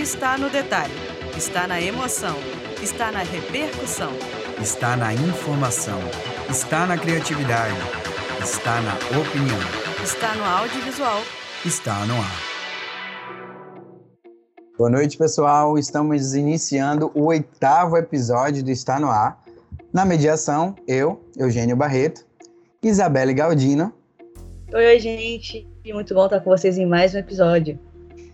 está 0.00 0.38
no 0.38 0.48
detalhe, 0.48 0.94
está 1.36 1.66
na 1.66 1.80
emoção, 1.80 2.36
está 2.80 3.10
na 3.10 3.24
repercussão, 3.24 4.12
está 4.62 4.96
na 4.96 5.12
informação, 5.12 5.98
está 6.48 6.86
na 6.86 6.96
criatividade, 6.96 7.74
está 8.40 8.80
na 8.80 8.94
opinião, 9.18 9.58
está 10.02 10.36
no 10.36 10.44
audiovisual, 10.44 11.20
está 11.64 12.06
no 12.06 12.14
ar. 12.14 12.48
Boa 14.78 14.88
noite, 14.88 15.18
pessoal. 15.18 15.76
Estamos 15.76 16.36
iniciando 16.36 17.10
o 17.12 17.26
oitavo 17.26 17.96
episódio 17.96 18.62
do 18.62 18.70
Está 18.70 19.00
no 19.00 19.08
Ar. 19.08 19.42
Na 19.92 20.04
mediação, 20.04 20.76
eu, 20.86 21.20
Eugênio 21.36 21.74
Barreto, 21.74 22.24
Isabelle 22.80 23.34
Galdino. 23.34 23.92
Oi, 24.72 24.86
oi, 24.86 25.00
gente. 25.00 25.66
Muito 25.84 26.14
bom 26.14 26.26
estar 26.26 26.38
com 26.38 26.50
vocês 26.50 26.78
em 26.78 26.86
mais 26.86 27.12
um 27.12 27.18
episódio. 27.18 27.87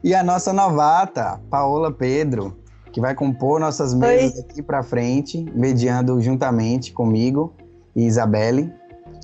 E 0.04 0.14
a 0.14 0.22
nossa 0.22 0.52
novata, 0.52 1.40
Paola 1.48 1.90
Pedro, 1.90 2.54
que 2.92 3.00
vai 3.00 3.14
compor 3.14 3.58
nossas 3.58 3.94
mesas 3.94 4.34
Oi. 4.34 4.40
aqui 4.42 4.62
para 4.62 4.82
frente, 4.82 5.46
mediando 5.54 6.20
juntamente 6.20 6.92
comigo 6.92 7.54
e 7.96 8.04
Isabelle. 8.04 8.70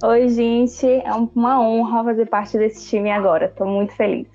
Oi, 0.02 0.30
gente. 0.30 0.86
É 0.86 1.12
uma 1.12 1.60
honra 1.60 2.02
fazer 2.04 2.30
parte 2.30 2.56
desse 2.56 2.86
time 2.86 3.10
agora. 3.10 3.44
Estou 3.44 3.66
muito 3.66 3.94
feliz. 3.94 4.26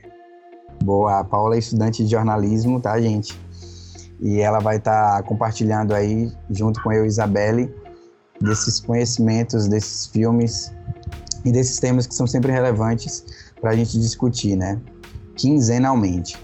Boa. 0.83 1.21
A 1.21 1.23
Paola 1.23 1.55
é 1.55 1.57
estudante 1.57 2.03
de 2.03 2.11
jornalismo, 2.11 2.79
tá, 2.79 3.01
gente? 3.01 3.35
E 4.21 4.39
ela 4.39 4.59
vai 4.59 4.77
estar 4.77 5.15
tá 5.15 5.23
compartilhando 5.23 5.95
aí, 5.95 6.31
junto 6.51 6.79
com 6.83 6.93
eu 6.93 7.05
e 7.05 7.07
Isabelle, 7.07 7.73
desses 8.39 8.79
conhecimentos, 8.79 9.67
desses 9.67 10.05
filmes 10.05 10.71
e 11.43 11.51
desses 11.51 11.79
temas 11.79 12.05
que 12.05 12.13
são 12.13 12.27
sempre 12.27 12.51
relevantes 12.51 13.25
para 13.59 13.71
a 13.71 13.75
gente 13.75 13.99
discutir, 13.99 14.55
né? 14.55 14.79
Quinzenalmente. 15.35 16.37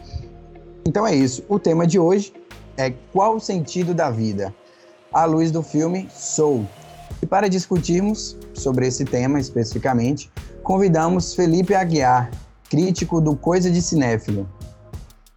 Então 0.86 1.06
é 1.06 1.16
isso. 1.16 1.44
O 1.48 1.60
tema 1.60 1.86
de 1.86 2.00
hoje 2.00 2.34
é 2.78 2.92
qual 3.12 3.36
o 3.36 3.40
sentido 3.40 3.94
da 3.94 4.10
vida? 4.10 4.54
À 5.14 5.26
luz 5.26 5.52
do 5.52 5.62
filme 5.62 6.08
Soul. 6.14 6.68
E 7.22 7.26
para 7.26 7.48
discutirmos 7.48 8.38
sobre 8.54 8.88
esse 8.88 9.06
tema 9.06 9.40
especificamente, 9.40 10.32
convidamos 10.64 11.36
Felipe 11.36 11.76
Aguiar, 11.76 12.32
crítico 12.70 13.20
do 13.20 13.36
Coisa 13.36 13.70
de 13.70 13.82
Cinéfilo. 13.82 14.50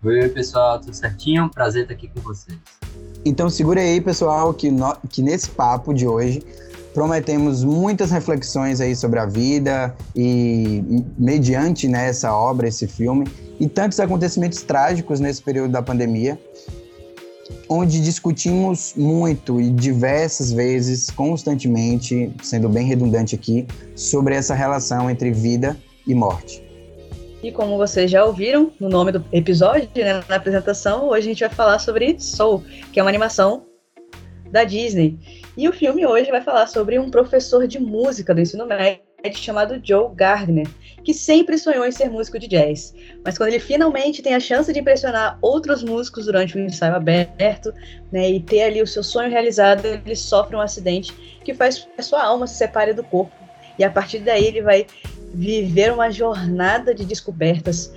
Oi, 0.03 0.29
pessoal, 0.29 0.81
tudo 0.81 0.95
certinho? 0.95 1.51
Prazer 1.51 1.83
estar 1.83 1.95
aqui 1.95 2.09
com 2.09 2.21
vocês. 2.21 2.59
Então 3.25 3.49
segura 3.49 3.81
aí, 3.81 4.01
pessoal, 4.01 4.53
que, 4.53 4.71
no, 4.71 4.95
que 5.09 5.23
nesse 5.23 5.51
papo 5.51 5.95
de 5.95 6.07
hoje 6.07 6.43
prometemos 6.95 7.65
muitas 7.65 8.13
reflexões 8.13 8.81
aí 8.81 8.95
sobre 8.95 9.19
a 9.19 9.27
vida 9.27 9.95
e 10.15 11.05
mediante 11.19 11.89
né, 11.89 12.09
essa 12.09 12.33
obra, 12.33 12.69
esse 12.69 12.87
filme, 12.87 13.27
e 13.59 13.69
tantos 13.69 13.99
acontecimentos 13.99 14.63
trágicos 14.63 15.19
nesse 15.19 15.43
período 15.43 15.73
da 15.73 15.83
pandemia, 15.83 16.39
onde 17.69 18.01
discutimos 18.01 18.95
muito 18.97 19.61
e 19.61 19.71
diversas 19.71 20.53
vezes, 20.53 21.11
constantemente, 21.11 22.33
sendo 22.43 22.69
bem 22.69 22.87
redundante 22.87 23.35
aqui, 23.35 23.67
sobre 23.97 24.37
essa 24.37 24.55
relação 24.55 25.11
entre 25.11 25.33
vida 25.33 25.77
e 26.07 26.15
morte. 26.15 26.63
E 27.43 27.51
como 27.53 27.77
vocês 27.77 28.11
já 28.11 28.25
ouviram 28.25 28.71
no 28.81 28.89
nome 28.89 29.13
do 29.13 29.23
episódio, 29.33 29.89
né, 29.97 30.25
na 30.29 30.37
apresentação, 30.37 31.09
hoje 31.09 31.27
a 31.27 31.31
gente 31.31 31.41
vai 31.41 31.51
falar 31.51 31.79
sobre 31.79 32.17
Soul, 32.19 32.63
que 32.93 33.01
é 33.01 33.03
uma 33.03 33.11
animação 33.11 33.65
da 34.55 34.63
Disney. 34.63 35.19
E 35.57 35.69
o 35.69 35.73
filme 35.73 36.07
hoje 36.07 36.31
vai 36.31 36.41
falar 36.41 36.69
sobre 36.69 36.97
um 36.97 37.11
professor 37.11 37.67
de 37.67 37.81
música 37.81 38.33
do 38.33 38.41
ensino 38.41 38.65
médio 38.65 39.03
chamado 39.35 39.81
Joe 39.83 40.15
Gardner, 40.15 40.69
que 41.03 41.13
sempre 41.13 41.59
sonhou 41.59 41.85
em 41.85 41.91
ser 41.91 42.09
músico 42.09 42.39
de 42.39 42.47
jazz. 42.47 42.95
Mas 43.25 43.37
quando 43.37 43.49
ele 43.49 43.59
finalmente 43.59 44.23
tem 44.23 44.33
a 44.33 44.39
chance 44.39 44.73
de 44.73 44.79
impressionar 44.79 45.39
outros 45.43 45.83
músicos 45.83 46.27
durante 46.27 46.57
um 46.57 46.67
ensaio 46.67 46.95
aberto, 46.95 47.75
né, 48.13 48.31
e 48.31 48.39
ter 48.39 48.63
ali 48.63 48.81
o 48.81 48.87
seu 48.87 49.03
sonho 49.03 49.29
realizado, 49.29 49.85
ele 49.87 50.15
sofre 50.15 50.55
um 50.55 50.61
acidente 50.61 51.13
que 51.43 51.53
faz 51.53 51.79
que 51.79 51.89
a 51.99 52.03
sua 52.03 52.23
alma 52.23 52.47
se 52.47 52.55
separe 52.55 52.93
do 52.93 53.03
corpo. 53.03 53.35
E 53.77 53.83
a 53.83 53.91
partir 53.91 54.21
daí 54.21 54.45
ele 54.45 54.63
vai 54.63 54.87
viver 55.35 55.93
uma 55.93 56.13
jornada 56.13 56.95
de 56.95 57.05
descobertas 57.05 57.93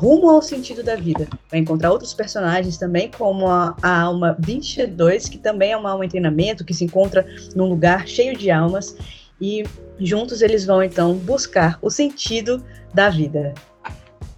rumo 0.00 0.30
ao 0.30 0.40
sentido 0.40 0.82
da 0.82 0.96
vida. 0.96 1.28
Vai 1.50 1.60
encontrar 1.60 1.90
outros 1.90 2.14
personagens 2.14 2.78
também, 2.78 3.10
como 3.10 3.46
a, 3.46 3.76
a 3.82 4.00
alma 4.00 4.34
22, 4.38 5.28
que 5.28 5.36
também 5.36 5.72
é 5.72 5.76
uma 5.76 5.90
alma 5.90 6.06
em 6.06 6.08
treinamento, 6.08 6.64
que 6.64 6.72
se 6.72 6.84
encontra 6.84 7.26
num 7.54 7.68
lugar 7.68 8.08
cheio 8.08 8.34
de 8.34 8.50
almas 8.50 8.96
e 9.38 9.62
juntos 9.98 10.40
eles 10.40 10.64
vão 10.64 10.82
então 10.82 11.14
buscar 11.14 11.78
o 11.82 11.90
sentido 11.90 12.64
da 12.94 13.10
vida. 13.10 13.52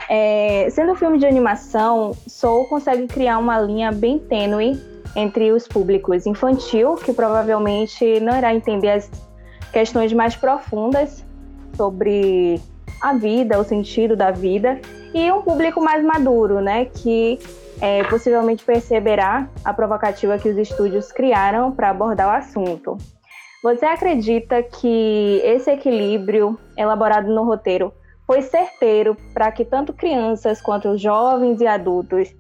É, 0.09 0.69
sendo 0.71 0.93
um 0.93 0.97
filme 0.97 1.17
de 1.19 1.27
animação, 1.27 2.11
Soul 2.27 2.65
consegue 2.65 3.07
criar 3.07 3.39
uma 3.39 3.61
linha 3.61 3.93
bem 3.93 4.19
tênue 4.19 4.81
entre 5.15 5.53
os 5.53 5.69
públicos 5.69 6.27
infantil, 6.27 6.97
que 6.97 7.13
provavelmente 7.13 8.19
não 8.19 8.37
irá 8.37 8.53
entender 8.53 8.91
as 8.91 9.09
questões 9.73 10.13
mais 10.13 10.35
profundas 10.35 11.25
sobre 11.77 12.61
a 13.03 13.13
vida, 13.15 13.59
o 13.59 13.65
sentido 13.65 14.17
da 14.17 14.31
vida, 14.31 14.81
e 15.13 15.31
um 15.33 15.43
público 15.43 15.83
mais 15.83 16.05
maduro, 16.05 16.61
né, 16.61 16.85
que 16.85 17.39
é, 17.81 18.05
possivelmente 18.05 18.65
perceberá 18.65 19.49
a 19.65 19.75
provocativa 19.75 20.39
que 20.39 20.49
os 20.49 20.57
estúdios 20.57 21.11
criaram 21.11 21.73
para 21.73 21.91
abordar 21.91 22.29
o 22.29 22.39
assunto. 22.39 22.97
Você 23.63 23.85
acredita 23.85 24.63
que 24.63 25.41
esse 25.45 25.71
equilíbrio 25.71 26.59
elaborado 26.77 27.33
no 27.33 27.45
roteiro 27.45 27.93
foi 28.27 28.43
certeiro 28.43 29.17
para 29.35 29.51
que 29.53 29.65
tanto 29.65 29.93
crianças 29.93 30.61
quanto 30.63 30.97
jovens 30.97 31.61
e 31.61 31.67
adultos 31.67 32.33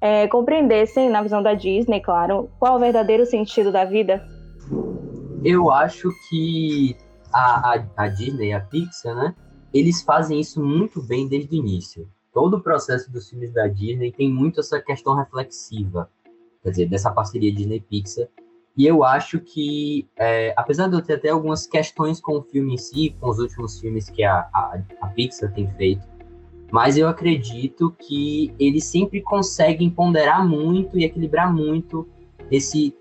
é, 0.00 0.26
compreendessem, 0.28 1.08
na 1.08 1.22
visão 1.22 1.42
da 1.42 1.54
Disney, 1.54 2.00
claro, 2.00 2.50
qual 2.58 2.76
o 2.76 2.78
verdadeiro 2.78 3.24
sentido 3.24 3.72
da 3.72 3.84
vida? 3.84 4.26
Eu 5.44 5.70
acho 5.70 6.10
que 6.28 6.96
a, 7.32 7.74
a, 7.74 7.84
a 7.96 8.08
Disney, 8.08 8.52
a 8.52 8.60
Pixar, 8.60 9.14
né? 9.14 9.34
Eles 9.72 10.02
fazem 10.02 10.40
isso 10.40 10.62
muito 10.62 11.02
bem 11.02 11.28
desde 11.28 11.56
o 11.56 11.58
início. 11.58 12.08
Todo 12.32 12.58
o 12.58 12.60
processo 12.60 13.10
dos 13.10 13.28
filmes 13.28 13.52
da 13.52 13.66
Disney 13.66 14.12
tem 14.12 14.30
muito 14.30 14.60
essa 14.60 14.80
questão 14.80 15.14
reflexiva, 15.14 16.10
quer 16.62 16.70
dizer, 16.70 16.88
dessa 16.88 17.10
parceria 17.10 17.52
Disney-Pixar, 17.52 18.28
e 18.76 18.86
eu 18.86 19.02
acho 19.02 19.40
que, 19.40 20.06
é, 20.16 20.52
apesar 20.54 20.86
de 20.88 20.96
eu 20.96 21.00
ter 21.00 21.14
até 21.14 21.30
algumas 21.30 21.66
questões 21.66 22.20
com 22.20 22.36
o 22.36 22.42
filme 22.42 22.74
em 22.74 22.76
si, 22.76 23.16
com 23.18 23.30
os 23.30 23.38
últimos 23.38 23.80
filmes 23.80 24.10
que 24.10 24.22
a, 24.22 24.40
a, 24.52 24.78
a 25.00 25.06
Pixar 25.08 25.50
tem 25.54 25.66
feito, 25.72 26.06
mas 26.70 26.98
eu 26.98 27.08
acredito 27.08 27.94
que 27.98 28.52
eles 28.58 28.84
sempre 28.84 29.22
conseguem 29.22 29.88
ponderar 29.88 30.46
muito 30.46 30.98
e 30.98 31.04
equilibrar 31.04 31.52
muito 31.52 32.06
esse 32.50 32.94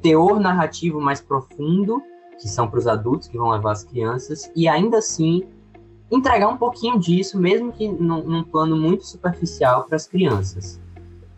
teor 0.00 0.38
narrativo 0.38 1.00
mais 1.00 1.20
profundo, 1.20 2.00
que 2.40 2.48
são 2.48 2.68
para 2.68 2.78
os 2.78 2.86
adultos 2.86 3.26
que 3.26 3.36
vão 3.36 3.50
levar 3.50 3.72
as 3.72 3.82
crianças, 3.82 4.48
e 4.54 4.68
ainda 4.68 4.98
assim 4.98 5.42
entregar 6.10 6.48
um 6.48 6.56
pouquinho 6.56 6.98
disso, 6.98 7.38
mesmo 7.38 7.72
que 7.72 7.88
num, 7.88 8.22
num 8.22 8.44
plano 8.44 8.76
muito 8.76 9.04
superficial 9.04 9.84
para 9.84 9.96
as 9.96 10.06
crianças. 10.06 10.80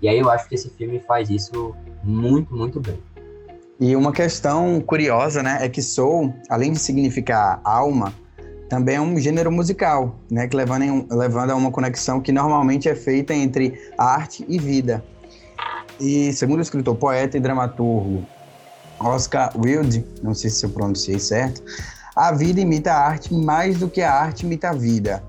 E 0.00 0.08
aí 0.08 0.18
eu 0.18 0.30
acho 0.30 0.48
que 0.48 0.54
esse 0.54 0.70
filme 0.70 1.00
faz 1.00 1.30
isso 1.30 1.74
muito, 2.04 2.54
muito 2.54 2.80
bem. 2.80 2.98
E 3.80 3.94
uma 3.94 4.12
questão 4.12 4.80
curiosa, 4.80 5.42
né, 5.42 5.58
é 5.60 5.68
que 5.68 5.80
soul, 5.80 6.34
além 6.48 6.72
de 6.72 6.78
significar 6.78 7.60
alma, 7.64 8.12
também 8.68 8.96
é 8.96 9.00
um 9.00 9.18
gênero 9.18 9.50
musical, 9.50 10.16
né, 10.30 10.46
que 10.46 10.56
levando, 10.56 10.82
em, 10.82 11.06
levando 11.10 11.50
a 11.50 11.54
uma 11.54 11.70
conexão 11.70 12.20
que 12.20 12.32
normalmente 12.32 12.88
é 12.88 12.94
feita 12.94 13.32
entre 13.32 13.80
arte 13.96 14.44
e 14.48 14.58
vida. 14.58 15.02
E 15.98 16.32
segundo 16.32 16.58
o 16.58 16.62
escritor, 16.62 16.96
poeta 16.96 17.36
e 17.36 17.40
dramaturgo 17.40 18.24
Oscar 19.00 19.52
Wilde, 19.56 20.04
não 20.22 20.34
sei 20.34 20.50
se 20.50 20.64
eu 20.66 20.70
pronunciei 20.70 21.18
certo, 21.18 21.62
a 22.18 22.32
vida 22.32 22.60
imita 22.60 22.92
a 22.92 22.98
arte 22.98 23.32
mais 23.32 23.78
do 23.78 23.88
que 23.88 24.02
a 24.02 24.12
arte 24.12 24.44
imita 24.44 24.70
a 24.70 24.72
vida. 24.72 25.22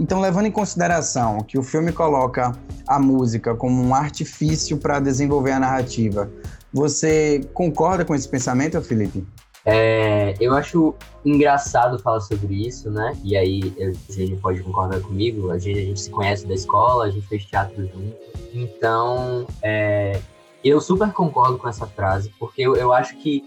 Então, 0.00 0.22
levando 0.22 0.46
em 0.46 0.50
consideração 0.50 1.42
que 1.42 1.58
o 1.58 1.62
filme 1.62 1.92
coloca 1.92 2.52
a 2.88 2.98
música 2.98 3.54
como 3.54 3.82
um 3.82 3.94
artifício 3.94 4.78
para 4.78 4.98
desenvolver 5.00 5.52
a 5.52 5.60
narrativa, 5.60 6.30
você 6.72 7.42
concorda 7.52 8.06
com 8.06 8.14
esse 8.14 8.26
pensamento, 8.26 8.80
Felipe? 8.80 9.22
É, 9.66 10.34
eu 10.40 10.54
acho 10.54 10.94
engraçado 11.22 11.98
falar 11.98 12.20
sobre 12.20 12.66
isso, 12.66 12.90
né? 12.90 13.14
E 13.22 13.36
aí 13.36 13.74
a 13.78 14.12
gente 14.12 14.36
pode 14.36 14.62
concordar 14.62 14.98
comigo. 15.00 15.50
A 15.50 15.58
gente, 15.58 15.78
a 15.78 15.84
gente 15.84 16.00
se 16.00 16.08
conhece 16.08 16.46
da 16.46 16.54
escola, 16.54 17.04
a 17.04 17.10
gente 17.10 17.26
fez 17.26 17.44
teatro 17.44 17.82
junto. 17.82 18.16
Então, 18.54 19.46
é, 19.60 20.18
eu 20.64 20.80
super 20.80 21.12
concordo 21.12 21.58
com 21.58 21.68
essa 21.68 21.86
frase, 21.86 22.32
porque 22.38 22.62
eu, 22.62 22.76
eu 22.76 22.94
acho 22.94 23.14
que 23.18 23.44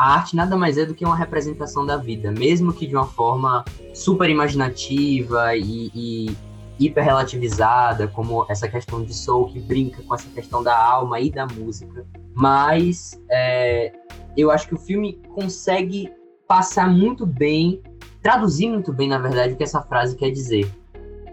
a 0.00 0.14
arte 0.14 0.34
nada 0.34 0.56
mais 0.56 0.78
é 0.78 0.86
do 0.86 0.94
que 0.94 1.04
uma 1.04 1.14
representação 1.14 1.84
da 1.84 1.98
vida, 1.98 2.32
mesmo 2.32 2.72
que 2.72 2.86
de 2.86 2.96
uma 2.96 3.06
forma 3.06 3.62
super 3.92 4.30
imaginativa 4.30 5.54
e, 5.54 5.90
e 5.94 6.36
hiper 6.78 7.04
relativizada, 7.04 8.08
como 8.08 8.46
essa 8.48 8.66
questão 8.66 9.04
de 9.04 9.12
soul 9.12 9.48
que 9.48 9.60
brinca 9.60 10.02
com 10.02 10.14
essa 10.14 10.26
questão 10.30 10.62
da 10.62 10.74
alma 10.74 11.20
e 11.20 11.30
da 11.30 11.46
música. 11.46 12.06
Mas 12.34 13.20
é, 13.30 13.92
eu 14.34 14.50
acho 14.50 14.68
que 14.68 14.74
o 14.74 14.78
filme 14.78 15.20
consegue 15.34 16.10
passar 16.48 16.88
muito 16.88 17.26
bem, 17.26 17.82
traduzir 18.22 18.70
muito 18.70 18.94
bem, 18.94 19.06
na 19.06 19.18
verdade, 19.18 19.52
o 19.52 19.56
que 19.58 19.64
essa 19.64 19.82
frase 19.82 20.16
quer 20.16 20.30
dizer. 20.30 20.74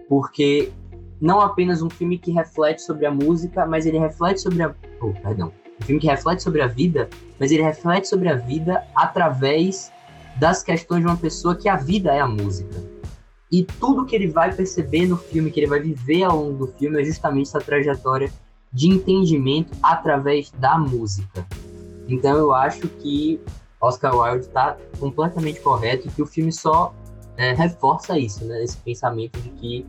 Porque 0.09 0.73
não 1.21 1.39
apenas 1.39 1.81
um 1.81 1.89
filme 1.89 2.17
que 2.17 2.31
reflete 2.31 2.81
sobre 2.81 3.05
a 3.05 3.11
música, 3.11 3.65
mas 3.65 3.85
ele 3.85 3.97
reflete 3.97 4.41
sobre 4.41 4.61
a. 4.61 4.75
Oh, 4.99 5.13
perdão. 5.13 5.53
Um 5.81 5.85
filme 5.85 6.01
que 6.01 6.07
reflete 6.07 6.43
sobre 6.43 6.61
a 6.61 6.67
vida, 6.67 7.09
mas 7.39 7.51
ele 7.51 7.63
reflete 7.63 8.07
sobre 8.07 8.29
a 8.29 8.35
vida 8.35 8.83
através 8.95 9.91
das 10.39 10.63
questões 10.63 11.01
de 11.01 11.07
uma 11.07 11.17
pessoa 11.17 11.55
que 11.55 11.67
a 11.69 11.75
vida 11.75 12.13
é 12.13 12.19
a 12.19 12.27
música. 12.27 12.83
E 13.51 13.63
tudo 13.63 14.05
que 14.05 14.15
ele 14.15 14.27
vai 14.27 14.53
perceber 14.53 15.07
no 15.07 15.17
filme, 15.17 15.51
que 15.51 15.59
ele 15.59 15.67
vai 15.67 15.79
viver 15.79 16.23
ao 16.23 16.37
longo 16.37 16.65
do 16.65 16.73
filme, 16.73 17.01
é 17.01 17.05
justamente 17.05 17.47
essa 17.47 17.59
trajetória 17.59 18.31
de 18.73 18.89
entendimento 18.89 19.71
através 19.81 20.51
da 20.51 20.77
música. 20.77 21.45
Então 22.07 22.37
eu 22.37 22.53
acho 22.53 22.87
que 22.87 23.39
Oscar 23.79 24.15
Wilde 24.15 24.47
está 24.47 24.77
completamente 24.99 25.59
correto 25.61 26.07
e 26.07 26.11
que 26.11 26.21
o 26.21 26.25
filme 26.25 26.51
só 26.51 26.93
é, 27.37 27.53
reforça 27.53 28.17
isso, 28.17 28.43
né? 28.45 28.63
Esse 28.63 28.77
pensamento 28.77 29.39
de 29.39 29.49
que, 29.51 29.85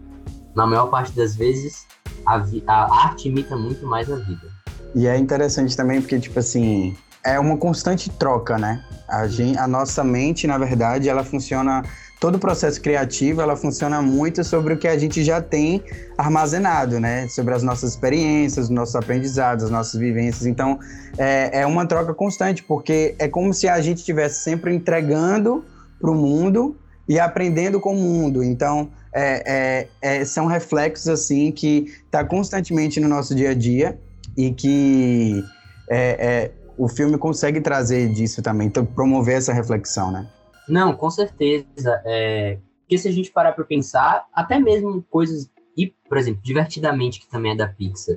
na 0.54 0.66
maior 0.66 0.88
parte 0.88 1.12
das 1.12 1.34
vezes, 1.34 1.86
a, 2.26 2.36
a 2.66 3.04
arte 3.06 3.28
imita 3.28 3.56
muito 3.56 3.86
mais 3.86 4.10
a 4.12 4.16
vida. 4.16 4.47
E 4.94 5.06
é 5.06 5.16
interessante 5.16 5.76
também 5.76 6.00
porque, 6.00 6.18
tipo 6.18 6.38
assim, 6.38 6.96
é 7.24 7.38
uma 7.38 7.56
constante 7.56 8.10
troca, 8.10 8.58
né? 8.58 8.82
A, 9.08 9.26
gente, 9.26 9.58
a 9.58 9.66
nossa 9.66 10.02
mente, 10.02 10.46
na 10.46 10.58
verdade, 10.58 11.08
ela 11.08 11.24
funciona 11.24 11.82
todo 12.20 12.34
o 12.34 12.38
processo 12.38 12.80
criativo 12.80 13.40
ela 13.40 13.56
funciona 13.56 14.02
muito 14.02 14.42
sobre 14.42 14.74
o 14.74 14.78
que 14.78 14.88
a 14.88 14.98
gente 14.98 15.22
já 15.22 15.40
tem 15.40 15.82
armazenado, 16.16 16.98
né? 16.98 17.28
Sobre 17.28 17.54
as 17.54 17.62
nossas 17.62 17.90
experiências, 17.90 18.66
os 18.66 18.70
nossos 18.70 18.96
aprendizados, 18.96 19.64
as 19.64 19.70
nossas 19.70 19.98
vivências. 19.98 20.46
Então, 20.46 20.78
é, 21.16 21.60
é 21.60 21.66
uma 21.66 21.86
troca 21.86 22.12
constante, 22.12 22.62
porque 22.62 23.14
é 23.18 23.28
como 23.28 23.54
se 23.54 23.68
a 23.68 23.80
gente 23.80 23.98
estivesse 23.98 24.42
sempre 24.42 24.74
entregando 24.74 25.64
para 26.00 26.10
o 26.10 26.14
mundo 26.14 26.76
e 27.08 27.18
aprendendo 27.18 27.80
com 27.80 27.94
o 27.94 27.96
mundo. 27.96 28.42
Então, 28.42 28.90
é, 29.12 29.88
é, 30.02 30.18
é, 30.20 30.24
são 30.24 30.46
reflexos 30.46 31.08
assim 31.08 31.50
que 31.50 31.94
tá 32.10 32.24
constantemente 32.24 33.00
no 33.00 33.08
nosso 33.08 33.34
dia 33.34 33.50
a 33.50 33.54
dia 33.54 33.98
e 34.38 34.52
que 34.52 35.44
é, 35.90 36.26
é, 36.44 36.52
o 36.78 36.88
filme 36.88 37.18
consegue 37.18 37.60
trazer 37.60 38.08
disso 38.10 38.40
também, 38.40 38.68
então 38.68 38.86
promover 38.86 39.36
essa 39.36 39.52
reflexão, 39.52 40.12
né? 40.12 40.28
Não, 40.68 40.94
com 40.94 41.10
certeza. 41.10 42.00
É... 42.04 42.58
Porque 42.82 42.96
se 42.96 43.08
a 43.08 43.12
gente 43.12 43.32
parar 43.32 43.52
para 43.52 43.64
pensar, 43.64 44.26
até 44.32 44.60
mesmo 44.60 45.04
coisas. 45.10 45.50
E, 45.76 45.92
por 46.08 46.16
exemplo, 46.16 46.40
Divertidamente, 46.42 47.20
que 47.20 47.28
também 47.28 47.52
é 47.52 47.56
da 47.56 47.66
Pixar. 47.66 48.16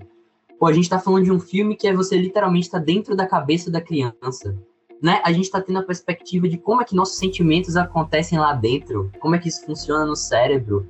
Pô, 0.59 0.67
a 0.67 0.73
gente 0.73 0.89
tá 0.89 0.99
falando 0.99 1.23
de 1.23 1.31
um 1.31 1.39
filme 1.39 1.75
que 1.75 1.87
é 1.87 1.93
você 1.93 2.15
literalmente 2.17 2.69
tá 2.69 2.77
dentro 2.77 3.15
da 3.15 3.25
cabeça 3.25 3.71
da 3.71 3.81
criança. 3.81 4.55
Né? 5.01 5.19
A 5.23 5.31
gente 5.31 5.49
tá 5.49 5.59
tendo 5.59 5.79
a 5.79 5.83
perspectiva 5.83 6.47
de 6.47 6.57
como 6.57 6.81
é 6.81 6.85
que 6.85 6.95
nossos 6.95 7.17
sentimentos 7.17 7.75
acontecem 7.75 8.37
lá 8.37 8.53
dentro, 8.53 9.11
como 9.19 9.35
é 9.35 9.39
que 9.39 9.49
isso 9.49 9.65
funciona 9.65 10.05
no 10.05 10.15
cérebro. 10.15 10.87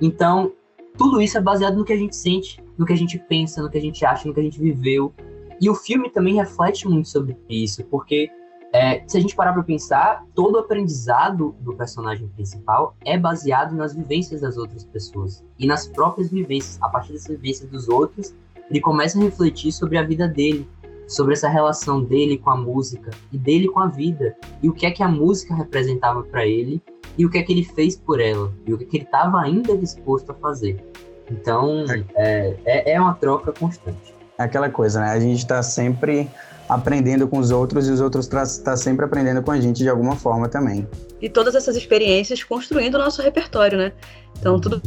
Então, 0.00 0.52
tudo 0.98 1.20
isso 1.22 1.38
é 1.38 1.40
baseado 1.40 1.76
no 1.76 1.84
que 1.84 1.94
a 1.94 1.96
gente 1.96 2.14
sente, 2.14 2.62
no 2.76 2.84
que 2.86 2.92
a 2.92 2.96
gente 2.96 3.18
pensa, 3.18 3.62
no 3.62 3.70
que 3.70 3.78
a 3.78 3.80
gente 3.80 4.04
acha, 4.04 4.26
no 4.26 4.34
que 4.34 4.40
a 4.40 4.42
gente 4.42 4.60
viveu. 4.60 5.12
E 5.60 5.70
o 5.70 5.74
filme 5.74 6.10
também 6.10 6.34
reflete 6.34 6.86
muito 6.86 7.08
sobre 7.08 7.36
isso, 7.48 7.82
porque 7.84 8.30
é, 8.72 9.02
se 9.06 9.16
a 9.16 9.20
gente 9.20 9.34
parar 9.34 9.52
para 9.52 9.62
pensar, 9.62 10.24
todo 10.34 10.56
o 10.56 10.58
aprendizado 10.58 11.54
do 11.60 11.74
personagem 11.74 12.28
principal 12.28 12.94
é 13.04 13.16
baseado 13.16 13.74
nas 13.74 13.94
vivências 13.94 14.42
das 14.42 14.56
outras 14.56 14.84
pessoas 14.84 15.42
e 15.58 15.66
nas 15.66 15.88
próprias 15.88 16.30
vivências. 16.30 16.78
A 16.82 16.88
partir 16.88 17.12
dessas 17.12 17.28
vivências 17.28 17.70
dos 17.70 17.88
outros, 17.88 18.34
ele 18.68 18.80
começa 18.80 19.18
a 19.18 19.22
refletir 19.22 19.72
sobre 19.72 19.96
a 19.96 20.02
vida 20.02 20.28
dele, 20.28 20.68
sobre 21.06 21.34
essa 21.34 21.48
relação 21.48 22.02
dele 22.02 22.36
com 22.36 22.50
a 22.50 22.56
música 22.56 23.10
e 23.32 23.38
dele 23.38 23.68
com 23.68 23.80
a 23.80 23.86
vida 23.86 24.36
e 24.62 24.68
o 24.68 24.72
que 24.72 24.84
é 24.84 24.90
que 24.90 25.02
a 25.02 25.08
música 25.08 25.54
representava 25.54 26.22
para 26.24 26.44
ele 26.44 26.82
e 27.16 27.24
o 27.24 27.30
que 27.30 27.38
é 27.38 27.42
que 27.42 27.52
ele 27.52 27.64
fez 27.64 27.96
por 27.96 28.20
ela 28.20 28.52
e 28.66 28.74
o 28.74 28.78
que, 28.78 28.84
é 28.84 28.86
que 28.86 28.96
ele 28.98 29.04
estava 29.04 29.40
ainda 29.40 29.76
disposto 29.76 30.30
a 30.30 30.34
fazer. 30.34 30.84
Então 31.30 31.84
é, 32.14 32.54
é, 32.64 32.92
é 32.92 33.00
uma 33.00 33.14
troca 33.14 33.52
constante. 33.52 34.14
É 34.38 34.42
aquela 34.42 34.68
coisa, 34.68 35.00
né? 35.00 35.10
A 35.10 35.20
gente 35.20 35.38
está 35.38 35.62
sempre 35.62 36.28
aprendendo 36.68 37.28
com 37.28 37.38
os 37.38 37.50
outros 37.50 37.88
e 37.88 37.90
os 37.90 38.00
outros 38.00 38.26
estão 38.26 38.64
tá 38.64 38.76
sempre 38.76 39.04
aprendendo 39.04 39.42
com 39.42 39.50
a 39.50 39.60
gente 39.60 39.78
de 39.78 39.88
alguma 39.88 40.16
forma 40.16 40.48
também. 40.48 40.86
E 41.20 41.28
todas 41.28 41.54
essas 41.54 41.76
experiências 41.76 42.42
construindo 42.42 42.96
o 42.96 42.98
nosso 42.98 43.22
repertório, 43.22 43.78
né? 43.78 43.92
Então, 44.38 44.60
tudo 44.60 44.82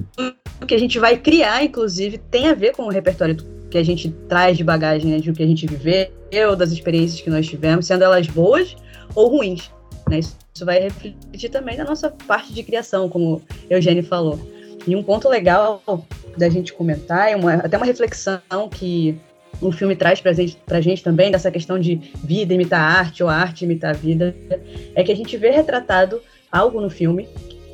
que 0.67 0.75
a 0.75 0.77
gente 0.77 0.99
vai 0.99 1.17
criar, 1.17 1.63
inclusive, 1.63 2.17
tem 2.17 2.47
a 2.47 2.53
ver 2.53 2.73
com 2.73 2.83
o 2.83 2.89
repertório 2.89 3.35
que 3.71 3.77
a 3.77 3.83
gente 3.83 4.09
traz 4.27 4.57
de 4.57 4.63
bagagem, 4.63 5.11
né? 5.11 5.19
De 5.19 5.31
o 5.31 5.33
que 5.33 5.41
a 5.41 5.47
gente 5.47 5.65
viveu, 5.65 6.55
das 6.55 6.71
experiências 6.71 7.21
que 7.21 7.29
nós 7.29 7.47
tivemos, 7.47 7.87
sendo 7.87 8.03
elas 8.03 8.27
boas 8.27 8.75
ou 9.15 9.29
ruins, 9.29 9.71
né? 10.07 10.19
Isso 10.19 10.65
vai 10.65 10.79
refletir 10.79 11.49
também 11.49 11.77
na 11.77 11.85
nossa 11.85 12.11
parte 12.27 12.53
de 12.53 12.61
criação, 12.61 13.09
como 13.09 13.41
Eugênio 13.69 14.03
falou. 14.03 14.39
E 14.89 14.95
um 14.95 15.03
ponto 15.03 15.29
legal 15.29 15.83
da 16.35 16.49
gente 16.49 16.73
comentar, 16.73 17.31
é 17.31 17.35
uma, 17.35 17.53
até 17.55 17.77
uma 17.77 17.85
reflexão 17.85 18.41
que 18.71 19.15
o 19.61 19.71
filme 19.71 19.95
traz 19.95 20.19
pra 20.19 20.33
gente, 20.33 20.57
pra 20.65 20.81
gente 20.81 21.03
também, 21.03 21.31
dessa 21.31 21.51
questão 21.51 21.77
de 21.77 21.95
vida 22.23 22.55
imitar 22.55 22.81
arte 22.81 23.21
ou 23.21 23.29
arte 23.29 23.65
imitar 23.65 23.95
vida, 23.95 24.35
é 24.95 25.03
que 25.03 25.11
a 25.11 25.15
gente 25.15 25.37
vê 25.37 25.51
retratado 25.51 26.21
algo 26.51 26.81
no 26.81 26.89
filme 26.89 27.27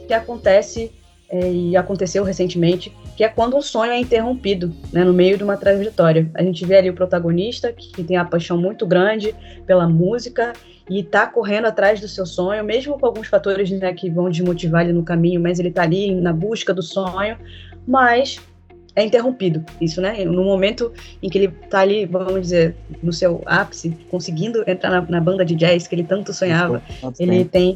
que 0.08 0.14
acontece 0.14 0.92
é, 1.30 1.52
e 1.52 1.78
aconteceu 1.78 2.24
recentemente, 2.24 2.92
que 3.16 3.24
é 3.24 3.30
quando 3.30 3.56
um 3.56 3.62
sonho 3.62 3.92
é 3.92 4.00
interrompido, 4.00 4.74
né, 4.92 5.04
no 5.04 5.14
meio 5.14 5.38
de 5.38 5.44
uma 5.44 5.56
trajetória. 5.56 6.30
A 6.34 6.44
gente 6.44 6.66
vê 6.66 6.78
ali 6.78 6.90
o 6.90 6.94
protagonista 6.94 7.72
que, 7.72 8.04
tem 8.04 8.18
uma 8.18 8.26
paixão 8.26 8.58
muito 8.58 8.86
grande 8.86 9.34
pela 9.66 9.88
música 9.88 10.54
e 10.90 11.00
está 11.00 11.26
correndo 11.26 11.66
atrás 11.66 12.02
do 12.02 12.08
seu 12.08 12.26
sonho, 12.26 12.64
mesmo 12.64 13.00
com 13.00 13.06
alguns 13.06 13.28
fatores 13.28 13.72
né, 13.72 13.94
que 13.94 14.10
vão 14.10 14.30
desmotivar 14.30 14.84
ele 14.84 14.94
no 14.94 15.04
caminho, 15.04 15.42
mas 15.42 15.60
ele 15.60 15.70
está 15.70 15.84
ali 15.84 16.14
na 16.14 16.34
busca 16.34 16.74
do 16.74 16.84
sonho, 16.84 17.38
mas 17.88 18.40
é 18.96 19.04
interrompido 19.04 19.64
isso, 19.82 20.00
né? 20.00 20.24
No 20.24 20.44
momento 20.44 20.92
em 21.22 21.30
que 21.30 21.38
ele 21.38 21.48
tá 21.70 21.82
ali, 21.82 22.06
vamos 22.06 22.42
dizer, 22.42 22.76
no 23.04 23.12
seu 23.12 23.42
ápice, 23.46 23.96
conseguindo 24.10 24.64
entrar 24.66 24.90
na, 24.90 25.02
na 25.02 25.20
banda 25.20 25.44
de 25.44 25.54
jazz 25.54 25.86
que 25.86 25.96
ele 25.96 26.04
tanto 26.04 26.34
sonhava, 26.34 26.82
ele 27.20 27.44
tem, 27.44 27.76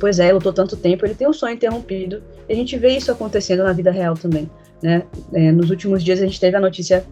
pois 0.00 0.18
é, 0.18 0.32
lutou 0.32 0.52
tanto 0.52 0.76
tempo, 0.76 1.06
ele 1.06 1.14
tem 1.14 1.28
um 1.28 1.32
sonho 1.32 1.54
interrompido. 1.54 2.20
E 2.48 2.52
a 2.52 2.56
gente 2.56 2.76
vê 2.76 2.96
isso 2.96 3.12
acontecendo 3.12 3.62
na 3.62 3.72
vida 3.72 3.92
real 3.92 4.14
também, 4.14 4.50
né? 4.82 5.04
É, 5.32 5.52
nos 5.52 5.70
últimos 5.70 6.02
dias 6.02 6.20
a 6.20 6.26
gente 6.26 6.40
teve 6.40 6.56
a 6.56 6.60
notícia, 6.60 7.04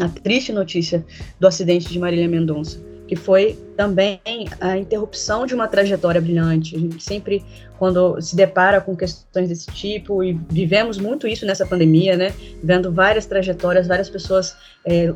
a 0.00 0.08
triste 0.08 0.52
notícia 0.52 1.04
do 1.38 1.46
acidente 1.46 1.88
de 1.88 1.98
Marília 1.98 2.28
Mendonça 2.28 2.92
que 3.12 3.16
foi 3.16 3.58
também 3.76 4.20
a 4.58 4.78
interrupção 4.78 5.44
de 5.44 5.54
uma 5.54 5.68
trajetória 5.68 6.18
brilhante. 6.18 6.74
A 6.74 6.78
gente 6.78 7.02
sempre, 7.02 7.44
quando 7.78 8.18
se 8.22 8.34
depara 8.34 8.80
com 8.80 8.96
questões 8.96 9.50
desse 9.50 9.66
tipo, 9.66 10.24
e 10.24 10.32
vivemos 10.48 10.96
muito 10.96 11.26
isso 11.26 11.44
nessa 11.44 11.66
pandemia, 11.66 12.16
né? 12.16 12.32
Vendo 12.64 12.90
várias 12.90 13.26
trajetórias, 13.26 13.86
várias 13.86 14.08
pessoas 14.08 14.56
é, 14.86 15.12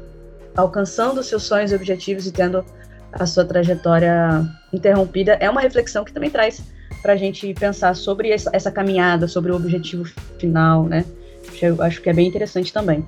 alcançando 0.54 1.22
seus 1.22 1.44
sonhos 1.44 1.72
e 1.72 1.74
objetivos 1.74 2.26
e 2.26 2.32
tendo 2.32 2.62
a 3.14 3.24
sua 3.24 3.46
trajetória 3.46 4.44
interrompida, 4.74 5.32
é 5.40 5.48
uma 5.48 5.62
reflexão 5.62 6.04
que 6.04 6.12
também 6.12 6.28
traz 6.28 6.62
para 7.00 7.14
a 7.14 7.16
gente 7.16 7.54
pensar 7.54 7.96
sobre 7.96 8.30
essa, 8.30 8.50
essa 8.52 8.70
caminhada, 8.70 9.26
sobre 9.26 9.52
o 9.52 9.56
objetivo 9.56 10.04
final, 10.38 10.84
né? 10.84 11.02
Eu 11.62 11.80
acho 11.82 12.02
que 12.02 12.10
é 12.10 12.12
bem 12.12 12.28
interessante 12.28 12.72
também. 12.72 13.06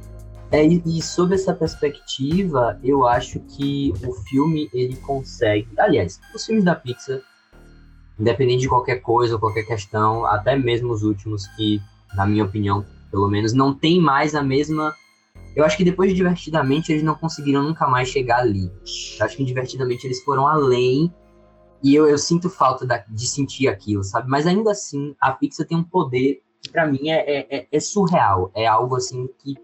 É, 0.51 0.65
e 0.65 1.03
sob 1.03 1.35
essa 1.35 1.53
perspectiva, 1.53 2.79
eu 2.83 3.07
acho 3.07 3.39
que 3.41 3.93
o 4.07 4.13
filme 4.13 4.71
ele 4.73 4.97
consegue. 4.97 5.69
Aliás, 5.79 6.19
os 6.35 6.47
filmes 6.47 6.65
da 6.65 6.75
Pixar, 6.75 7.21
independente 8.19 8.63
de 8.63 8.69
qualquer 8.69 8.97
coisa 8.97 9.35
ou 9.35 9.41
qualquer 9.41 9.65
questão, 9.65 10.25
até 10.25 10.57
mesmo 10.57 10.93
os 10.93 11.03
últimos, 11.03 11.47
que, 11.49 11.83
na 12.15 12.27
minha 12.27 12.45
opinião, 12.45 12.85
pelo 13.11 13.29
menos, 13.29 13.53
não 13.53 13.75
tem 13.75 14.01
mais 14.01 14.35
a 14.35 14.43
mesma. 14.43 14.95
Eu 15.55 15.65
acho 15.65 15.77
que 15.77 15.85
depois 15.85 16.11
de 16.11 16.17
Divertidamente 16.17 16.93
eles 16.93 17.03
não 17.03 17.15
conseguiram 17.15 17.63
nunca 17.63 17.87
mais 17.87 18.09
chegar 18.09 18.41
ali. 18.41 18.71
Eu 19.19 19.27
acho 19.27 19.37
que 19.37 19.45
Divertidamente 19.45 20.07
eles 20.07 20.23
foram 20.23 20.47
além 20.47 21.13
e 21.83 21.95
eu, 21.95 22.09
eu 22.09 22.19
sinto 22.19 22.49
falta 22.49 22.87
da, 22.87 22.99
de 23.09 23.27
sentir 23.27 23.69
aquilo, 23.69 24.03
sabe? 24.03 24.29
Mas 24.29 24.47
ainda 24.47 24.71
assim, 24.71 25.15
a 25.21 25.33
Pixar 25.33 25.67
tem 25.67 25.77
um 25.77 25.85
poder 25.85 26.43
para 26.73 26.87
mim 26.87 27.09
é, 27.09 27.57
é, 27.57 27.69
é, 27.71 27.81
surreal. 27.81 28.51
É 28.55 28.67
algo 28.67 28.97
assim 28.97 29.29
que 29.39 29.57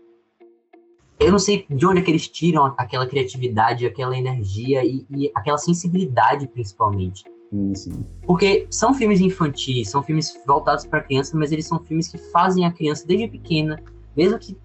eu 1.18 1.30
não 1.30 1.38
sei 1.38 1.64
de 1.70 1.86
onde 1.86 2.00
é 2.00 2.02
que 2.02 2.10
eles 2.10 2.28
tiram 2.28 2.74
aquela 2.76 3.06
criatividade, 3.06 3.86
aquela 3.86 4.16
energia 4.16 4.84
e, 4.84 5.06
e 5.10 5.30
aquela 5.34 5.58
sensibilidade, 5.58 6.46
principalmente. 6.48 7.24
Sim, 7.50 7.74
sim. 7.74 8.06
Porque 8.26 8.66
são 8.68 8.92
filmes 8.92 9.20
infantis, 9.20 9.90
são 9.90 10.02
filmes 10.02 10.38
voltados 10.46 10.84
para 10.84 11.02
criança, 11.02 11.36
mas 11.36 11.52
eles 11.52 11.66
são 11.66 11.78
filmes 11.78 12.08
que 12.08 12.18
fazem 12.18 12.66
a 12.66 12.72
criança 12.72 13.06
desde 13.06 13.28
pequena, 13.28 13.80
mesmo 14.16 14.38
que 14.38 14.56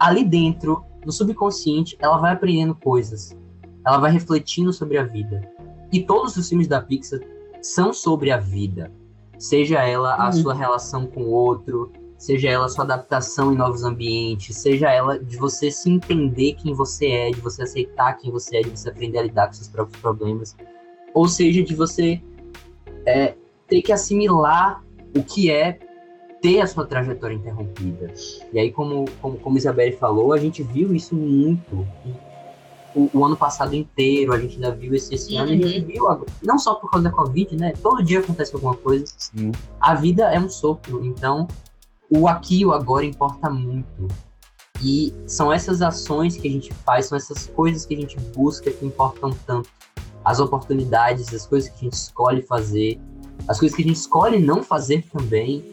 ali 0.00 0.24
dentro, 0.24 0.84
no 1.04 1.12
subconsciente, 1.12 1.96
ela 2.00 2.18
vai 2.18 2.32
aprendendo 2.32 2.74
coisas. 2.74 3.36
Ela 3.86 3.98
vai 3.98 4.10
refletindo 4.10 4.72
sobre 4.72 4.98
a 4.98 5.04
vida. 5.04 5.48
E 5.92 6.02
todos 6.02 6.36
os 6.36 6.48
filmes 6.48 6.66
da 6.66 6.82
Pixar 6.82 7.20
são 7.62 7.92
sobre 7.92 8.30
a 8.30 8.36
vida. 8.36 8.92
Seja 9.38 9.82
ela 9.82 10.14
a 10.14 10.26
uhum. 10.26 10.32
sua 10.32 10.54
relação 10.54 11.06
com 11.06 11.22
o 11.22 11.30
outro, 11.30 11.92
seja 12.16 12.50
ela 12.50 12.68
sua 12.68 12.84
adaptação 12.84 13.52
em 13.52 13.56
novos 13.56 13.84
ambientes, 13.84 14.56
seja 14.56 14.90
ela 14.90 15.18
de 15.18 15.36
você 15.36 15.70
se 15.70 15.88
entender 15.88 16.54
quem 16.54 16.74
você 16.74 17.06
é, 17.06 17.30
de 17.30 17.40
você 17.40 17.62
aceitar 17.62 18.14
quem 18.14 18.30
você 18.32 18.56
é, 18.56 18.60
de 18.62 18.70
você 18.70 18.88
aprender 18.88 19.18
a 19.18 19.22
lidar 19.22 19.46
com 19.46 19.52
seus 19.52 19.68
próprios 19.68 20.00
problemas, 20.00 20.56
ou 21.14 21.28
seja, 21.28 21.62
de 21.62 21.74
você 21.74 22.20
é, 23.06 23.34
ter 23.68 23.82
que 23.82 23.92
assimilar 23.92 24.82
o 25.16 25.22
que 25.22 25.50
é 25.50 25.78
ter 26.40 26.60
a 26.60 26.66
sua 26.66 26.86
trajetória 26.86 27.34
interrompida. 27.34 28.12
E 28.52 28.58
aí, 28.58 28.70
como, 28.70 29.04
como, 29.20 29.38
como 29.38 29.56
Isabelle 29.56 29.96
falou, 29.96 30.32
a 30.32 30.38
gente 30.38 30.62
viu 30.62 30.94
isso 30.94 31.14
muito. 31.14 31.86
O, 32.98 33.18
o, 33.18 33.24
ano 33.24 33.36
passado 33.36 33.76
inteiro, 33.76 34.32
a 34.32 34.38
gente 34.40 34.56
ainda 34.56 34.72
viu 34.72 34.92
esse, 34.92 35.14
esse 35.14 35.34
uhum. 35.34 35.42
ano, 35.42 35.52
a 35.52 35.54
gente 35.54 35.80
viu, 35.84 36.04
não 36.42 36.58
só 36.58 36.74
por 36.74 36.90
causa 36.90 37.08
da 37.08 37.14
Covid, 37.14 37.56
né? 37.56 37.72
Todo 37.80 38.02
dia 38.02 38.18
acontece 38.18 38.52
alguma 38.54 38.74
coisa. 38.74 39.06
Sim. 39.16 39.52
A 39.80 39.94
vida 39.94 40.24
é 40.32 40.40
um 40.40 40.48
sopro, 40.48 41.04
então 41.04 41.46
o 42.10 42.26
aqui 42.26 42.60
e 42.60 42.66
o 42.66 42.72
agora 42.72 43.04
importa 43.04 43.48
muito. 43.48 44.08
E 44.82 45.14
são 45.26 45.52
essas 45.52 45.82
ações 45.82 46.36
que 46.36 46.48
a 46.48 46.50
gente 46.50 46.72
faz, 46.84 47.06
são 47.06 47.16
essas 47.16 47.46
coisas 47.46 47.84
que 47.84 47.94
a 47.94 47.96
gente 47.96 48.18
busca 48.34 48.70
que 48.70 48.84
importam 48.84 49.30
tanto. 49.46 49.68
As 50.24 50.40
oportunidades, 50.40 51.32
as 51.32 51.46
coisas 51.46 51.70
que 51.70 51.76
a 51.76 51.84
gente 51.84 51.94
escolhe 51.94 52.42
fazer, 52.42 53.00
as 53.46 53.58
coisas 53.58 53.76
que 53.76 53.82
a 53.82 53.86
gente 53.86 53.96
escolhe 53.96 54.38
não 54.38 54.62
fazer 54.62 55.04
também. 55.12 55.64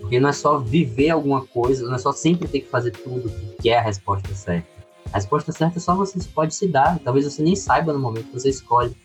Porque 0.00 0.20
não 0.20 0.28
é 0.28 0.32
só 0.32 0.58
viver 0.58 1.10
alguma 1.10 1.44
coisa, 1.46 1.86
não 1.86 1.94
é 1.94 1.98
só 1.98 2.12
sempre 2.12 2.46
ter 2.46 2.60
que 2.60 2.68
fazer 2.68 2.90
tudo 2.90 3.30
que 3.60 3.70
é 3.70 3.78
a 3.78 3.82
resposta 3.82 4.32
certa. 4.34 4.81
A 5.12 5.16
resposta 5.16 5.52
certa 5.52 5.78
é 5.78 5.80
só 5.80 5.94
você 5.94 6.18
pode 6.34 6.54
se 6.54 6.66
dar. 6.66 6.98
Talvez 7.00 7.24
você 7.24 7.42
nem 7.42 7.54
saiba 7.54 7.92
no 7.92 7.98
momento 7.98 8.28
que 8.28 8.40
você 8.40 8.48
escolhe. 8.48 8.96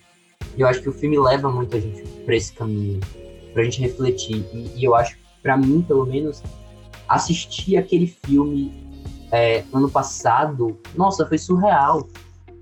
E 0.55 0.61
eu 0.61 0.67
acho 0.67 0.81
que 0.81 0.89
o 0.89 0.93
filme 0.93 1.19
leva 1.19 1.51
muito 1.51 1.75
a 1.75 1.79
gente 1.79 2.01
para 2.25 2.35
esse 2.35 2.53
caminho, 2.53 3.01
pra 3.53 3.63
gente 3.63 3.81
refletir. 3.81 4.45
E, 4.53 4.79
e 4.79 4.83
eu 4.83 4.95
acho, 4.95 5.17
para 5.43 5.57
mim, 5.57 5.81
pelo 5.81 6.05
menos, 6.05 6.41
assistir 7.09 7.77
aquele 7.77 8.07
filme 8.07 8.73
é, 9.31 9.63
ano 9.73 9.89
passado, 9.89 10.79
nossa, 10.95 11.25
foi 11.25 11.37
surreal. 11.37 12.07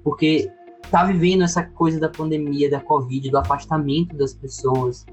Porque 0.04 0.52
tá 0.90 1.04
vivendo 1.04 1.44
essa 1.44 1.64
coisa 1.64 2.00
da 2.00 2.10
pandemia, 2.10 2.70
da 2.70 2.80
Covid, 2.80 3.30
do 3.30 3.38
afastamento 3.38 4.16
das 4.16 4.34
pessoas. 4.34 5.06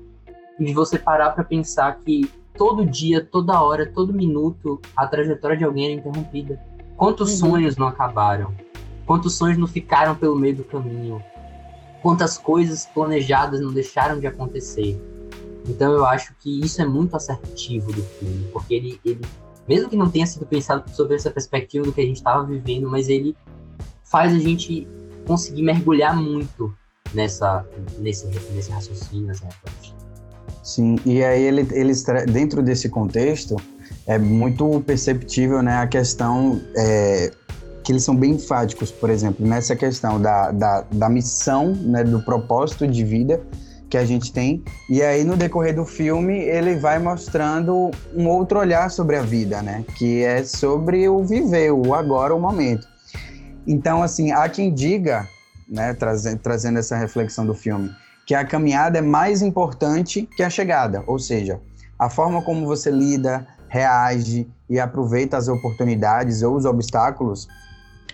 E 0.58 0.64
de 0.64 0.72
você 0.72 0.98
parar 0.98 1.30
para 1.30 1.44
pensar 1.44 1.98
que 2.00 2.30
todo 2.56 2.86
dia, 2.86 3.24
toda 3.24 3.62
hora, 3.62 3.90
todo 3.92 4.12
minuto, 4.12 4.80
a 4.96 5.06
trajetória 5.06 5.56
de 5.56 5.64
alguém 5.64 5.84
era 5.84 5.94
interrompida. 5.94 6.71
Quantos 7.02 7.32
uhum. 7.32 7.50
sonhos 7.50 7.76
não 7.76 7.88
acabaram? 7.88 8.54
Quantos 9.04 9.34
sonhos 9.34 9.58
não 9.58 9.66
ficaram 9.66 10.14
pelo 10.14 10.36
meio 10.36 10.54
do 10.54 10.62
caminho? 10.62 11.20
Quantas 12.00 12.38
coisas 12.38 12.86
planejadas 12.86 13.60
não 13.60 13.72
deixaram 13.72 14.20
de 14.20 14.28
acontecer? 14.28 15.02
Então 15.68 15.90
eu 15.90 16.06
acho 16.06 16.32
que 16.38 16.60
isso 16.64 16.80
é 16.80 16.86
muito 16.86 17.16
assertivo 17.16 17.92
do 17.92 18.02
filme, 18.04 18.46
porque 18.52 18.74
ele, 18.74 19.00
ele 19.04 19.20
mesmo 19.66 19.88
que 19.90 19.96
não 19.96 20.08
tenha 20.08 20.24
sido 20.28 20.46
pensado 20.46 20.88
sobre 20.94 21.16
essa 21.16 21.28
perspectiva 21.28 21.84
do 21.84 21.92
que 21.92 22.00
a 22.00 22.06
gente 22.06 22.18
estava 22.18 22.44
vivendo, 22.44 22.88
mas 22.88 23.08
ele 23.08 23.36
faz 24.04 24.32
a 24.32 24.38
gente 24.38 24.86
conseguir 25.26 25.62
mergulhar 25.64 26.16
muito 26.16 26.72
nessa, 27.12 27.66
nesse, 27.98 28.28
nesse 28.52 28.70
raciocínio, 28.70 29.26
nessa 29.26 29.44
reflexão. 29.46 29.96
Sim, 30.62 31.00
e 31.04 31.20
aí 31.24 31.42
ele, 31.42 31.66
eles 31.72 32.04
dentro 32.32 32.62
desse 32.62 32.88
contexto 32.88 33.56
é 34.06 34.18
muito 34.18 34.82
perceptível 34.86 35.62
né, 35.62 35.78
a 35.78 35.86
questão 35.86 36.60
é, 36.76 37.30
que 37.82 37.92
eles 37.92 38.04
são 38.04 38.14
bem 38.14 38.32
enfáticos, 38.32 38.90
por 38.90 39.10
exemplo, 39.10 39.46
nessa 39.46 39.74
questão 39.74 40.20
da, 40.20 40.50
da, 40.50 40.84
da 40.92 41.08
missão, 41.08 41.74
né, 41.74 42.04
do 42.04 42.20
propósito 42.22 42.86
de 42.86 43.04
vida 43.04 43.40
que 43.92 43.98
a 43.98 44.06
gente 44.06 44.32
tem. 44.32 44.64
E 44.88 45.02
aí, 45.02 45.22
no 45.22 45.36
decorrer 45.36 45.74
do 45.74 45.84
filme, 45.84 46.38
ele 46.38 46.76
vai 46.76 46.98
mostrando 46.98 47.90
um 48.14 48.26
outro 48.26 48.58
olhar 48.58 48.90
sobre 48.90 49.16
a 49.16 49.22
vida, 49.22 49.60
né? 49.60 49.84
Que 49.98 50.22
é 50.22 50.42
sobre 50.44 51.06
o 51.10 51.22
viver, 51.22 51.72
o 51.72 51.94
agora, 51.94 52.34
o 52.34 52.40
momento. 52.40 52.88
Então, 53.66 54.02
assim, 54.02 54.32
há 54.32 54.48
quem 54.48 54.72
diga, 54.72 55.28
né, 55.68 55.92
trazendo, 55.92 56.38
trazendo 56.38 56.78
essa 56.78 56.96
reflexão 56.96 57.44
do 57.44 57.54
filme, 57.54 57.90
que 58.26 58.34
a 58.34 58.46
caminhada 58.46 58.98
é 58.98 59.02
mais 59.02 59.42
importante 59.42 60.26
que 60.36 60.42
a 60.42 60.48
chegada. 60.48 61.04
Ou 61.06 61.18
seja, 61.18 61.60
a 61.98 62.08
forma 62.08 62.40
como 62.40 62.64
você 62.64 62.90
lida, 62.90 63.46
reage 63.72 64.46
e 64.68 64.78
aproveita 64.78 65.38
as 65.38 65.48
oportunidades 65.48 66.42
ou 66.42 66.56
os 66.56 66.66
obstáculos 66.66 67.48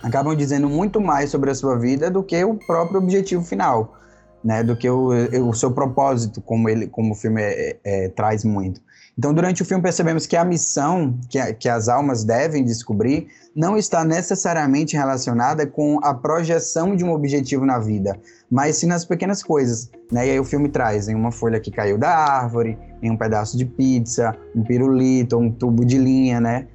acabam 0.00 0.36
dizendo 0.36 0.68
muito 0.68 1.00
mais 1.00 1.30
sobre 1.30 1.50
a 1.50 1.54
sua 1.54 1.76
vida 1.76 2.08
do 2.08 2.22
que 2.22 2.42
o 2.44 2.54
próprio 2.54 2.98
objetivo 3.00 3.42
final 3.42 3.98
né, 4.42 4.62
do 4.62 4.76
que 4.76 4.88
o, 4.88 5.08
o 5.48 5.52
seu 5.52 5.72
propósito, 5.72 6.40
como 6.40 6.68
ele, 6.68 6.86
como 6.86 7.12
o 7.12 7.14
filme 7.14 7.42
é, 7.42 7.76
é, 7.82 8.08
traz 8.08 8.44
muito. 8.44 8.80
Então, 9.18 9.34
durante 9.34 9.62
o 9.62 9.64
filme 9.64 9.82
percebemos 9.82 10.26
que 10.26 10.36
a 10.36 10.44
missão 10.44 11.18
que, 11.28 11.40
a, 11.40 11.52
que 11.52 11.68
as 11.68 11.88
almas 11.88 12.22
devem 12.22 12.64
descobrir 12.64 13.26
não 13.54 13.76
está 13.76 14.04
necessariamente 14.04 14.96
relacionada 14.96 15.66
com 15.66 15.98
a 16.04 16.14
projeção 16.14 16.94
de 16.94 17.04
um 17.04 17.10
objetivo 17.10 17.66
na 17.66 17.80
vida, 17.80 18.16
mas 18.48 18.76
sim 18.76 18.86
nas 18.86 19.04
pequenas 19.04 19.42
coisas. 19.42 19.90
Né? 20.12 20.28
E 20.28 20.30
aí 20.30 20.38
o 20.38 20.44
filme 20.44 20.68
traz 20.68 21.08
em 21.08 21.16
uma 21.16 21.32
folha 21.32 21.58
que 21.58 21.72
caiu 21.72 21.98
da 21.98 22.10
árvore, 22.10 22.78
em 23.02 23.10
um 23.10 23.16
pedaço 23.16 23.58
de 23.58 23.64
pizza, 23.64 24.32
um 24.54 24.62
pirulito, 24.62 25.36
um 25.36 25.50
tubo 25.50 25.84
de 25.84 25.98
linha, 25.98 26.40
né? 26.40 26.68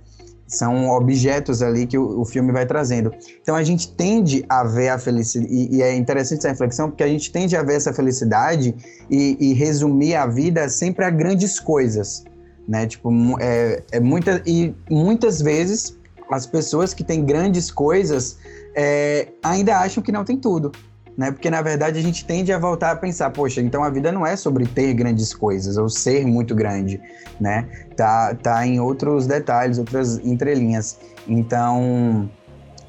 São 0.45 0.89
objetos 0.89 1.61
ali 1.61 1.87
que 1.87 1.97
o, 1.97 2.19
o, 2.19 2.25
filme 2.25 2.51
vai 2.51 2.65
trazendo. 2.65 3.11
Então 3.41 3.55
a 3.55 3.63
gente 3.63 3.87
tende 3.95 4.45
a 4.49 4.63
ver 4.65 4.89
a 4.89 4.99
felicidade, 4.99 5.51
e, 5.51 5.77
e, 5.77 5.81
é 5.81 5.95
interessante 5.95 6.39
essa 6.39 6.49
reflexão, 6.49 6.89
porque 6.89 7.03
a 7.03 7.07
gente 7.07 7.31
tende 7.31 7.55
a 7.55 7.63
ver 7.63 7.75
essa 7.75 7.93
felicidade 7.93 8.75
e, 9.09 9.37
e 9.39 9.53
resumir 9.53 10.15
a 10.15 10.27
vida 10.27 10.67
sempre 10.69 11.05
a 11.05 11.09
grandes 11.09 11.59
coisas, 11.59 12.23
né? 12.67 12.87
Tipo, 12.87 13.11
é, 13.39 13.83
é 13.91 13.99
muita, 13.99 14.41
e 14.45 14.73
muitas 14.89 15.41
vezes 15.41 15.97
as 16.31 16.45
pessoas 16.45 16.93
que 16.93 17.03
têm 17.03 17.23
grandes 17.25 17.69
coisas 17.69 18.37
é, 18.75 19.27
ainda 19.43 19.77
acham 19.77 20.01
que 20.01 20.11
não 20.11 20.23
tem 20.23 20.37
tudo 20.37 20.71
né? 21.17 21.31
Porque 21.31 21.49
na 21.49 21.61
verdade 21.61 21.99
a 21.99 22.01
gente 22.01 22.25
tende 22.25 22.51
a 22.51 22.57
voltar 22.57 22.91
a 22.91 22.95
pensar, 22.95 23.29
poxa, 23.31 23.61
então 23.61 23.83
a 23.83 23.89
vida 23.89 24.11
não 24.11 24.25
é 24.25 24.35
sobre 24.35 24.65
ter 24.65 24.93
grandes 24.93 25.33
coisas 25.33 25.77
ou 25.77 25.89
ser 25.89 26.25
muito 26.25 26.55
grande, 26.55 26.99
né? 27.39 27.67
Tá, 27.95 28.35
tá 28.35 28.65
em 28.65 28.79
outros 28.79 29.27
detalhes, 29.27 29.77
outras 29.77 30.17
entrelinhas. 30.19 30.97
Então 31.27 32.29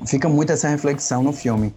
fica 0.06 0.28
muito 0.28 0.52
essa 0.52 0.68
reflexão 0.68 1.22
no 1.22 1.32
filme. 1.32 1.74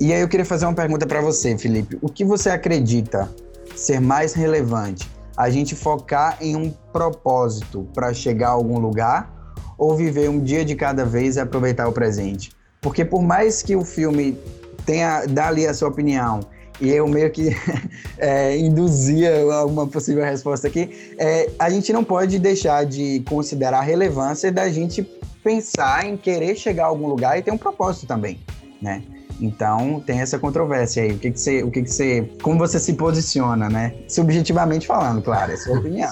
E 0.00 0.12
aí 0.12 0.20
eu 0.20 0.28
queria 0.28 0.46
fazer 0.46 0.66
uma 0.66 0.74
pergunta 0.74 1.06
para 1.06 1.20
você, 1.20 1.56
Felipe. 1.56 1.98
O 2.00 2.08
que 2.08 2.24
você 2.24 2.50
acredita 2.50 3.28
ser 3.74 4.00
mais 4.00 4.32
relevante? 4.32 5.10
A 5.40 5.48
gente 5.48 5.74
focar 5.74 6.36
em 6.38 6.54
um 6.54 6.70
propósito 6.92 7.88
para 7.94 8.12
chegar 8.12 8.48
a 8.48 8.50
algum 8.50 8.78
lugar 8.78 9.54
ou 9.78 9.96
viver 9.96 10.28
um 10.28 10.38
dia 10.38 10.66
de 10.66 10.74
cada 10.74 11.02
vez 11.02 11.36
e 11.36 11.40
aproveitar 11.40 11.88
o 11.88 11.92
presente? 11.92 12.52
Porque 12.78 13.06
por 13.06 13.22
mais 13.22 13.62
que 13.62 13.74
o 13.74 13.82
filme 13.82 14.38
tenha, 14.84 15.24
dá 15.24 15.48
ali 15.48 15.66
a 15.66 15.72
sua 15.72 15.88
opinião 15.88 16.40
e 16.78 16.90
eu 16.90 17.08
meio 17.08 17.30
que 17.30 17.56
é, 18.18 18.54
induzia 18.58 19.32
uma 19.64 19.86
possível 19.86 20.22
resposta 20.22 20.68
aqui, 20.68 21.14
é, 21.16 21.48
a 21.58 21.70
gente 21.70 21.90
não 21.90 22.04
pode 22.04 22.38
deixar 22.38 22.84
de 22.84 23.20
considerar 23.26 23.78
a 23.78 23.82
relevância 23.82 24.52
da 24.52 24.68
gente 24.68 25.02
pensar 25.42 26.04
em 26.04 26.18
querer 26.18 26.54
chegar 26.54 26.84
a 26.84 26.88
algum 26.88 27.06
lugar 27.06 27.38
e 27.38 27.42
ter 27.42 27.50
um 27.50 27.56
propósito 27.56 28.06
também, 28.06 28.38
né? 28.82 29.02
Então 29.40 30.00
tem 30.00 30.20
essa 30.20 30.38
controvérsia 30.38 31.02
aí. 31.02 31.12
O 31.12 31.18
que, 31.18 31.30
que 31.30 31.40
você, 31.40 31.62
o 31.62 31.70
que, 31.70 31.82
que 31.82 31.90
você, 31.90 32.30
como 32.42 32.58
você 32.58 32.78
se 32.78 32.94
posiciona, 32.94 33.68
né? 33.68 33.94
Subjetivamente 34.08 34.86
falando, 34.86 35.22
claro, 35.22 35.52
é 35.52 35.56
sua 35.56 35.78
opinião. 35.78 36.10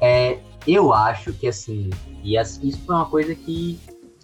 é, 0.00 0.38
eu 0.66 0.92
acho 0.92 1.32
que 1.32 1.46
assim, 1.48 1.90
e 2.22 2.36
isso 2.38 2.80
foi 2.86 2.94
uma 2.94 3.06
coisa 3.06 3.34
que 3.34 3.78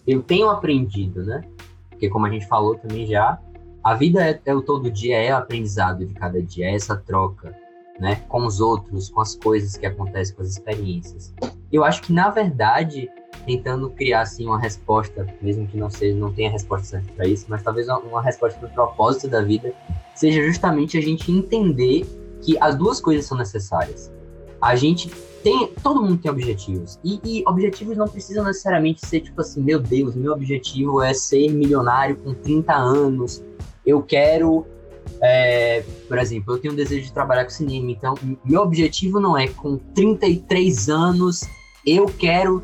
eu 0.06 0.22
tenho 0.22 0.48
aprendido, 0.48 1.24
né? 1.24 1.42
Porque 1.90 2.08
como 2.08 2.26
a 2.26 2.30
gente 2.30 2.46
falou 2.46 2.76
também 2.76 3.06
já, 3.06 3.38
a 3.82 3.94
vida 3.94 4.22
é, 4.22 4.40
é, 4.44 4.54
o 4.54 4.62
todo 4.62 4.90
dia, 4.90 5.16
é 5.16 5.32
o 5.32 5.38
aprendizado 5.38 6.04
de 6.04 6.12
cada 6.14 6.42
dia, 6.42 6.66
é 6.66 6.74
essa 6.74 6.96
troca, 6.96 7.56
né? 7.98 8.16
Com 8.28 8.44
os 8.44 8.60
outros, 8.60 9.08
com 9.08 9.20
as 9.20 9.34
coisas 9.36 9.76
que 9.76 9.86
acontecem, 9.86 10.34
com 10.34 10.42
as 10.42 10.50
experiências. 10.50 11.34
Eu 11.72 11.84
acho 11.84 12.02
que, 12.02 12.12
na 12.12 12.30
verdade, 12.30 13.08
tentando 13.46 13.88
criar, 13.90 14.22
assim, 14.22 14.44
uma 14.46 14.58
resposta, 14.58 15.26
mesmo 15.40 15.66
que 15.66 15.76
não 15.76 15.88
seja, 15.88 16.18
não 16.18 16.32
tenha 16.32 16.50
resposta 16.50 16.86
certa 16.86 17.12
para 17.12 17.26
isso, 17.26 17.46
mas 17.48 17.62
talvez 17.62 17.88
uma, 17.88 17.98
uma 18.00 18.22
resposta 18.22 18.58
para 18.58 18.68
o 18.68 18.72
propósito 18.72 19.28
da 19.28 19.40
vida, 19.40 19.72
seja 20.14 20.42
justamente 20.42 20.98
a 20.98 21.00
gente 21.00 21.30
entender 21.30 22.04
que 22.42 22.58
as 22.60 22.74
duas 22.74 23.00
coisas 23.00 23.24
são 23.24 23.38
necessárias. 23.38 24.12
A 24.60 24.74
gente 24.74 25.08
tem, 25.42 25.68
todo 25.82 26.02
mundo 26.02 26.18
tem 26.18 26.30
objetivos. 26.30 26.98
E, 27.04 27.20
e, 27.24 27.44
objetivos 27.46 27.96
não 27.96 28.08
precisam 28.08 28.44
necessariamente 28.44 29.06
ser 29.06 29.20
tipo 29.20 29.40
assim, 29.40 29.62
meu 29.62 29.78
Deus, 29.78 30.16
meu 30.16 30.32
objetivo 30.32 31.00
é 31.00 31.14
ser 31.14 31.48
milionário 31.50 32.16
com 32.16 32.34
30 32.34 32.74
anos, 32.74 33.44
eu 33.86 34.02
quero, 34.02 34.66
é, 35.22 35.84
por 36.08 36.18
exemplo, 36.18 36.54
eu 36.54 36.58
tenho 36.58 36.74
um 36.74 36.76
desejo 36.76 37.04
de 37.04 37.12
trabalhar 37.12 37.44
com 37.44 37.50
cinema, 37.50 37.90
então 37.90 38.14
meu 38.44 38.60
objetivo 38.62 39.20
não 39.20 39.38
é 39.38 39.46
com 39.46 39.76
33 39.76 40.88
anos 40.88 41.42
eu 41.86 42.06
quero 42.06 42.62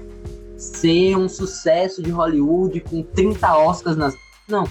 ser 0.62 1.16
um 1.16 1.28
sucesso 1.28 2.02
de 2.02 2.11
Hollywood 2.11 2.81
com 2.81 3.02
30 3.02 3.57
Oscars 3.59 3.97
nas. 3.97 4.16
Não. 4.49 4.64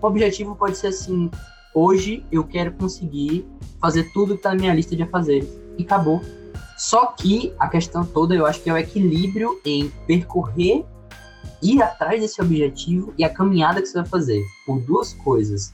O 0.00 0.06
objetivo 0.06 0.54
pode 0.54 0.76
ser 0.76 0.88
assim: 0.88 1.30
hoje 1.74 2.24
eu 2.30 2.44
quero 2.44 2.72
conseguir 2.72 3.46
fazer 3.80 4.12
tudo 4.12 4.36
que 4.36 4.42
tá 4.42 4.50
na 4.50 4.56
minha 4.56 4.74
lista 4.74 4.94
de 4.94 5.04
fazer 5.06 5.46
E 5.76 5.82
acabou. 5.82 6.20
Só 6.76 7.06
que 7.06 7.52
a 7.58 7.68
questão 7.68 8.04
toda 8.04 8.34
eu 8.34 8.46
acho 8.46 8.60
que 8.60 8.68
é 8.68 8.72
o 8.72 8.76
equilíbrio 8.76 9.60
em 9.64 9.88
percorrer, 10.06 10.84
ir 11.62 11.82
atrás 11.82 12.20
desse 12.20 12.40
objetivo 12.42 13.14
e 13.16 13.24
a 13.24 13.30
caminhada 13.32 13.80
que 13.80 13.86
você 13.86 14.00
vai 14.00 14.06
fazer. 14.06 14.42
Por 14.66 14.80
duas 14.80 15.14
coisas 15.14 15.72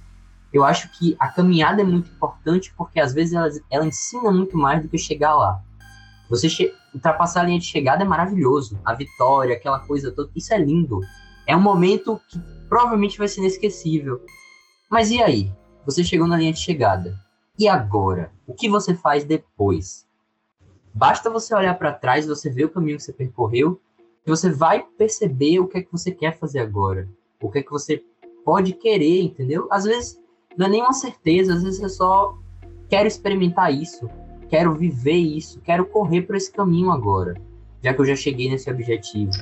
eu 0.52 0.64
acho 0.64 0.90
que 0.98 1.16
a 1.18 1.28
caminhada 1.28 1.80
é 1.80 1.84
muito 1.84 2.10
importante 2.10 2.72
porque 2.76 2.98
às 2.98 3.14
vezes 3.14 3.34
ela, 3.34 3.48
ela 3.70 3.86
ensina 3.86 4.30
muito 4.30 4.56
mais 4.56 4.82
do 4.82 4.88
que 4.88 4.98
chegar 4.98 5.34
lá. 5.34 5.62
Você 6.28 6.48
che 6.48 6.72
ultrapassar 6.94 7.42
a 7.42 7.44
linha 7.44 7.58
de 7.58 7.66
chegada 7.66 8.02
é 8.02 8.06
maravilhoso. 8.06 8.78
A 8.84 8.94
vitória, 8.94 9.54
aquela 9.54 9.80
coisa 9.80 10.10
toda, 10.10 10.30
isso 10.34 10.52
é 10.52 10.58
lindo. 10.58 11.00
É 11.46 11.56
um 11.56 11.60
momento 11.60 12.20
que 12.28 12.40
provavelmente 12.68 13.18
vai 13.18 13.28
ser 13.28 13.40
inesquecível. 13.40 14.24
Mas 14.90 15.10
e 15.10 15.22
aí? 15.22 15.52
Você 15.84 16.04
chegou 16.04 16.26
na 16.26 16.36
linha 16.36 16.52
de 16.52 16.60
chegada. 16.60 17.18
E 17.58 17.68
agora? 17.68 18.32
O 18.46 18.54
que 18.54 18.68
você 18.68 18.94
faz 18.94 19.24
depois? 19.24 20.06
Basta 20.92 21.30
você 21.30 21.54
olhar 21.54 21.78
para 21.78 21.92
trás, 21.92 22.26
você 22.26 22.50
ver 22.50 22.64
o 22.64 22.70
caminho 22.70 22.96
que 22.96 23.02
você 23.02 23.12
percorreu, 23.12 23.80
e 24.26 24.30
você 24.30 24.50
vai 24.50 24.84
perceber 24.98 25.60
o 25.60 25.66
que 25.66 25.78
é 25.78 25.82
que 25.82 25.92
você 25.92 26.10
quer 26.10 26.38
fazer 26.38 26.58
agora. 26.60 27.08
O 27.40 27.50
que 27.50 27.60
é 27.60 27.62
que 27.62 27.70
você 27.70 28.04
pode 28.44 28.72
querer, 28.72 29.22
entendeu? 29.22 29.68
Às 29.70 29.84
vezes 29.84 30.20
não 30.56 30.66
é 30.66 30.68
nenhuma 30.68 30.92
certeza, 30.92 31.54
às 31.54 31.62
vezes 31.62 31.82
é 31.82 31.88
só 31.88 32.36
quero 32.88 33.06
experimentar 33.06 33.72
isso, 33.72 34.08
quero 34.50 34.74
viver 34.74 35.16
isso, 35.16 35.60
quero 35.60 35.86
correr 35.86 36.22
por 36.22 36.34
esse 36.36 36.52
caminho 36.52 36.90
agora, 36.90 37.34
já 37.82 37.94
que 37.94 38.00
eu 38.00 38.04
já 38.04 38.16
cheguei 38.16 38.50
nesse 38.50 38.70
objetivo. 38.70 39.32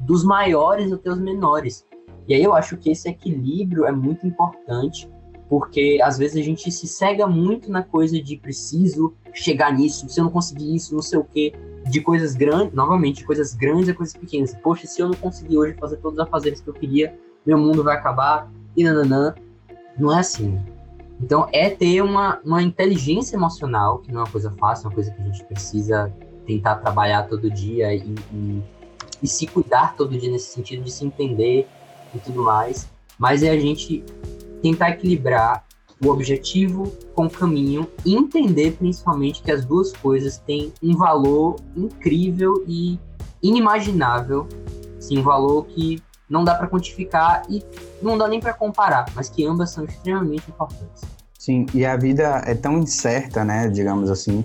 Dos 0.00 0.24
maiores 0.24 0.92
até 0.92 1.10
os 1.10 1.18
menores. 1.18 1.86
E 2.28 2.34
aí 2.34 2.42
eu 2.42 2.52
acho 2.54 2.76
que 2.76 2.90
esse 2.90 3.08
equilíbrio 3.08 3.86
é 3.86 3.92
muito 3.92 4.26
importante, 4.26 5.08
porque 5.48 5.98
às 6.02 6.18
vezes 6.18 6.36
a 6.36 6.44
gente 6.44 6.70
se 6.70 6.88
cega 6.88 7.26
muito 7.26 7.70
na 7.70 7.82
coisa 7.82 8.20
de 8.20 8.36
preciso 8.36 9.14
chegar 9.32 9.72
nisso, 9.72 10.08
se 10.08 10.18
eu 10.20 10.24
não 10.24 10.30
conseguir 10.32 10.74
isso, 10.74 10.94
não 10.94 11.02
sei 11.02 11.20
o 11.20 11.24
quê, 11.24 11.54
de 11.88 12.00
coisas 12.00 12.34
grandes, 12.34 12.74
novamente, 12.74 13.24
coisas 13.24 13.54
grandes 13.54 13.88
a 13.88 13.94
coisas 13.94 14.16
pequenas. 14.16 14.54
Poxa, 14.56 14.86
se 14.88 15.00
eu 15.00 15.06
não 15.08 15.14
conseguir 15.14 15.56
hoje 15.56 15.76
fazer 15.78 15.98
todos 15.98 16.18
os 16.18 16.26
afazeres 16.26 16.60
que 16.60 16.68
eu 16.68 16.74
queria, 16.74 17.16
meu 17.46 17.56
mundo 17.56 17.84
vai 17.84 17.96
acabar, 17.96 18.50
e 18.76 18.82
nananã. 18.84 19.34
Não 19.96 20.12
é 20.12 20.18
assim. 20.18 20.60
Então, 21.20 21.48
é 21.52 21.70
ter 21.70 22.02
uma, 22.02 22.38
uma 22.44 22.62
inteligência 22.62 23.36
emocional, 23.36 23.98
que 23.98 24.12
não 24.12 24.20
é 24.20 24.24
uma 24.24 24.30
coisa 24.30 24.50
fácil, 24.58 24.86
é 24.86 24.88
uma 24.88 24.94
coisa 24.94 25.10
que 25.10 25.20
a 25.20 25.24
gente 25.24 25.44
precisa 25.44 26.12
tentar 26.46 26.76
trabalhar 26.76 27.24
todo 27.24 27.50
dia 27.50 27.94
e, 27.94 28.14
e, 28.32 28.62
e 29.22 29.26
se 29.26 29.46
cuidar 29.46 29.96
todo 29.96 30.16
dia 30.16 30.30
nesse 30.30 30.52
sentido 30.52 30.84
de 30.84 30.90
se 30.90 31.04
entender 31.04 31.66
e 32.14 32.18
tudo 32.18 32.42
mais. 32.42 32.88
Mas 33.18 33.42
é 33.42 33.50
a 33.50 33.58
gente 33.58 34.04
tentar 34.62 34.90
equilibrar 34.90 35.64
o 36.04 36.08
objetivo 36.08 36.92
com 37.14 37.26
o 37.26 37.30
caminho 37.30 37.88
e 38.04 38.14
entender 38.14 38.72
principalmente 38.72 39.42
que 39.42 39.50
as 39.50 39.64
duas 39.64 39.92
coisas 39.92 40.38
têm 40.38 40.72
um 40.82 40.94
valor 40.94 41.56
incrível 41.74 42.62
e 42.68 42.98
inimaginável, 43.42 44.46
sim, 44.98 45.18
um 45.18 45.22
valor 45.22 45.66
que 45.66 46.02
não 46.28 46.44
dá 46.44 46.54
para 46.54 46.66
quantificar 46.66 47.42
e 47.48 47.62
não 48.02 48.18
dá 48.18 48.28
nem 48.28 48.40
para 48.40 48.52
comparar, 48.52 49.06
mas 49.14 49.28
que 49.28 49.44
ambas 49.46 49.70
são 49.70 49.84
extremamente 49.84 50.48
importantes. 50.48 51.04
Sim, 51.38 51.66
e 51.72 51.86
a 51.86 51.96
vida 51.96 52.42
é 52.44 52.54
tão 52.54 52.78
incerta, 52.78 53.44
né, 53.44 53.68
digamos 53.68 54.10
assim, 54.10 54.44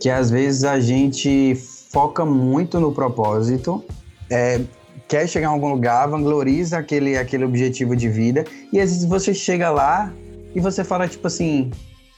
que 0.00 0.10
às 0.10 0.30
vezes 0.30 0.64
a 0.64 0.80
gente 0.80 1.54
foca 1.90 2.24
muito 2.24 2.80
no 2.80 2.92
propósito, 2.92 3.84
é, 4.28 4.60
quer 5.06 5.28
chegar 5.28 5.48
em 5.48 5.52
algum 5.52 5.70
lugar, 5.70 6.08
vangloriza 6.08 6.78
aquele, 6.78 7.16
aquele 7.16 7.44
objetivo 7.44 7.94
de 7.94 8.08
vida, 8.08 8.44
e 8.72 8.80
às 8.80 8.90
vezes 8.90 9.04
você 9.04 9.32
chega 9.32 9.70
lá 9.70 10.12
e 10.54 10.60
você 10.60 10.82
fala, 10.82 11.06
tipo 11.06 11.26
assim, 11.26 11.70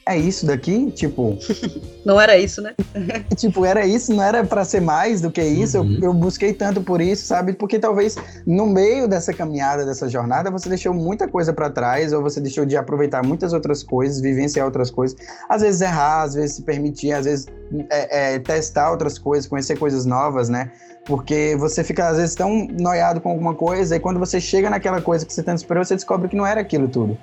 é 0.06 0.18
isso 0.18 0.46
daqui? 0.46 0.90
Tipo. 0.90 1.38
Não 2.04 2.20
era 2.20 2.36
isso, 2.36 2.60
né? 2.60 2.74
tipo, 3.36 3.64
era 3.64 3.86
isso, 3.86 4.12
não 4.12 4.22
era 4.22 4.42
para 4.42 4.64
ser 4.64 4.80
mais 4.80 5.20
do 5.20 5.30
que 5.30 5.40
isso. 5.40 5.78
Uhum. 5.78 5.94
Eu, 5.94 6.02
eu, 6.02 6.12
busquei 6.12 6.52
tanto 6.52 6.82
por 6.82 7.00
isso, 7.00 7.24
sabe? 7.24 7.52
Porque 7.52 7.78
talvez 7.78 8.16
no 8.44 8.66
meio 8.66 9.06
dessa 9.06 9.32
caminhada, 9.32 9.86
dessa 9.86 10.08
jornada, 10.08 10.50
você 10.50 10.68
deixou 10.68 10.92
muita 10.92 11.28
coisa 11.28 11.52
para 11.52 11.70
trás, 11.70 12.12
ou 12.12 12.20
você 12.20 12.40
deixou 12.40 12.66
de 12.66 12.76
aproveitar 12.76 13.24
muitas 13.24 13.52
outras 13.52 13.84
coisas, 13.84 14.20
vivenciar 14.20 14.66
outras 14.66 14.90
coisas. 14.90 15.16
Às 15.48 15.62
vezes 15.62 15.80
errar, 15.80 16.22
às 16.22 16.34
vezes 16.34 16.56
se 16.56 16.62
permitir, 16.62 17.12
às 17.12 17.24
vezes 17.24 17.46
é, 17.88 18.34
é, 18.34 18.38
testar 18.40 18.90
outras 18.90 19.16
coisas, 19.16 19.48
conhecer 19.48 19.78
coisas 19.78 20.04
novas, 20.04 20.48
né? 20.48 20.72
Porque 21.04 21.56
você 21.58 21.84
fica, 21.84 22.08
às 22.08 22.16
vezes, 22.16 22.34
tão 22.34 22.66
noiado 22.66 23.20
com 23.20 23.30
alguma 23.30 23.54
coisa, 23.54 23.96
e 23.96 24.00
quando 24.00 24.18
você 24.18 24.40
chega 24.40 24.68
naquela 24.68 25.00
coisa 25.00 25.24
que 25.24 25.32
você 25.32 25.42
tanto 25.42 25.58
esperou, 25.58 25.84
você 25.84 25.94
descobre 25.94 26.28
que 26.28 26.36
não 26.36 26.46
era 26.46 26.60
aquilo 26.60 26.88
tudo. 26.88 27.16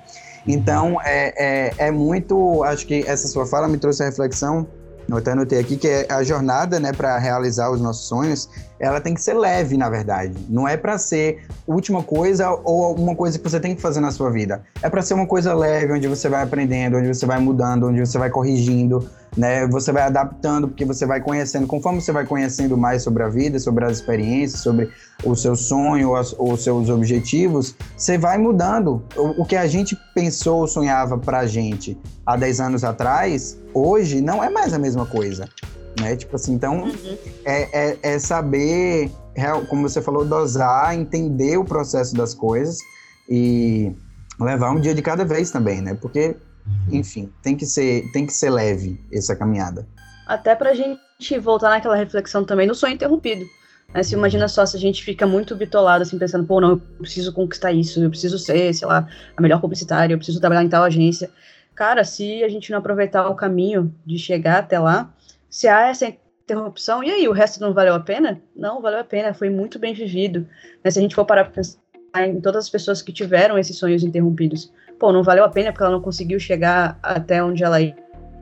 Então, 0.46 1.00
é, 1.02 1.34
é, 1.36 1.74
é 1.88 1.90
muito. 1.90 2.62
Acho 2.64 2.86
que 2.86 3.04
essa 3.06 3.28
sua 3.28 3.46
fala 3.46 3.68
me 3.68 3.78
trouxe 3.78 4.02
a 4.02 4.06
reflexão 4.06 4.66
eu 5.10 5.16
até 5.16 5.32
anotei 5.32 5.58
aqui 5.58 5.76
que 5.76 5.88
é 5.88 6.06
a 6.08 6.22
jornada, 6.22 6.78
né, 6.78 6.92
para 6.92 7.18
realizar 7.18 7.70
os 7.70 7.80
nossos 7.80 8.06
sonhos, 8.06 8.48
ela 8.78 9.00
tem 9.00 9.12
que 9.12 9.20
ser 9.20 9.34
leve, 9.34 9.76
na 9.76 9.90
verdade. 9.90 10.34
Não 10.48 10.68
é 10.68 10.76
para 10.76 10.96
ser 10.98 11.44
última 11.66 12.02
coisa 12.02 12.50
ou 12.64 12.94
uma 12.94 13.16
coisa 13.16 13.36
que 13.36 13.42
você 13.42 13.58
tem 13.58 13.74
que 13.74 13.82
fazer 13.82 14.00
na 14.00 14.12
sua 14.12 14.30
vida. 14.30 14.62
É 14.80 14.88
para 14.88 15.02
ser 15.02 15.14
uma 15.14 15.26
coisa 15.26 15.52
leve, 15.52 15.92
onde 15.92 16.06
você 16.06 16.28
vai 16.28 16.42
aprendendo, 16.42 16.96
onde 16.96 17.08
você 17.08 17.26
vai 17.26 17.40
mudando, 17.40 17.88
onde 17.88 17.98
você 17.98 18.18
vai 18.18 18.30
corrigindo, 18.30 19.08
né? 19.36 19.66
Você 19.68 19.92
vai 19.92 20.02
adaptando, 20.02 20.68
porque 20.68 20.84
você 20.84 21.06
vai 21.06 21.20
conhecendo, 21.20 21.66
conforme 21.66 22.00
você 22.00 22.12
vai 22.12 22.24
conhecendo 22.24 22.76
mais 22.76 23.02
sobre 23.02 23.22
a 23.22 23.28
vida, 23.28 23.58
sobre 23.58 23.84
as 23.84 23.98
experiências, 23.98 24.60
sobre 24.60 24.90
o 25.24 25.34
seu 25.36 25.54
sonho, 25.54 26.18
os, 26.18 26.34
os 26.38 26.62
seus 26.62 26.88
objetivos, 26.88 27.74
você 27.96 28.18
vai 28.18 28.38
mudando. 28.38 29.02
O, 29.16 29.42
o 29.42 29.44
que 29.44 29.56
a 29.56 29.66
gente 29.66 29.96
pensou, 30.14 30.66
sonhava 30.66 31.16
pra 31.18 31.46
gente 31.46 31.98
há 32.26 32.36
10 32.36 32.60
anos 32.60 32.84
atrás, 32.84 33.58
hoje 33.72 34.20
não 34.20 34.42
é 34.42 34.50
mais 34.50 34.72
a 34.72 34.78
mesma 34.78 35.06
coisa. 35.06 35.48
Né? 36.00 36.16
Tipo 36.16 36.36
assim, 36.36 36.54
então 36.54 36.84
uhum. 36.84 37.16
é, 37.44 37.90
é, 37.90 37.98
é 38.02 38.18
saber, 38.18 39.10
como 39.68 39.88
você 39.88 40.00
falou, 40.00 40.24
dosar, 40.24 40.94
entender 40.94 41.56
o 41.56 41.64
processo 41.64 42.14
das 42.14 42.32
coisas 42.34 42.78
e 43.28 43.92
levar 44.40 44.70
um 44.72 44.80
dia 44.80 44.94
de 44.94 45.02
cada 45.02 45.24
vez 45.24 45.50
também, 45.50 45.80
né? 45.80 45.94
Porque. 45.94 46.36
Enfim, 46.90 47.32
tem 47.42 47.56
que 47.56 47.66
ser, 47.66 48.10
tem 48.12 48.26
que 48.26 48.32
ser 48.32 48.50
leve 48.50 49.00
essa 49.12 49.34
caminhada. 49.36 49.86
Até 50.26 50.54
pra 50.54 50.74
gente 50.74 51.38
voltar 51.38 51.70
naquela 51.70 51.96
reflexão 51.96 52.44
também 52.44 52.66
do 52.66 52.74
sonho 52.74 52.94
interrompido. 52.94 53.44
Né? 53.92 54.02
Se 54.02 54.14
imagina 54.14 54.48
só 54.48 54.64
se 54.64 54.76
a 54.76 54.80
gente 54.80 55.02
fica 55.02 55.26
muito 55.26 55.54
bitolado, 55.56 56.02
assim, 56.02 56.18
pensando, 56.18 56.46
pô, 56.46 56.60
não, 56.60 56.70
eu 56.70 56.78
preciso 56.78 57.32
conquistar 57.32 57.72
isso, 57.72 58.02
eu 58.02 58.10
preciso 58.10 58.38
ser, 58.38 58.72
sei 58.74 58.86
lá, 58.86 59.08
a 59.36 59.42
melhor 59.42 59.60
publicitária, 59.60 60.14
eu 60.14 60.18
preciso 60.18 60.40
trabalhar 60.40 60.64
em 60.64 60.68
tal 60.68 60.84
agência. 60.84 61.30
Cara, 61.74 62.04
se 62.04 62.44
a 62.44 62.48
gente 62.48 62.70
não 62.70 62.78
aproveitar 62.78 63.28
o 63.28 63.34
caminho 63.34 63.94
de 64.04 64.18
chegar 64.18 64.58
até 64.58 64.78
lá, 64.78 65.12
se 65.48 65.66
há 65.66 65.88
essa 65.88 66.12
interrupção, 66.44 67.02
e 67.02 67.10
aí, 67.10 67.28
o 67.28 67.32
resto 67.32 67.60
não 67.60 67.72
valeu 67.72 67.94
a 67.94 68.00
pena? 68.00 68.40
Não, 68.54 68.80
valeu 68.80 69.00
a 69.00 69.04
pena, 69.04 69.32
foi 69.32 69.50
muito 69.50 69.78
bem 69.78 69.94
vivido. 69.94 70.46
Né? 70.84 70.90
Se 70.90 70.98
a 70.98 71.02
gente 71.02 71.14
for 71.14 71.24
parar 71.24 71.44
pra 71.44 71.54
pensar 71.54 71.78
em 72.26 72.40
todas 72.40 72.64
as 72.64 72.70
pessoas 72.70 73.00
que 73.02 73.12
tiveram 73.12 73.58
esses 73.58 73.78
sonhos 73.78 74.02
interrompidos, 74.02 74.72
pô, 75.00 75.10
não 75.10 75.24
valeu 75.24 75.42
a 75.42 75.48
pena 75.48 75.72
porque 75.72 75.82
ela 75.82 75.92
não 75.92 76.02
conseguiu 76.02 76.38
chegar 76.38 76.98
até 77.02 77.42
onde 77.42 77.64
ela 77.64 77.78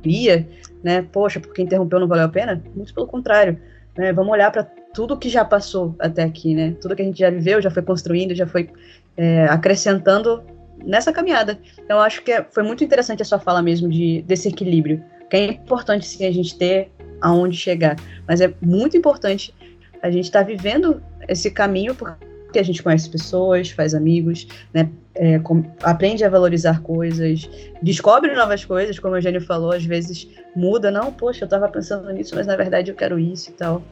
ia, 0.04 0.48
né? 0.82 1.06
Poxa, 1.12 1.38
porque 1.38 1.62
interrompeu 1.62 2.00
não 2.00 2.08
valeu 2.08 2.24
a 2.24 2.28
pena? 2.28 2.60
Muito 2.74 2.92
pelo 2.92 3.06
contrário. 3.06 3.58
Né? 3.96 4.12
Vamos 4.12 4.32
olhar 4.32 4.50
para 4.50 4.64
tudo 4.92 5.16
que 5.16 5.28
já 5.28 5.44
passou 5.44 5.94
até 6.00 6.24
aqui, 6.24 6.54
né? 6.54 6.74
Tudo 6.80 6.96
que 6.96 7.02
a 7.02 7.04
gente 7.04 7.18
já 7.18 7.30
viveu, 7.30 7.62
já 7.62 7.70
foi 7.70 7.82
construindo, 7.82 8.34
já 8.34 8.46
foi 8.46 8.68
é, 9.16 9.44
acrescentando 9.44 10.42
nessa 10.84 11.12
caminhada. 11.12 11.58
Então, 11.78 12.00
acho 12.00 12.22
que 12.22 12.32
é, 12.32 12.44
foi 12.50 12.64
muito 12.64 12.82
interessante 12.82 13.22
a 13.22 13.24
sua 13.24 13.38
fala 13.38 13.62
mesmo 13.62 13.88
de, 13.88 14.22
desse 14.22 14.48
equilíbrio. 14.48 15.02
Que 15.30 15.36
é 15.36 15.44
importante, 15.44 16.06
sim, 16.06 16.26
a 16.26 16.32
gente 16.32 16.56
ter 16.58 16.90
aonde 17.20 17.56
chegar. 17.56 17.96
Mas 18.26 18.40
é 18.40 18.52
muito 18.60 18.96
importante 18.96 19.54
a 20.02 20.10
gente 20.10 20.24
estar 20.24 20.40
tá 20.40 20.44
vivendo 20.44 21.00
esse 21.28 21.50
caminho, 21.50 21.94
porque 21.94 22.58
a 22.58 22.62
gente 22.62 22.82
conhece 22.82 23.08
pessoas, 23.08 23.70
faz 23.70 23.94
amigos, 23.94 24.48
né? 24.72 24.88
É, 25.18 25.38
com, 25.40 25.64
aprende 25.82 26.24
a 26.24 26.30
valorizar 26.30 26.80
coisas, 26.80 27.50
descobre 27.82 28.34
novas 28.34 28.64
coisas, 28.64 28.98
como 28.98 29.14
o 29.14 29.16
Eugênio 29.18 29.40
falou, 29.40 29.72
às 29.72 29.84
vezes 29.84 30.28
muda, 30.54 30.90
não, 30.90 31.12
poxa, 31.12 31.42
eu 31.42 31.46
estava 31.46 31.68
pensando 31.68 32.10
nisso, 32.12 32.34
mas 32.36 32.46
na 32.46 32.56
verdade 32.56 32.90
eu 32.90 32.94
quero 32.94 33.18
isso 33.18 33.50
e 33.50 33.52
tal. 33.52 33.82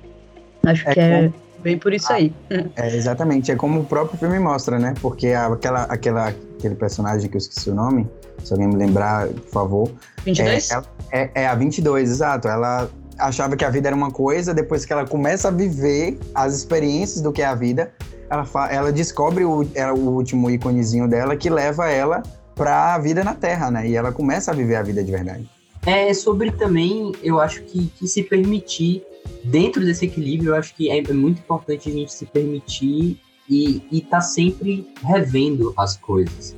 Acho 0.65 0.89
é 0.89 0.95
que 0.95 1.01
é 1.01 1.33
bem 1.62 1.79
por 1.79 1.93
isso 1.93 2.12
ah, 2.12 2.17
aí. 2.17 2.33
É, 2.77 2.95
exatamente, 2.95 3.51
é 3.51 3.57
como 3.57 3.81
o 3.81 3.85
próprio 3.85 4.19
filme 4.19 4.39
mostra, 4.39 4.79
né? 4.79 4.95
Porque 5.01 5.29
aquela, 5.29 5.83
aquela, 5.85 6.29
aquele 6.29 6.77
personagem 6.77 7.29
que 7.29 7.37
eu 7.37 7.39
esqueci 7.39 7.71
o 7.71 7.75
nome, 7.75 8.09
se 8.45 8.53
alguém 8.53 8.69
me 8.69 8.77
lembrar, 8.77 9.27
por 9.27 9.51
favor. 9.51 9.91
22? 10.25 10.71
É, 10.71 10.83
é, 11.12 11.31
é 11.35 11.47
a 11.49 11.55
22, 11.55 12.09
exato. 12.09 12.47
Ela 12.47 12.89
achava 13.19 13.57
que 13.57 13.65
a 13.65 13.71
vida 13.71 13.89
era 13.89 13.97
uma 13.97 14.11
coisa, 14.11 14.55
depois 14.55 14.85
que 14.85 14.93
ela 14.93 15.07
começa 15.07 15.49
a 15.49 15.51
viver 15.51 16.19
as 16.35 16.55
experiências 16.55 17.21
do 17.21 17.33
que 17.33 17.43
é 17.43 17.47
a 17.47 17.55
vida, 17.55 17.93
ela, 18.31 18.47
ela 18.71 18.93
descobre 18.93 19.45
o, 19.45 19.62
o 19.62 20.09
último 20.11 20.51
íconezinho 20.51 21.09
dela 21.09 21.37
que 21.37 21.49
leva 21.49 21.91
ela 21.91 22.23
para 22.55 22.95
a 22.95 22.99
vida 22.99 23.23
na 23.23 23.35
Terra, 23.35 23.71
né? 23.71 23.89
E 23.89 23.95
ela 23.95 24.12
começa 24.12 24.51
a 24.51 24.55
viver 24.55 24.77
a 24.77 24.83
vida 24.83 25.05
de 25.05 25.12
verdade. 25.12 25.49
É 25.85 26.12
sobre 26.12 26.51
também, 26.51 27.12
eu 27.23 27.39
acho 27.39 27.62
que, 27.62 27.87
que 27.97 28.09
se 28.09 28.23
permitir, 28.23 29.05
dentro 29.45 29.85
desse 29.85 30.07
equilíbrio, 30.07 30.51
eu 30.51 30.57
acho 30.57 30.75
que 30.75 30.91
é, 30.91 30.99
é 30.99 31.12
muito 31.12 31.39
importante 31.39 31.89
a 31.89 31.93
gente 31.93 32.12
se 32.12 32.27
permitir 32.27 33.21
e 33.49 33.83
estar 33.93 34.17
tá 34.17 34.21
sempre 34.21 34.91
revendo 35.05 35.73
as 35.77 35.97
coisas. 35.97 36.57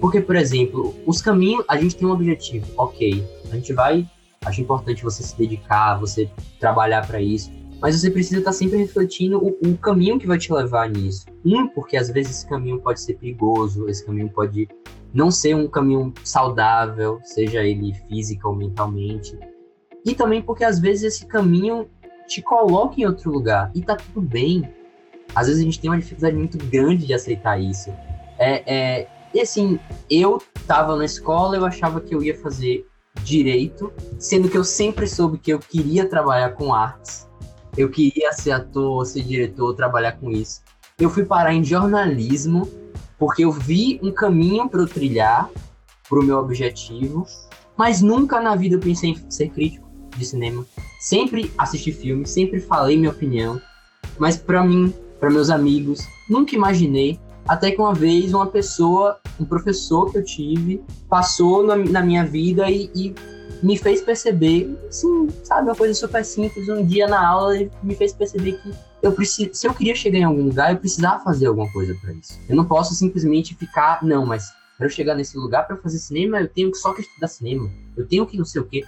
Porque, 0.00 0.20
por 0.20 0.34
exemplo, 0.34 0.94
os 1.06 1.20
caminhos, 1.20 1.64
a 1.68 1.76
gente 1.76 1.96
tem 1.96 2.08
um 2.08 2.12
objetivo, 2.12 2.66
ok, 2.78 3.22
a 3.50 3.54
gente 3.54 3.72
vai, 3.74 4.08
acho 4.46 4.62
importante 4.62 5.02
você 5.02 5.22
se 5.22 5.36
dedicar, 5.36 5.96
você 5.96 6.30
trabalhar 6.58 7.06
para 7.06 7.20
isso, 7.20 7.50
mas 7.80 7.98
você 7.98 8.10
precisa 8.10 8.38
estar 8.38 8.52
sempre 8.52 8.78
refletindo 8.78 9.38
o, 9.38 9.56
o, 9.66 9.76
caminho 9.78 10.18
que 10.18 10.26
vai 10.26 10.38
te 10.38 10.52
levar 10.52 10.88
nisso. 10.88 11.26
Um, 11.44 11.66
porque 11.66 11.96
às 11.96 12.10
vezes 12.10 12.38
esse 12.38 12.48
caminho 12.48 12.80
pode 12.80 13.00
ser 13.00 13.14
perigoso, 13.14 13.88
esse 13.88 14.04
caminho 14.04 14.28
pode 14.28 14.68
não 15.12 15.30
ser 15.30 15.54
um 15.54 15.66
caminho 15.66 16.12
saudável, 16.22 17.20
seja 17.24 17.64
ele 17.64 17.94
física 18.08 18.48
ou 18.48 18.54
mentalmente. 18.54 19.38
E 20.04 20.14
também 20.14 20.42
porque 20.42 20.64
às 20.64 20.78
vezes 20.78 21.14
esse 21.14 21.26
caminho 21.26 21.88
te 22.26 22.42
coloca 22.42 23.00
em 23.00 23.06
outro 23.06 23.30
lugar. 23.30 23.70
E 23.74 23.82
tá 23.82 23.96
tudo 23.96 24.20
bem. 24.20 24.68
Às 25.34 25.46
vezes 25.46 25.62
a 25.62 25.64
gente 25.64 25.80
tem 25.80 25.90
uma 25.90 25.98
dificuldade 25.98 26.36
muito 26.36 26.58
grande 26.58 27.06
de 27.06 27.14
aceitar 27.14 27.60
isso. 27.60 27.90
É, 28.38 28.62
é, 29.00 29.08
e 29.32 29.40
assim, 29.40 29.78
eu 30.08 30.40
tava 30.66 30.96
na 30.96 31.04
escola, 31.04 31.56
eu 31.56 31.64
achava 31.64 32.00
que 32.00 32.14
eu 32.14 32.22
ia 32.22 32.36
fazer 32.36 32.86
direito, 33.22 33.92
sendo 34.18 34.48
que 34.48 34.56
eu 34.56 34.64
sempre 34.64 35.06
soube 35.06 35.38
que 35.38 35.52
eu 35.52 35.58
queria 35.58 36.08
trabalhar 36.08 36.50
com 36.50 36.72
artes. 36.72 37.29
Eu 37.80 37.88
queria 37.88 38.30
ser 38.34 38.50
ator, 38.50 39.06
ser 39.06 39.22
diretor, 39.22 39.74
trabalhar 39.74 40.12
com 40.12 40.30
isso. 40.30 40.60
Eu 40.98 41.08
fui 41.08 41.24
parar 41.24 41.54
em 41.54 41.64
jornalismo 41.64 42.68
porque 43.18 43.42
eu 43.42 43.50
vi 43.50 43.98
um 44.02 44.12
caminho 44.12 44.68
para 44.68 44.82
eu 44.82 44.86
trilhar 44.86 45.48
para 46.06 46.20
o 46.20 46.22
meu 46.22 46.36
objetivo, 46.36 47.26
mas 47.78 48.02
nunca 48.02 48.38
na 48.38 48.54
vida 48.54 48.74
eu 48.74 48.80
pensei 48.80 49.12
em 49.12 49.30
ser 49.30 49.48
crítico 49.48 49.88
de 50.14 50.26
cinema. 50.26 50.66
Sempre 51.00 51.50
assisti 51.56 51.90
filmes, 51.90 52.28
sempre 52.28 52.60
falei 52.60 52.98
minha 52.98 53.12
opinião, 53.12 53.58
mas 54.18 54.36
para 54.36 54.62
mim, 54.62 54.92
para 55.18 55.30
meus 55.30 55.48
amigos, 55.48 56.06
nunca 56.28 56.54
imaginei 56.54 57.18
até 57.48 57.70
que 57.70 57.80
uma 57.80 57.94
vez 57.94 58.34
uma 58.34 58.46
pessoa, 58.46 59.18
um 59.40 59.44
professor 59.46 60.12
que 60.12 60.18
eu 60.18 60.24
tive, 60.24 60.84
passou 61.08 61.62
na, 61.62 61.76
na 61.76 62.02
minha 62.02 62.26
vida 62.26 62.70
e, 62.70 62.90
e, 62.94 63.14
me 63.62 63.76
fez 63.76 64.00
perceber, 64.00 64.76
sim, 64.90 65.28
sabe, 65.44 65.68
uma 65.68 65.74
coisa 65.74 65.94
super 65.94 66.24
simples. 66.24 66.68
Um 66.68 66.84
dia 66.84 67.06
na 67.06 67.26
aula 67.26 67.54
me 67.82 67.94
fez 67.94 68.12
perceber 68.12 68.52
que 68.52 68.72
eu 69.02 69.12
preciso, 69.12 69.50
se 69.54 69.66
eu 69.66 69.74
queria 69.74 69.94
chegar 69.94 70.18
em 70.18 70.24
algum 70.24 70.44
lugar, 70.44 70.72
eu 70.72 70.78
precisava 70.78 71.22
fazer 71.22 71.46
alguma 71.46 71.70
coisa 71.72 71.94
para 72.00 72.12
isso. 72.12 72.38
Eu 72.48 72.56
não 72.56 72.64
posso 72.64 72.94
simplesmente 72.94 73.54
ficar, 73.54 74.02
não, 74.04 74.24
mas 74.26 74.52
para 74.76 74.86
eu 74.86 74.90
chegar 74.90 75.14
nesse 75.14 75.36
lugar 75.36 75.66
para 75.66 75.76
fazer 75.76 75.98
cinema, 75.98 76.40
eu 76.40 76.48
tenho 76.48 76.70
que 76.70 76.78
só 76.78 76.94
que 76.94 77.02
estudar 77.02 77.28
cinema. 77.28 77.70
Eu 77.96 78.06
tenho 78.06 78.26
que 78.26 78.36
não 78.36 78.44
sei 78.44 78.62
o 78.62 78.64
quê. 78.64 78.84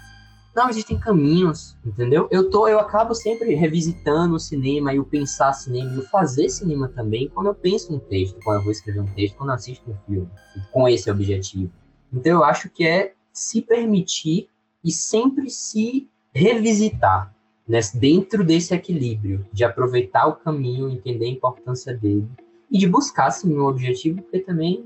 Não, 0.55 0.69
existem 0.69 0.99
caminhos, 0.99 1.77
entendeu? 1.85 2.29
Eu 2.31 2.51
tô, 2.51 2.69
eu 2.69 2.79
acabo 2.79 3.15
sempre 3.15 3.55
revisitando 3.55 4.35
o 4.35 4.41
cinema 4.41 4.93
e 4.93 4.99
o 4.99 5.05
pensar 5.05 5.53
cinema 5.55 5.95
e 5.95 5.99
o 5.99 6.03
fazer 6.09 6.51
cinema 6.51 6.89
também 6.89 7.29
quando 7.29 7.47
eu 7.47 7.55
penso 7.55 7.95
um 7.95 7.99
texto, 7.99 8.39
quando 8.45 8.59
eu 8.59 8.63
vou 8.63 8.73
escrever 8.73 9.01
um 9.01 9.07
texto, 9.07 9.35
quando 9.37 9.49
eu 9.49 9.55
assisto 9.55 9.91
um 9.91 9.97
filme, 10.07 10.29
com 10.71 10.87
esse 10.87 11.11
objetivo. 11.11 11.71
Então 12.13 12.33
eu 12.33 12.45
acho 12.45 12.69
que 12.69 12.87
é 12.87 13.15
se 13.33 13.63
permitir 13.63 14.49
e 14.85 14.91
sempre 14.91 15.51
se 15.51 16.09
revisitar 16.35 17.35
né, 17.69 17.81
dentro 17.95 18.45
desse 18.45 18.75
equilíbrio 18.75 19.47
de 19.53 19.65
aproveitar 19.65 20.27
o 20.27 20.37
caminho, 20.37 20.91
entender 20.91 21.27
a 21.27 21.31
importância 21.31 21.95
dele 21.95 22.29
e 22.71 22.79
de 22.79 22.89
buscar 22.89 23.27
assim, 23.27 23.55
um 23.55 23.67
objetivo, 23.67 24.23
porque 24.23 24.41
também 24.41 24.83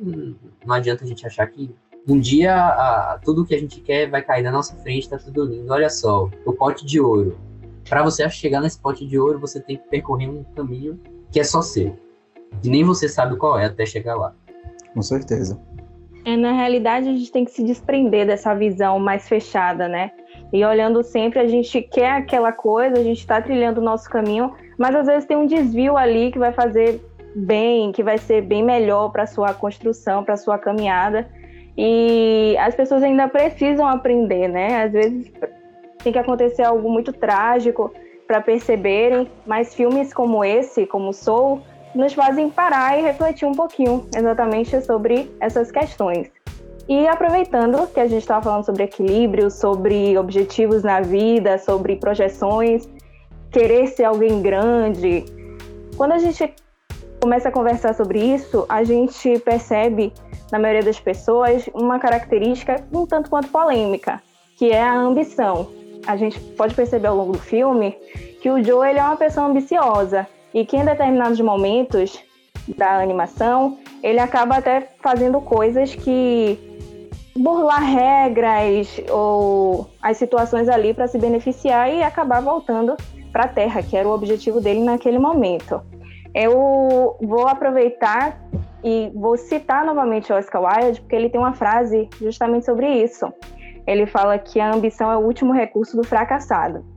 não 0.64 0.74
adianta 0.74 1.04
a 1.04 1.06
gente 1.06 1.24
achar 1.26 1.46
que 1.46 1.70
um 2.08 2.18
dia 2.18 2.54
a, 2.54 3.20
tudo 3.24 3.44
que 3.44 3.54
a 3.54 3.58
gente 3.58 3.80
quer 3.80 4.08
vai 4.08 4.22
cair 4.22 4.42
na 4.42 4.52
nossa 4.52 4.74
frente, 4.76 5.08
tá 5.08 5.18
tudo 5.18 5.44
lindo. 5.44 5.72
Olha 5.72 5.90
só, 5.90 6.30
o 6.44 6.52
pote 6.52 6.84
de 6.84 7.00
ouro. 7.00 7.38
Para 7.88 8.02
você 8.02 8.28
chegar 8.30 8.60
nesse 8.60 8.78
pote 8.78 9.06
de 9.06 9.18
ouro, 9.18 9.40
você 9.40 9.60
tem 9.60 9.76
que 9.76 9.88
percorrer 9.88 10.28
um 10.28 10.44
caminho 10.54 11.00
que 11.30 11.40
é 11.40 11.44
só 11.44 11.62
seu. 11.62 11.96
Que 12.62 12.68
nem 12.68 12.84
você 12.84 13.08
sabe 13.08 13.36
qual 13.36 13.58
é 13.58 13.66
até 13.66 13.84
chegar 13.84 14.16
lá. 14.16 14.34
Com 14.94 15.02
certeza. 15.02 15.60
É, 16.26 16.36
na 16.36 16.50
realidade, 16.50 17.08
a 17.08 17.12
gente 17.12 17.30
tem 17.30 17.44
que 17.44 17.52
se 17.52 17.62
desprender 17.62 18.26
dessa 18.26 18.52
visão 18.52 18.98
mais 18.98 19.28
fechada, 19.28 19.86
né? 19.86 20.10
E 20.52 20.64
olhando 20.64 21.00
sempre, 21.04 21.38
a 21.38 21.46
gente 21.46 21.80
quer 21.80 22.10
aquela 22.10 22.50
coisa, 22.50 22.98
a 22.98 23.02
gente 23.04 23.20
está 23.20 23.40
trilhando 23.40 23.80
o 23.80 23.84
nosso 23.84 24.10
caminho, 24.10 24.52
mas 24.76 24.92
às 24.96 25.06
vezes 25.06 25.24
tem 25.24 25.36
um 25.36 25.46
desvio 25.46 25.96
ali 25.96 26.32
que 26.32 26.38
vai 26.38 26.50
fazer 26.50 27.00
bem, 27.36 27.92
que 27.92 28.02
vai 28.02 28.18
ser 28.18 28.42
bem 28.42 28.64
melhor 28.64 29.10
para 29.10 29.24
sua 29.24 29.54
construção, 29.54 30.24
para 30.24 30.36
sua 30.36 30.58
caminhada. 30.58 31.28
E 31.78 32.56
as 32.58 32.74
pessoas 32.74 33.04
ainda 33.04 33.28
precisam 33.28 33.86
aprender, 33.86 34.48
né? 34.48 34.82
Às 34.82 34.92
vezes 34.92 35.32
tem 36.02 36.12
que 36.12 36.18
acontecer 36.18 36.64
algo 36.64 36.90
muito 36.90 37.12
trágico 37.12 37.92
para 38.26 38.40
perceberem, 38.40 39.30
mas 39.46 39.76
filmes 39.76 40.12
como 40.12 40.44
esse, 40.44 40.86
como 40.86 41.12
Soul, 41.12 41.62
nos 41.96 42.12
fazem 42.12 42.50
parar 42.50 42.98
e 42.98 43.02
refletir 43.02 43.46
um 43.46 43.54
pouquinho 43.54 44.06
exatamente 44.14 44.80
sobre 44.82 45.30
essas 45.40 45.70
questões. 45.70 46.30
E 46.88 47.06
aproveitando 47.08 47.86
que 47.88 47.98
a 47.98 48.06
gente 48.06 48.20
estava 48.20 48.42
falando 48.42 48.64
sobre 48.64 48.84
equilíbrio, 48.84 49.50
sobre 49.50 50.16
objetivos 50.16 50.84
na 50.84 51.00
vida, 51.00 51.58
sobre 51.58 51.96
projeções, 51.96 52.88
querer 53.50 53.88
ser 53.88 54.04
alguém 54.04 54.40
grande, 54.40 55.24
quando 55.96 56.12
a 56.12 56.18
gente 56.18 56.54
começa 57.20 57.48
a 57.48 57.52
conversar 57.52 57.94
sobre 57.94 58.20
isso, 58.20 58.66
a 58.68 58.84
gente 58.84 59.38
percebe 59.40 60.12
na 60.52 60.58
maioria 60.58 60.82
das 60.82 61.00
pessoas, 61.00 61.68
uma 61.74 61.98
característica 61.98 62.84
um 62.92 63.06
tanto 63.06 63.30
quanto 63.30 63.48
polêmica, 63.48 64.22
que 64.56 64.70
é 64.70 64.82
a 64.82 64.94
ambição. 64.94 65.68
A 66.06 66.16
gente 66.16 66.38
pode 66.38 66.74
perceber 66.74 67.08
ao 67.08 67.16
longo 67.16 67.32
do 67.32 67.38
filme 67.38 67.92
que 68.40 68.48
o 68.48 68.62
Joe 68.62 68.88
ele 68.88 68.98
é 68.98 69.02
uma 69.02 69.16
pessoa 69.16 69.46
ambiciosa 69.46 70.26
e 70.56 70.64
que 70.64 70.74
em 70.74 70.84
determinados 70.86 71.38
momentos 71.38 72.18
da 72.78 72.98
animação 72.98 73.76
ele 74.02 74.18
acaba 74.18 74.56
até 74.56 74.88
fazendo 75.02 75.38
coisas 75.38 75.94
que 75.94 76.58
burlar 77.36 77.84
regras 77.84 78.88
ou 79.10 79.86
as 80.00 80.16
situações 80.16 80.66
ali 80.70 80.94
para 80.94 81.06
se 81.06 81.18
beneficiar 81.18 81.92
e 81.92 82.02
acabar 82.02 82.40
voltando 82.40 82.96
para 83.30 83.44
a 83.44 83.48
Terra, 83.48 83.82
que 83.82 83.98
era 83.98 84.08
o 84.08 84.12
objetivo 84.12 84.58
dele 84.58 84.80
naquele 84.80 85.18
momento. 85.18 85.82
Eu 86.34 87.18
vou 87.20 87.46
aproveitar 87.46 88.40
e 88.82 89.12
vou 89.14 89.36
citar 89.36 89.84
novamente 89.84 90.32
o 90.32 90.36
Oscar 90.36 90.62
Wilde, 90.62 91.02
porque 91.02 91.16
ele 91.16 91.28
tem 91.28 91.38
uma 91.38 91.52
frase 91.52 92.08
justamente 92.18 92.64
sobre 92.64 92.88
isso. 93.02 93.30
Ele 93.86 94.06
fala 94.06 94.38
que 94.38 94.58
a 94.58 94.72
ambição 94.72 95.12
é 95.12 95.18
o 95.18 95.20
último 95.20 95.52
recurso 95.52 95.98
do 95.98 96.02
fracassado. 96.02 96.95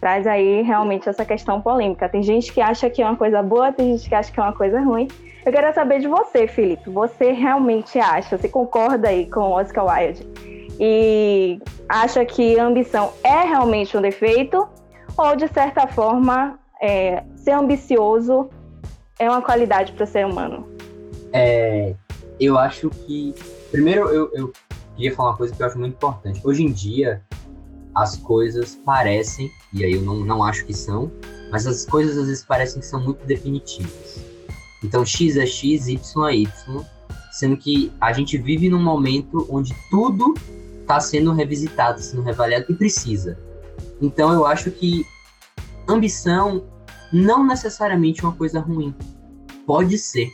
Traz 0.00 0.26
aí 0.26 0.62
realmente 0.62 1.08
essa 1.08 1.24
questão 1.24 1.60
polêmica. 1.60 2.08
Tem 2.08 2.22
gente 2.22 2.52
que 2.52 2.60
acha 2.60 2.88
que 2.88 3.02
é 3.02 3.06
uma 3.06 3.16
coisa 3.16 3.42
boa, 3.42 3.70
tem 3.70 3.96
gente 3.96 4.08
que 4.08 4.14
acha 4.14 4.32
que 4.32 4.40
é 4.40 4.42
uma 4.42 4.52
coisa 4.52 4.80
ruim. 4.80 5.08
Eu 5.44 5.52
quero 5.52 5.74
saber 5.74 6.00
de 6.00 6.08
você, 6.08 6.46
Felipe. 6.46 6.88
Você 6.90 7.32
realmente 7.32 7.98
acha, 7.98 8.36
você 8.36 8.48
concorda 8.48 9.08
aí 9.08 9.28
com 9.30 9.40
Oscar 9.40 9.84
Wilde? 9.86 10.26
E 10.78 11.60
acha 11.88 12.24
que 12.24 12.58
a 12.58 12.64
ambição 12.64 13.12
é 13.22 13.42
realmente 13.42 13.96
um 13.96 14.00
defeito? 14.00 14.66
Ou, 15.16 15.36
de 15.36 15.48
certa 15.48 15.86
forma, 15.86 16.58
é, 16.80 17.22
ser 17.36 17.52
ambicioso 17.52 18.48
é 19.18 19.28
uma 19.28 19.42
qualidade 19.42 19.92
para 19.92 20.04
o 20.04 20.06
ser 20.06 20.24
humano? 20.24 20.66
É, 21.32 21.94
eu 22.40 22.58
acho 22.58 22.88
que. 22.88 23.34
Primeiro, 23.70 24.08
eu, 24.08 24.30
eu 24.34 24.52
queria 24.96 25.14
falar 25.14 25.30
uma 25.30 25.36
coisa 25.36 25.54
que 25.54 25.62
eu 25.62 25.66
acho 25.66 25.78
muito 25.78 25.94
importante. 25.94 26.40
Hoje 26.42 26.64
em 26.64 26.72
dia, 26.72 27.22
as 27.94 28.16
coisas 28.16 28.74
parecem, 28.74 29.50
e 29.72 29.84
aí 29.84 29.92
eu 29.92 30.02
não, 30.02 30.20
não 30.20 30.42
acho 30.42 30.64
que 30.64 30.74
são, 30.74 31.10
mas 31.50 31.66
as 31.66 31.84
coisas 31.84 32.16
às 32.16 32.26
vezes 32.26 32.44
parecem 32.44 32.80
que 32.80 32.86
são 32.86 33.00
muito 33.00 33.24
definitivas. 33.24 34.24
Então, 34.82 35.04
X 35.04 35.36
é 35.36 35.46
X, 35.46 35.88
Y 35.88 36.28
é 36.28 36.36
Y, 36.36 36.84
sendo 37.32 37.56
que 37.56 37.92
a 38.00 38.12
gente 38.12 38.38
vive 38.38 38.68
num 38.68 38.82
momento 38.82 39.46
onde 39.50 39.74
tudo 39.90 40.34
está 40.80 40.98
sendo 41.00 41.32
revisitado, 41.32 42.00
sendo 42.00 42.22
reavaliado 42.22 42.66
e 42.68 42.74
precisa. 42.74 43.38
Então, 44.00 44.32
eu 44.32 44.46
acho 44.46 44.70
que 44.70 45.06
ambição 45.86 46.64
não 47.12 47.46
necessariamente 47.46 48.24
é 48.24 48.24
uma 48.24 48.34
coisa 48.34 48.60
ruim. 48.60 48.94
Pode 49.66 49.98
ser, 49.98 50.32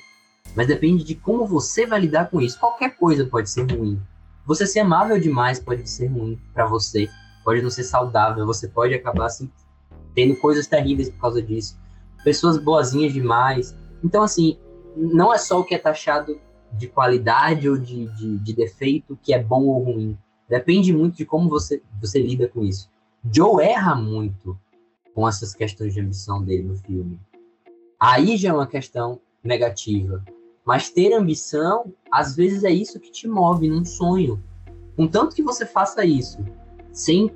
mas 0.55 0.66
depende 0.66 1.05
de 1.05 1.14
como 1.14 1.46
você 1.46 1.87
vai 1.87 2.01
lidar 2.01 2.31
com 2.31 2.40
isso. 2.40 2.59
Qualquer 2.59 2.96
coisa 2.96 3.27
pode 3.27 3.51
ser 3.51 3.70
ruim. 3.70 4.01
Você 4.46 4.66
ser 4.66 4.81
amável 4.81 5.18
demais 5.18 5.59
pode 5.59 5.88
ser 5.90 6.07
ruim 6.07 6.38
para 6.55 6.66
você, 6.66 7.09
pode 7.47 7.63
não 7.63 7.71
ser 7.71 7.85
saudável, 7.85 8.45
você 8.45 8.67
pode 8.67 8.93
acabar 8.93 9.27
assim, 9.27 9.49
tendo 10.17 10.35
coisas 10.35 10.67
terríveis 10.67 11.09
por 11.09 11.21
causa 11.21 11.41
disso. 11.41 11.79
Pessoas 12.25 12.59
boazinhas 12.59 13.13
demais. 13.13 13.73
Então, 14.03 14.25
assim, 14.25 14.59
não 14.97 15.33
é 15.33 15.39
só 15.39 15.61
o 15.61 15.65
que 15.65 15.73
é 15.73 15.79
taxado 15.79 16.41
de 16.73 16.89
qualidade 16.89 17.69
ou 17.69 17.79
de, 17.79 18.09
de, 18.17 18.39
de 18.39 18.53
defeito 18.53 19.17
que 19.23 19.33
é 19.33 19.41
bom 19.41 19.63
ou 19.63 19.81
ruim. 19.81 20.19
Depende 20.49 20.93
muito 20.93 21.17
de 21.17 21.25
como 21.25 21.49
você, 21.49 21.81
você 22.01 22.21
lida 22.21 22.49
com 22.49 22.65
isso. 22.65 22.91
Joe 23.33 23.63
erra 23.63 23.95
muito 23.95 24.59
com 25.15 25.29
essas 25.29 25.55
questões 25.55 25.95
de 25.95 26.01
ambição 26.01 26.43
dele 26.43 26.65
no 26.65 26.77
filme. 26.79 27.21
Aí 27.99 28.37
já 28.37 28.49
é 28.49 28.53
uma 28.53 28.67
questão 28.67 29.21
negativa. 29.43 30.25
Mas 30.65 30.91
ter 30.91 31.13
ambição, 31.13 31.95
às 32.11 32.35
vezes 32.35 32.65
é 32.65 32.71
isso 32.71 32.99
que 32.99 33.13
te 33.13 33.29
move 33.29 33.69
num 33.69 33.85
sonho. 33.85 34.43
Contanto 34.97 35.37
que 35.37 35.45
você 35.45 35.65
faça 35.65 36.05
isso, 36.05 36.45
sem 36.97 37.31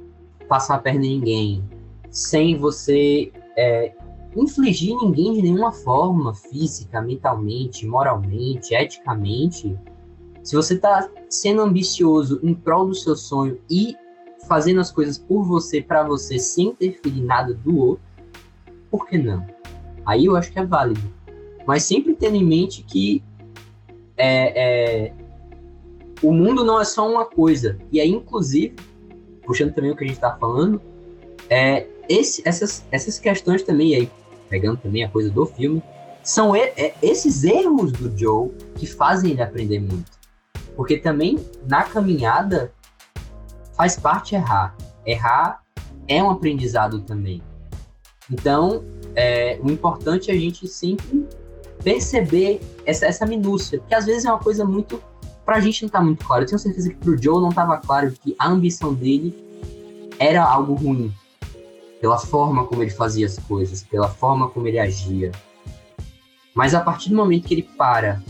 passar 0.49 0.77
a 0.77 0.79
perna 0.79 1.05
em 1.05 1.19
ninguém, 1.19 1.65
sem 2.11 2.57
você 2.57 3.31
é, 3.57 3.93
infligir 4.35 4.97
ninguém 4.97 5.35
de 5.35 5.43
nenhuma 5.43 5.71
forma, 5.71 6.35
física, 6.35 7.01
mentalmente, 7.03 7.87
moralmente, 7.87 8.75
eticamente, 8.75 9.79
se 10.43 10.57
você 10.57 10.75
está 10.75 11.09
sendo 11.29 11.63
ambicioso 11.63 12.41
em 12.43 12.55
prol 12.55 12.87
do 12.87 12.95
seu 12.95 13.15
sonho 13.15 13.61
e 13.71 13.95
fazendo 14.49 14.81
as 14.81 14.91
coisas 14.91 15.19
por 15.19 15.45
você, 15.45 15.83
para 15.83 16.03
você, 16.03 16.39
sem 16.39 16.69
interferir 16.69 17.21
nada 17.21 17.53
do 17.53 17.79
outro, 17.79 18.05
por 18.91 19.07
que 19.07 19.19
não? 19.19 19.47
Aí 20.07 20.25
eu 20.25 20.35
acho 20.35 20.51
que 20.51 20.59
é 20.59 20.65
válido 20.65 21.21
mas 21.67 21.85
sempre 21.85 22.15
tendo 22.15 22.37
em 22.37 22.45
mente 22.45 22.83
que 22.83 23.23
é, 24.17 25.05
é, 25.07 25.13
o 26.23 26.33
mundo 26.33 26.65
não 26.65 26.81
é 26.81 26.85
só 26.85 27.09
uma 27.09 27.25
coisa. 27.25 27.79
E 27.93 28.01
aí, 28.01 28.11
inclusive, 28.11 28.75
puxando 29.51 29.75
também 29.75 29.91
o 29.91 29.97
que 29.97 30.05
a 30.05 30.07
gente 30.07 30.15
está 30.15 30.37
falando, 30.37 30.81
é, 31.49 31.85
esse, 32.09 32.41
essas, 32.47 32.85
essas 32.93 33.19
questões 33.19 33.65
também, 33.65 33.97
aí, 33.97 34.09
pegando 34.49 34.77
também 34.77 35.03
a 35.03 35.09
coisa 35.09 35.29
do 35.29 35.45
filme, 35.45 35.83
são 36.23 36.55
e, 36.55 36.61
é, 36.61 36.95
esses 37.03 37.43
erros 37.43 37.91
do 37.91 38.17
Joe 38.17 38.49
que 38.77 38.87
fazem 38.87 39.33
ele 39.33 39.43
aprender 39.43 39.81
muito. 39.81 40.13
Porque 40.77 40.99
também, 40.99 41.37
na 41.69 41.83
caminhada, 41.83 42.73
faz 43.73 43.99
parte 43.99 44.37
errar. 44.37 44.77
Errar 45.05 45.61
é 46.07 46.23
um 46.23 46.31
aprendizado 46.31 47.01
também. 47.01 47.43
Então, 48.31 48.85
é, 49.17 49.59
o 49.61 49.69
importante 49.69 50.31
é 50.31 50.35
a 50.35 50.39
gente 50.39 50.69
sempre 50.69 51.27
perceber 51.83 52.61
essa, 52.87 53.05
essa 53.05 53.27
minúcia, 53.27 53.83
que 53.89 53.97
às 53.97 54.07
vezes 54.07 54.25
é 54.25 54.31
uma 54.31 54.39
coisa 54.39 54.65
muito. 54.65 55.03
Pra 55.45 55.61
gente 55.61 55.83
não 55.83 55.89
tá 55.89 56.01
muito 56.01 56.25
claro. 56.25 56.45
Eu 56.45 56.49
tenho 56.49 56.59
certeza 56.59 56.91
que 56.91 56.97
pro 56.97 57.21
Joe 57.21 57.41
não 57.41 57.51
tava 57.51 57.77
claro 57.79 58.13
que 58.13 58.35
a 58.39 58.49
ambição 58.49 58.95
dele 58.95 59.35
era 60.19 60.45
algo 60.45 60.75
ruim. 60.75 61.13
Pela 62.01 62.19
forma 62.19 62.67
como 62.67 62.83
ele 62.83 62.91
fazia 62.91 63.27
as 63.27 63.39
coisas, 63.39 63.83
pela 63.83 64.09
forma 64.09 64.49
como 64.49 64.67
ele 64.67 64.79
agia. 64.79 65.33
Mas 66.55 66.75
a 66.75 66.81
partir 66.81 67.11
do 67.11 67.17
momento 67.17 67.47
que 67.47 67.55
ele 67.55 67.63
para, 67.63 68.23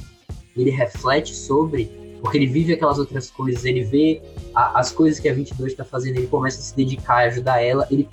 ele 0.57 0.71
reflete 0.71 1.35
sobre, 1.35 1.87
porque 2.21 2.37
ele 2.39 2.47
vive 2.47 2.73
aquelas 2.73 2.99
outras 2.99 3.31
coisas, 3.31 3.65
ele 3.65 3.83
vê 3.83 4.23
a, 4.55 4.79
as 4.79 4.93
coisas 4.93 5.19
que 5.19 5.29
a 5.29 5.35
22 5.35 5.73
está 5.73 5.85
fazendo, 5.85 6.17
ele 6.17 6.27
começa 6.27 6.59
a 6.59 6.63
se 6.63 6.77
dedicar 6.77 7.25
e 7.25 7.29
ajudar 7.29 7.63
ela, 7.63 7.87
ele 7.91 8.09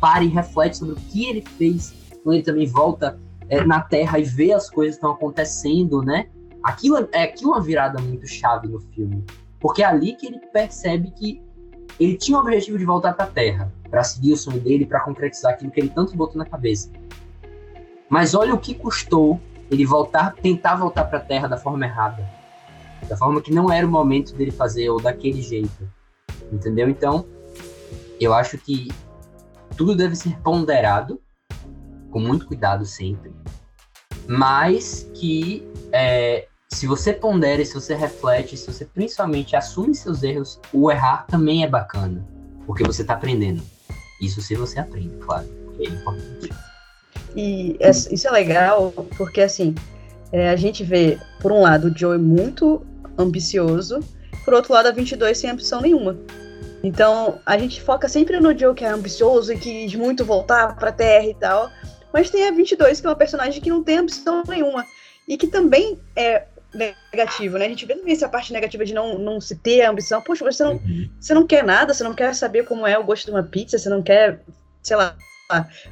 para 0.00 0.22
e 0.22 0.28
reflete 0.28 0.78
sobre 0.78 0.94
o 0.94 0.96
que 0.96 1.26
ele 1.26 1.42
fez, 1.42 1.94
quando 2.22 2.36
ele 2.36 2.44
também 2.44 2.66
volta 2.66 3.18
é, 3.48 3.64
na 3.64 3.80
Terra 3.80 4.18
e 4.18 4.24
vê 4.24 4.52
as 4.52 4.70
coisas 4.70 4.94
que 4.94 4.98
estão 4.98 5.12
acontecendo, 5.12 6.02
né? 6.02 6.28
Aquilo 6.62 6.98
é, 6.98 7.08
é 7.12 7.22
aquilo 7.24 7.52
uma 7.52 7.60
virada 7.60 8.00
muito 8.00 8.26
chave 8.26 8.68
no 8.68 8.80
filme, 8.80 9.24
porque 9.60 9.82
é 9.82 9.86
ali 9.86 10.14
que 10.14 10.26
ele 10.26 10.38
percebe 10.52 11.10
que 11.12 11.42
ele 11.98 12.16
tinha 12.16 12.38
o 12.38 12.40
objetivo 12.40 12.78
de 12.78 12.84
voltar 12.84 13.12
para 13.14 13.24
a 13.24 13.28
Terra, 13.28 13.72
para 13.90 14.04
seguir 14.04 14.32
o 14.32 14.36
sonho 14.36 14.60
dele, 14.60 14.86
para 14.86 15.00
concretizar 15.00 15.52
aquilo 15.52 15.70
que 15.70 15.80
ele 15.80 15.88
tanto 15.88 16.16
botou 16.16 16.36
na 16.36 16.46
cabeça. 16.46 16.90
Mas 18.08 18.34
olha 18.34 18.54
o 18.54 18.58
que 18.58 18.74
custou 18.74 19.40
ele 19.70 19.84
voltar, 19.84 20.34
tentar 20.34 20.76
voltar 20.76 21.04
para 21.04 21.18
a 21.18 21.22
Terra 21.22 21.48
da 21.48 21.56
forma 21.56 21.84
errada, 21.84 22.26
da 23.08 23.16
forma 23.16 23.40
que 23.40 23.52
não 23.52 23.70
era 23.70 23.86
o 23.86 23.90
momento 23.90 24.34
dele 24.34 24.50
fazer 24.50 24.88
ou 24.90 25.00
daquele 25.00 25.42
jeito, 25.42 25.88
entendeu? 26.52 26.88
Então, 26.88 27.26
eu 28.20 28.32
acho 28.32 28.56
que 28.58 28.88
tudo 29.76 29.94
deve 29.94 30.16
ser 30.16 30.38
ponderado 30.40 31.20
com 32.10 32.18
muito 32.18 32.46
cuidado 32.46 32.84
sempre, 32.86 33.32
mas 34.28 35.08
que 35.14 35.66
é, 35.90 36.46
se 36.68 36.86
você 36.86 37.14
pondera, 37.14 37.64
se 37.64 37.72
você 37.72 37.94
reflete, 37.94 38.56
se 38.56 38.70
você 38.70 38.84
principalmente 38.84 39.56
assume 39.56 39.94
seus 39.94 40.22
erros, 40.22 40.60
o 40.72 40.90
errar 40.90 41.26
também 41.26 41.64
é 41.64 41.66
bacana, 41.66 42.24
porque 42.66 42.84
você 42.84 43.02
está 43.02 43.14
aprendendo. 43.14 43.62
Isso 44.20 44.42
se 44.42 44.54
você 44.54 44.78
aprende, 44.78 45.16
claro, 45.16 45.48
é 45.80 45.84
importante. 45.84 46.50
E 47.34 47.76
isso 47.80 48.28
é 48.28 48.30
legal, 48.30 48.92
porque 49.16 49.40
assim, 49.40 49.74
é, 50.30 50.50
a 50.50 50.56
gente 50.56 50.84
vê, 50.84 51.18
por 51.40 51.50
um 51.50 51.62
lado, 51.62 51.88
o 51.88 51.98
Joey 51.98 52.18
muito 52.18 52.84
ambicioso, 53.16 54.00
por 54.44 54.52
outro 54.52 54.74
lado, 54.74 54.88
a 54.88 54.92
22 54.92 55.38
sem 55.38 55.50
ambição 55.50 55.80
nenhuma. 55.80 56.16
Então, 56.82 57.38
a 57.44 57.58
gente 57.58 57.80
foca 57.80 58.08
sempre 58.08 58.38
no 58.38 58.56
Joe 58.56 58.74
que 58.74 58.84
é 58.84 58.88
ambicioso 58.88 59.52
e 59.52 59.58
quis 59.58 59.94
muito 59.94 60.24
voltar 60.24 60.76
pra 60.76 60.92
Terra 60.92 61.26
e 61.26 61.34
tal, 61.34 61.70
mas 62.12 62.30
tem 62.30 62.48
a 62.48 62.50
22, 62.50 63.00
que 63.00 63.06
é 63.06 63.10
uma 63.10 63.16
personagem 63.16 63.60
que 63.60 63.70
não 63.70 63.82
tem 63.82 63.98
ambição 63.98 64.42
nenhuma. 64.46 64.84
E 65.26 65.36
que 65.36 65.46
também 65.46 65.98
é 66.16 66.46
negativo, 66.74 67.58
né? 67.58 67.66
A 67.66 67.68
gente 67.68 67.86
vê 67.86 67.94
também 67.94 68.12
essa 68.12 68.28
parte 68.28 68.52
negativa 68.52 68.84
de 68.84 68.94
não, 68.94 69.18
não 69.18 69.40
se 69.40 69.56
ter 69.56 69.82
a 69.82 69.90
ambição. 69.90 70.22
Poxa, 70.22 70.44
você 70.44 70.64
não, 70.64 70.74
uhum. 70.74 71.08
você 71.18 71.34
não 71.34 71.46
quer 71.46 71.64
nada, 71.64 71.92
você 71.92 72.04
não 72.04 72.14
quer 72.14 72.34
saber 72.34 72.64
como 72.64 72.86
é 72.86 72.98
o 72.98 73.04
gosto 73.04 73.26
de 73.26 73.30
uma 73.30 73.42
pizza, 73.42 73.78
você 73.78 73.88
não 73.88 74.02
quer, 74.02 74.40
sei 74.82 74.96
lá, 74.96 75.16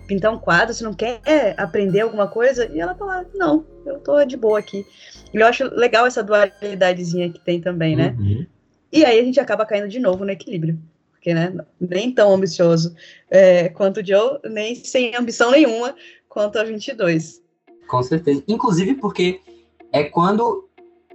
pintar 0.07 0.33
um 0.33 0.38
quadro, 0.38 0.74
você 0.74 0.85
não 0.85 0.94
quer 0.94 1.20
aprender 1.57 2.00
alguma 2.00 2.29
coisa? 2.29 2.66
E 2.66 2.81
ela 2.81 2.94
tá 2.94 3.05
lá, 3.05 3.24
não, 3.35 3.64
eu 3.85 3.98
tô 4.00 4.22
de 4.24 4.37
boa 4.37 4.59
aqui. 4.59 4.87
E 5.33 5.37
eu 5.37 5.46
acho 5.46 5.64
legal 5.74 6.07
essa 6.07 6.22
dualidadezinha 6.22 7.31
que 7.31 7.40
tem 7.40 7.61
também, 7.61 7.96
né? 7.96 8.14
Uhum. 8.18 8.46
E 8.92 9.05
aí 9.05 9.18
a 9.18 9.24
gente 9.24 9.40
acaba 9.40 9.66
caindo 9.66 9.88
de 9.88 9.98
novo 9.98 10.24
no 10.24 10.31
equilíbrio 10.31 10.79
porque 11.27 11.35
né, 11.35 11.53
nem 11.81 12.12
tão 12.12 12.33
ambicioso 12.33 12.95
é, 13.29 13.69
quanto 13.71 13.99
o 13.99 14.07
Joe, 14.07 14.39
nem 14.45 14.77
sem 14.77 15.17
ambição 15.17 15.51
nenhuma 15.51 15.93
quanto 16.29 16.57
a 16.57 16.62
22. 16.62 17.43
Com 17.89 18.01
certeza. 18.01 18.45
Inclusive 18.47 18.95
porque 18.95 19.41
é 19.93 20.05
quando 20.05 20.69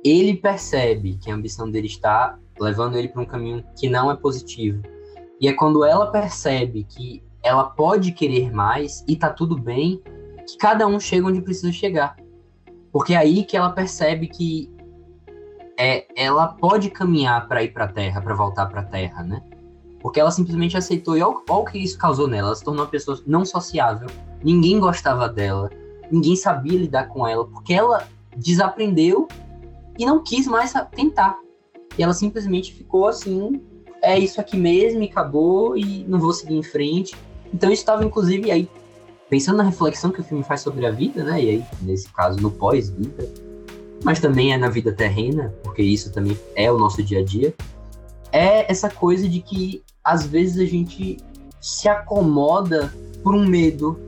ele 0.04 0.36
percebe 0.36 1.18
que 1.18 1.32
a 1.32 1.36
ambição 1.36 1.72
dele 1.72 1.88
está 1.88 2.38
levando 2.60 2.98
ele 2.98 3.08
para 3.08 3.22
um 3.22 3.26
caminho 3.26 3.64
que 3.80 3.88
não 3.88 4.12
é 4.12 4.18
positivo. 4.18 4.82
E 5.40 5.48
é 5.48 5.54
quando 5.54 5.86
ela 5.86 6.12
percebe 6.12 6.84
que 6.84 7.24
ela 7.42 7.64
pode 7.64 8.12
querer 8.12 8.52
mais 8.52 9.06
e 9.08 9.16
tá 9.16 9.30
tudo 9.30 9.58
bem, 9.58 10.02
que 10.46 10.58
cada 10.58 10.86
um 10.88 11.00
chega 11.00 11.28
onde 11.28 11.42
precisa 11.42 11.72
chegar. 11.72 12.18
Porque 12.92 13.14
é 13.14 13.18
aí 13.18 13.46
que 13.46 13.56
ela 13.56 13.70
percebe 13.70 14.28
que 14.28 14.70
é, 15.80 16.06
ela 16.18 16.50
pode 16.50 16.90
caminhar 16.90 17.48
para 17.48 17.64
ir 17.64 17.70
para 17.70 17.86
a 17.86 17.88
Terra, 17.88 18.22
para 18.22 18.36
voltar 18.36 18.66
para 18.66 18.82
a 18.82 18.86
Terra, 18.86 19.24
né? 19.24 19.42
Porque 20.02 20.20
ela 20.20 20.32
simplesmente 20.32 20.78
aceitou. 20.78 21.18
E 21.18 21.22
olha, 21.22 21.38
o 21.48 21.66
que 21.66 21.78
isso 21.78 21.98
causou 21.98 22.28
nela. 22.28 22.50
Ela 22.50 22.56
se 22.56 22.64
tornou 22.64 22.84
uma 22.84 22.90
pessoa 22.90 23.20
não 23.26 23.46
sociável. 23.46 24.10
Ninguém 24.44 24.80
gostava 24.80 25.30
dela. 25.30 25.70
Ninguém 26.12 26.36
sabia 26.36 26.78
lidar 26.78 27.08
com 27.08 27.28
ela. 27.28 27.46
Porque 27.46 27.74
ela 27.74 28.08
desaprendeu 28.36 29.28
e 29.98 30.06
não 30.06 30.24
quis 30.24 30.48
mais 30.48 30.74
tentar. 30.96 31.38
E 31.98 32.04
ela 32.04 32.14
simplesmente 32.14 32.74
ficou 32.74 33.08
assim: 33.08 33.62
é 34.02 34.18
isso 34.18 34.42
aqui 34.42 34.58
mesmo, 34.58 35.04
e 35.04 35.06
acabou, 35.06 35.78
e 35.78 36.04
não 36.08 36.20
vou 36.20 36.34
seguir 36.34 36.56
em 36.56 36.64
frente. 36.64 37.16
Então 37.54 37.70
isso 37.70 37.82
estava, 37.82 38.04
inclusive, 38.04 38.50
aí, 38.50 38.68
pensando 39.30 39.58
na 39.58 39.64
reflexão 39.64 40.12
que 40.12 40.22
o 40.22 40.24
filme 40.24 40.44
faz 40.44 40.62
sobre 40.62 40.86
a 40.86 40.92
vida, 40.92 41.24
né? 41.24 41.44
E 41.44 41.50
aí, 41.50 41.66
nesse 41.82 42.10
caso, 42.10 42.40
no 42.40 42.50
pós-vida, 42.50 43.30
mas 44.04 44.20
também 44.20 44.54
é 44.54 44.58
na 44.58 44.70
vida 44.70 44.92
terrena, 44.92 45.54
porque 45.64 45.84
isso 45.84 46.12
também 46.12 46.38
é 46.56 46.72
o 46.72 46.78
nosso 46.78 47.04
dia 47.04 47.20
a 47.20 47.24
dia. 47.24 47.54
É 48.32 48.72
essa 48.72 48.90
coisa 48.90 49.28
de 49.28 49.42
que 49.42 49.84
às 50.04 50.26
vezes 50.26 50.60
a 50.60 50.66
gente 50.66 51.18
se 51.60 51.88
acomoda 51.88 52.94
por 53.24 53.36
um 53.36 53.46
medo, 53.46 54.00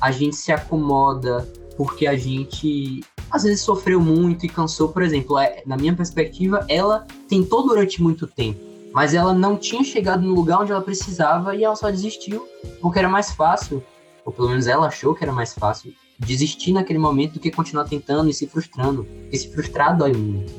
a 0.00 0.10
gente 0.10 0.36
se 0.36 0.52
acomoda 0.52 1.48
porque 1.76 2.06
a 2.06 2.16
gente 2.16 3.02
às 3.30 3.42
vezes 3.42 3.60
sofreu 3.60 4.00
muito 4.00 4.46
e 4.46 4.48
cansou. 4.48 4.88
Por 4.88 5.02
exemplo, 5.02 5.38
é, 5.38 5.62
na 5.66 5.76
minha 5.76 5.94
perspectiva, 5.94 6.64
ela 6.68 7.06
tentou 7.28 7.66
durante 7.66 8.02
muito 8.02 8.26
tempo, 8.26 8.60
mas 8.92 9.14
ela 9.14 9.34
não 9.34 9.56
tinha 9.56 9.82
chegado 9.82 10.22
no 10.22 10.34
lugar 10.34 10.60
onde 10.60 10.72
ela 10.72 10.82
precisava 10.82 11.54
e 11.54 11.64
ela 11.64 11.76
só 11.76 11.90
desistiu 11.90 12.46
porque 12.80 12.98
era 12.98 13.08
mais 13.08 13.32
fácil, 13.32 13.82
ou 14.24 14.32
pelo 14.32 14.48
menos 14.48 14.66
ela 14.66 14.86
achou 14.86 15.14
que 15.14 15.24
era 15.24 15.32
mais 15.32 15.54
fácil 15.54 15.94
desistir 16.18 16.72
naquele 16.72 16.98
momento 16.98 17.34
do 17.34 17.40
que 17.40 17.50
continuar 17.50 17.84
tentando 17.84 18.30
e 18.30 18.34
se 18.34 18.46
frustrando. 18.46 19.04
Porque 19.04 19.38
se 19.38 19.52
frustrar 19.52 19.96
dói 19.96 20.12
muito. 20.12 20.52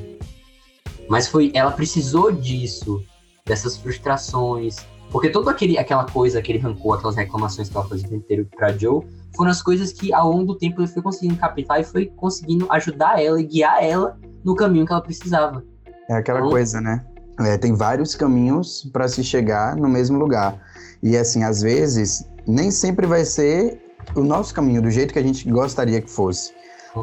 Mas 1.08 1.26
foi, 1.26 1.50
ela 1.54 1.70
precisou 1.70 2.30
disso 2.30 3.02
dessas 3.48 3.76
frustrações. 3.76 4.76
Porque 5.10 5.30
toda 5.30 5.50
aquele, 5.50 5.78
aquela 5.78 6.04
coisa, 6.04 6.38
aquele 6.38 6.58
rancor, 6.58 6.98
aquelas 6.98 7.16
reclamações 7.16 7.68
que 7.68 7.76
ela 7.76 7.88
fazia 7.88 8.06
o 8.06 8.10
tempo 8.10 8.22
inteiro 8.24 8.46
pra 8.54 8.76
Joe, 8.76 9.06
foram 9.34 9.50
as 9.50 9.62
coisas 9.62 9.90
que 9.90 10.12
ao 10.12 10.30
longo 10.30 10.52
do 10.52 10.58
tempo 10.58 10.80
ele 10.80 10.88
foi 10.88 11.02
conseguindo 11.02 11.36
captar 11.36 11.80
e 11.80 11.84
foi 11.84 12.06
conseguindo 12.06 12.66
ajudar 12.70 13.22
ela 13.22 13.40
e 13.40 13.44
guiar 13.44 13.82
ela 13.82 14.18
no 14.44 14.54
caminho 14.54 14.84
que 14.84 14.92
ela 14.92 15.00
precisava. 15.00 15.64
É 16.10 16.14
aquela 16.14 16.40
então, 16.40 16.50
coisa, 16.50 16.80
né? 16.80 17.04
É, 17.40 17.56
tem 17.56 17.74
vários 17.74 18.14
caminhos 18.14 18.88
para 18.92 19.08
se 19.08 19.24
chegar 19.24 19.76
no 19.76 19.88
mesmo 19.88 20.18
lugar. 20.18 20.60
E 21.02 21.16
assim, 21.16 21.42
às 21.42 21.62
vezes, 21.62 22.28
nem 22.46 22.70
sempre 22.70 23.06
vai 23.06 23.24
ser 23.24 23.80
o 24.14 24.22
nosso 24.22 24.54
caminho, 24.54 24.82
do 24.82 24.90
jeito 24.90 25.12
que 25.12 25.18
a 25.18 25.22
gente 25.22 25.48
gostaria 25.48 26.00
que 26.00 26.10
fosse. 26.10 26.52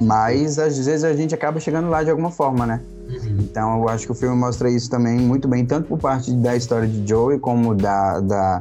Mas 0.02 0.60
às 0.60 0.78
vezes 0.78 1.04
a 1.04 1.14
gente 1.14 1.34
acaba 1.34 1.60
chegando 1.60 1.90
lá 1.90 2.04
de 2.04 2.10
alguma 2.10 2.32
forma, 2.32 2.66
né? 2.66 2.82
Uhum. 3.08 3.38
Então 3.40 3.82
eu 3.82 3.90
acho 3.90 4.06
que 4.06 4.12
o 4.12 4.16
filme 4.16 4.36
mostra 4.36 4.70
isso 4.70 4.90
também 4.90 5.18
muito 5.20 5.48
bem, 5.48 5.66
tanto 5.66 5.88
por 5.88 6.00
parte 6.00 6.32
da 6.34 6.56
história 6.56 6.88
de 6.88 7.08
Joey 7.08 7.40
como 7.40 7.76
da, 7.76 8.20
da, 8.20 8.60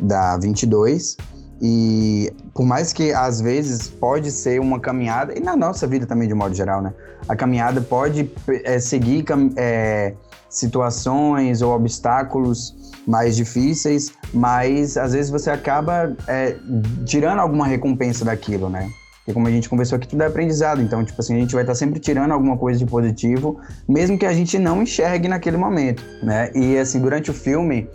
da 0.00 0.36
22. 0.38 1.16
E 1.62 2.32
por 2.52 2.64
mais 2.64 2.92
que 2.92 3.12
às 3.12 3.40
vezes 3.40 3.88
pode 3.88 4.30
ser 4.30 4.60
uma 4.60 4.80
caminhada, 4.80 5.36
e 5.36 5.40
na 5.40 5.56
nossa 5.56 5.86
vida 5.86 6.06
também 6.06 6.28
de 6.28 6.34
modo 6.34 6.54
geral, 6.54 6.82
né? 6.82 6.92
A 7.28 7.36
caminhada 7.36 7.80
pode 7.80 8.30
é, 8.64 8.78
seguir 8.78 9.24
é, 9.56 10.14
situações 10.48 11.62
ou 11.62 11.74
obstáculos 11.74 12.74
mais 13.06 13.36
difíceis, 13.36 14.12
mas 14.32 14.96
às 14.96 15.12
vezes 15.12 15.30
você 15.30 15.50
acaba 15.50 16.14
é, 16.26 16.56
tirando 17.04 17.38
alguma 17.38 17.66
recompensa 17.66 18.24
daquilo, 18.24 18.68
né? 18.68 18.90
Porque 19.24 19.32
como 19.32 19.48
a 19.48 19.50
gente 19.50 19.70
conversou 19.70 19.96
aqui, 19.96 20.06
tudo 20.06 20.22
é 20.22 20.26
aprendizado. 20.26 20.82
Então, 20.82 21.02
tipo 21.02 21.18
assim, 21.18 21.34
a 21.34 21.38
gente 21.38 21.54
vai 21.54 21.62
estar 21.62 21.74
sempre 21.74 21.98
tirando 21.98 22.32
alguma 22.32 22.58
coisa 22.58 22.78
de 22.78 22.84
positivo, 22.84 23.58
mesmo 23.88 24.18
que 24.18 24.26
a 24.26 24.34
gente 24.34 24.58
não 24.58 24.82
enxergue 24.82 25.28
naquele 25.28 25.56
momento, 25.56 26.04
né? 26.22 26.50
E 26.54 26.76
assim, 26.76 27.00
durante 27.00 27.30
o 27.30 27.34
filme, 27.34 27.88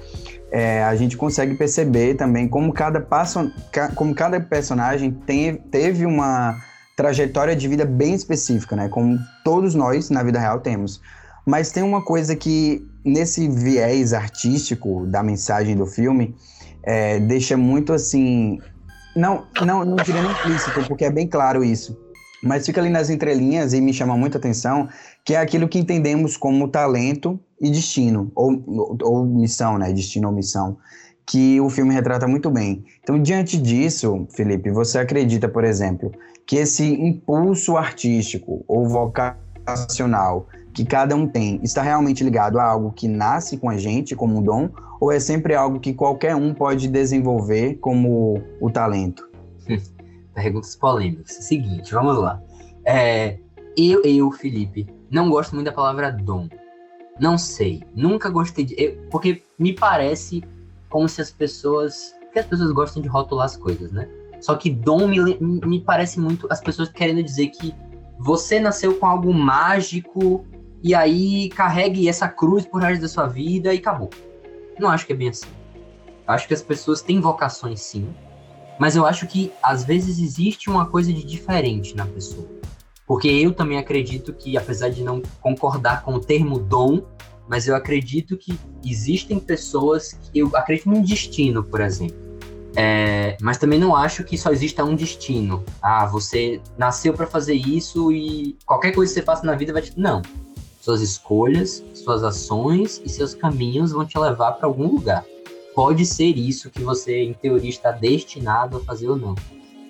é, 0.52 0.84
a 0.84 0.96
gente 0.96 1.16
consegue 1.16 1.54
perceber 1.54 2.16
também 2.16 2.48
como 2.48 2.74
cada, 2.74 3.00
passo, 3.00 3.52
como 3.94 4.16
cada 4.16 4.40
personagem 4.40 5.12
tem, 5.12 5.56
teve 5.56 6.04
uma 6.04 6.58
trajetória 6.98 7.56
de 7.56 7.68
vida 7.68 7.86
bem 7.86 8.16
específica, 8.16 8.76
né? 8.76 8.90
Como 8.90 9.20
todos 9.44 9.76
nós, 9.76 10.10
na 10.10 10.24
vida 10.24 10.40
real, 10.40 10.60
temos. 10.62 11.00
Mas 11.46 11.72
tem 11.72 11.84
uma 11.84 12.02
coisa 12.02 12.36
que, 12.36 12.84
nesse 13.06 13.48
viés 13.48 14.14
artístico 14.14 15.06
da 15.06 15.22
mensagem 15.22 15.76
do 15.76 15.86
filme, 15.86 16.36
é, 16.84 17.20
deixa 17.20 17.56
muito 17.56 17.94
assim. 17.94 18.60
Não, 19.20 19.46
não, 19.66 19.84
não 19.84 19.96
diria 19.98 20.22
nem 20.22 20.32
implícito, 20.32 20.84
porque 20.88 21.06
é 21.06 21.12
bem 21.12 21.28
claro 21.28 21.64
isso. 21.64 21.98
Mas 22.42 22.66
fica 22.66 22.80
ali 22.80 22.90
nas 22.90 23.10
entrelinhas 23.10 23.74
e 23.74 23.82
me 23.82 23.94
chama 23.94 24.16
muita 24.16 24.38
atenção, 24.38 24.88
que 25.26 25.36
é 25.36 25.38
aquilo 25.38 25.68
que 25.68 25.78
entendemos 25.78 26.38
como 26.38 26.70
talento 26.70 27.38
e 27.60 27.70
destino, 27.70 28.32
ou, 28.34 28.64
ou, 28.66 28.98
ou 29.02 29.26
missão, 29.26 29.78
né? 29.78 29.92
Destino 29.92 30.30
ou 30.30 30.34
missão 30.34 30.78
que 31.30 31.62
o 31.62 31.70
filme 31.70 31.94
retrata 31.94 32.28
muito 32.28 32.50
bem. 32.50 32.84
Então, 33.04 33.22
diante 33.22 33.56
disso, 33.56 34.26
Felipe, 34.36 34.72
você 34.72 34.98
acredita, 34.98 35.48
por 35.48 35.64
exemplo, 35.64 36.12
que 36.44 36.56
esse 36.56 36.84
impulso 36.84 37.78
artístico 37.78 38.66
ou 38.68 38.88
vocacional 38.88 40.48
que 40.74 40.84
cada 40.84 41.16
um 41.16 41.28
tem 41.28 41.60
está 41.62 41.84
realmente 41.84 42.24
ligado 42.24 42.60
a 42.60 42.64
algo 42.64 42.92
que 42.92 43.08
nasce 43.08 43.58
com 43.58 43.70
a 43.70 43.78
gente 43.78 44.16
como 44.16 44.40
um 44.40 44.42
dom 44.42 44.70
ou 45.00 45.12
é 45.12 45.20
sempre 45.20 45.56
algo 45.56 45.80
que 45.80 45.94
qualquer 45.94 46.36
um 46.36 46.54
pode 46.54 46.88
desenvolver 46.88 47.76
como 47.76 48.42
o 48.60 48.70
talento? 48.70 49.30
Perguntas 50.34 50.76
polêmicas. 50.76 51.34
Seguinte, 51.34 51.94
vamos 51.94 52.18
lá. 52.18 52.42
É, 52.86 53.38
eu, 53.78 54.02
eu, 54.04 54.32
Felipe, 54.32 54.88
não 55.10 55.30
gosto 55.30 55.56
muito 55.56 55.68
da 55.68 55.72
palavra 55.72 56.12
dom. 56.12 56.48
Não 57.20 57.38
sei, 57.38 57.84
nunca 57.96 58.30
gostei 58.30 58.66
de. 58.66 58.76
Eu, 58.78 58.98
porque 59.10 59.44
me 59.58 59.74
parece 59.74 60.44
como 60.90 61.08
se 61.08 61.22
as 61.22 61.32
pessoas. 61.32 62.16
Porque 62.22 62.40
as 62.40 62.46
pessoas 62.46 62.72
gostam 62.72 63.02
de 63.02 63.08
rotular 63.08 63.46
as 63.46 63.58
coisas, 63.58 63.92
né? 63.92 64.08
Só 64.40 64.56
que 64.56 64.70
dom 64.70 65.08
me, 65.08 65.38
me 65.40 65.82
parece 65.82 66.20
muito 66.20 66.48
as 66.50 66.62
pessoas 66.62 66.90
querendo 66.90 67.24
dizer 67.24 67.48
que 67.48 67.74
você 68.18 68.60
nasceu 68.60 68.96
com 68.96 69.06
algo 69.06 69.34
mágico 69.34 70.46
e 70.82 70.96
aí 70.96 71.50
carregue 71.50 72.08
essa 72.08 72.28
cruz 72.28 72.66
por 72.66 72.82
resto 72.82 73.02
da 73.02 73.08
sua 73.08 73.28
vida 73.28 73.74
e 73.74 73.78
acabou. 73.78 74.10
Não 74.80 74.90
acho 74.90 75.06
que 75.06 75.14
é 75.14 75.16
bem 75.16 75.30
assim. 75.30 75.48
Eu 76.28 76.34
acho 76.34 76.48
que 76.48 76.54
as 76.54 76.62
pessoas 76.62 77.02
têm 77.02 77.20
vocações 77.20 77.82
sim, 77.82 78.08
mas 78.80 78.96
eu 78.96 79.06
acho 79.06 79.28
que 79.28 79.52
às 79.62 79.84
vezes 79.84 80.20
existe 80.20 80.70
uma 80.70 80.86
coisa 80.86 81.12
de 81.12 81.24
diferente 81.24 81.96
na 81.96 82.06
pessoa. 82.06 82.48
Porque 83.06 83.28
eu 83.28 83.54
também 83.54 83.78
acredito 83.78 84.34
que, 84.34 84.56
apesar 84.56 84.90
de 84.90 85.04
não 85.04 85.22
concordar 85.42 86.04
com 86.04 86.14
o 86.14 86.20
termo 86.20 86.60
dom, 86.60 87.02
mas 87.48 87.68
eu 87.68 87.76
acredito 87.76 88.38
que 88.38 88.58
existem 88.86 89.40
pessoas 89.40 90.14
que 90.14 90.40
eu 90.40 90.56
acredito 90.56 90.90
no 90.90 91.02
destino, 91.04 91.64
por 91.64 91.82
exemplo. 91.82 92.30
É, 92.76 93.36
mas 93.42 93.58
também 93.58 93.80
não 93.80 93.96
acho 93.96 94.24
que 94.24 94.38
só 94.38 94.52
exista 94.52 94.84
um 94.84 94.96
destino. 94.96 95.66
Ah, 95.82 96.06
você 96.06 96.62
nasceu 96.78 97.14
para 97.14 97.26
fazer 97.26 97.56
isso 97.56 98.12
e 98.12 98.56
qualquer 98.66 98.94
coisa 98.94 99.12
que 99.12 99.20
você 99.20 99.26
faça 99.26 99.44
na 99.44 99.56
vida 99.56 99.74
vai 99.74 99.82
te. 99.82 100.00
Não. 100.00 100.22
Suas 100.90 101.02
escolhas, 101.02 101.86
suas 101.94 102.24
ações 102.24 103.00
e 103.06 103.10
seus 103.10 103.36
caminhos 103.36 103.92
vão 103.92 104.04
te 104.04 104.18
levar 104.18 104.54
para 104.54 104.66
algum 104.66 104.88
lugar. 104.88 105.24
Pode 105.76 106.04
ser 106.04 106.36
isso 106.36 106.72
que 106.72 106.82
você, 106.82 107.26
em 107.26 107.32
teoria, 107.32 107.70
está 107.70 107.92
destinado 107.92 108.78
a 108.78 108.80
fazer 108.80 109.08
ou 109.08 109.16
não. 109.16 109.36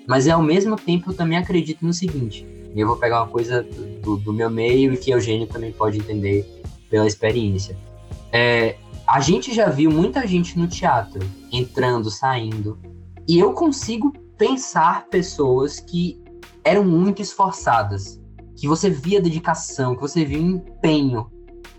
Mas 0.06 0.28
ao 0.28 0.44
mesmo 0.44 0.76
tempo 0.76 1.12
eu 1.12 1.16
também 1.16 1.38
acredito 1.38 1.86
no 1.86 1.94
seguinte. 1.94 2.46
Eu 2.76 2.86
vou 2.86 2.98
pegar 2.98 3.22
uma 3.24 3.30
coisa 3.30 3.66
do, 4.04 4.18
do 4.18 4.34
meu 4.34 4.50
meio 4.50 4.94
e 4.94 4.98
que 4.98 5.12
Eugênio 5.12 5.48
também 5.48 5.72
pode 5.72 6.00
entender 6.00 6.46
pela 6.90 7.08
experiência. 7.08 7.78
É, 8.30 8.76
a 9.08 9.22
gente 9.22 9.56
já 9.56 9.70
viu 9.70 9.90
muita 9.90 10.28
gente 10.28 10.60
no 10.60 10.68
teatro 10.68 11.26
entrando, 11.50 12.12
saindo, 12.12 12.78
e 13.26 13.40
eu 13.40 13.54
consigo 13.54 14.12
pensar 14.38 15.06
pessoas 15.06 15.80
que 15.80 16.22
eram 16.62 16.84
muito 16.84 17.22
esforçadas, 17.22 18.19
que 18.60 18.68
você 18.68 18.90
via 18.90 19.22
dedicação, 19.22 19.96
que 19.96 20.02
você 20.02 20.26
via 20.26 20.38
empenho, 20.38 21.32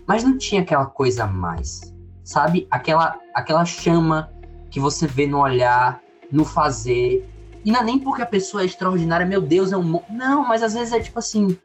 mas 0.07 0.23
não 0.23 0.35
tinha 0.35 0.61
aquela 0.61 0.87
coisa 0.87 1.25
a 1.25 1.27
mais, 1.27 1.93
sabe? 2.23 2.67
Aquela, 2.71 3.19
aquela 3.35 3.63
chama 3.65 4.31
que 4.71 4.79
você 4.79 5.05
vê 5.05 5.27
no 5.27 5.39
olhar, 5.39 6.01
no 6.31 6.43
fazer. 6.43 7.29
E 7.63 7.71
não 7.71 7.81
é 7.81 7.83
nem 7.83 7.99
porque 7.99 8.23
a 8.23 8.25
pessoa 8.25 8.63
é 8.63 8.65
extraordinária, 8.65 9.25
meu 9.25 9.41
Deus, 9.41 9.71
é 9.71 9.77
um. 9.77 10.01
Não, 10.09 10.47
mas 10.47 10.63
às 10.63 10.73
vezes 10.73 10.91
é 10.91 10.99
tipo 10.99 11.19
assim: 11.19 11.55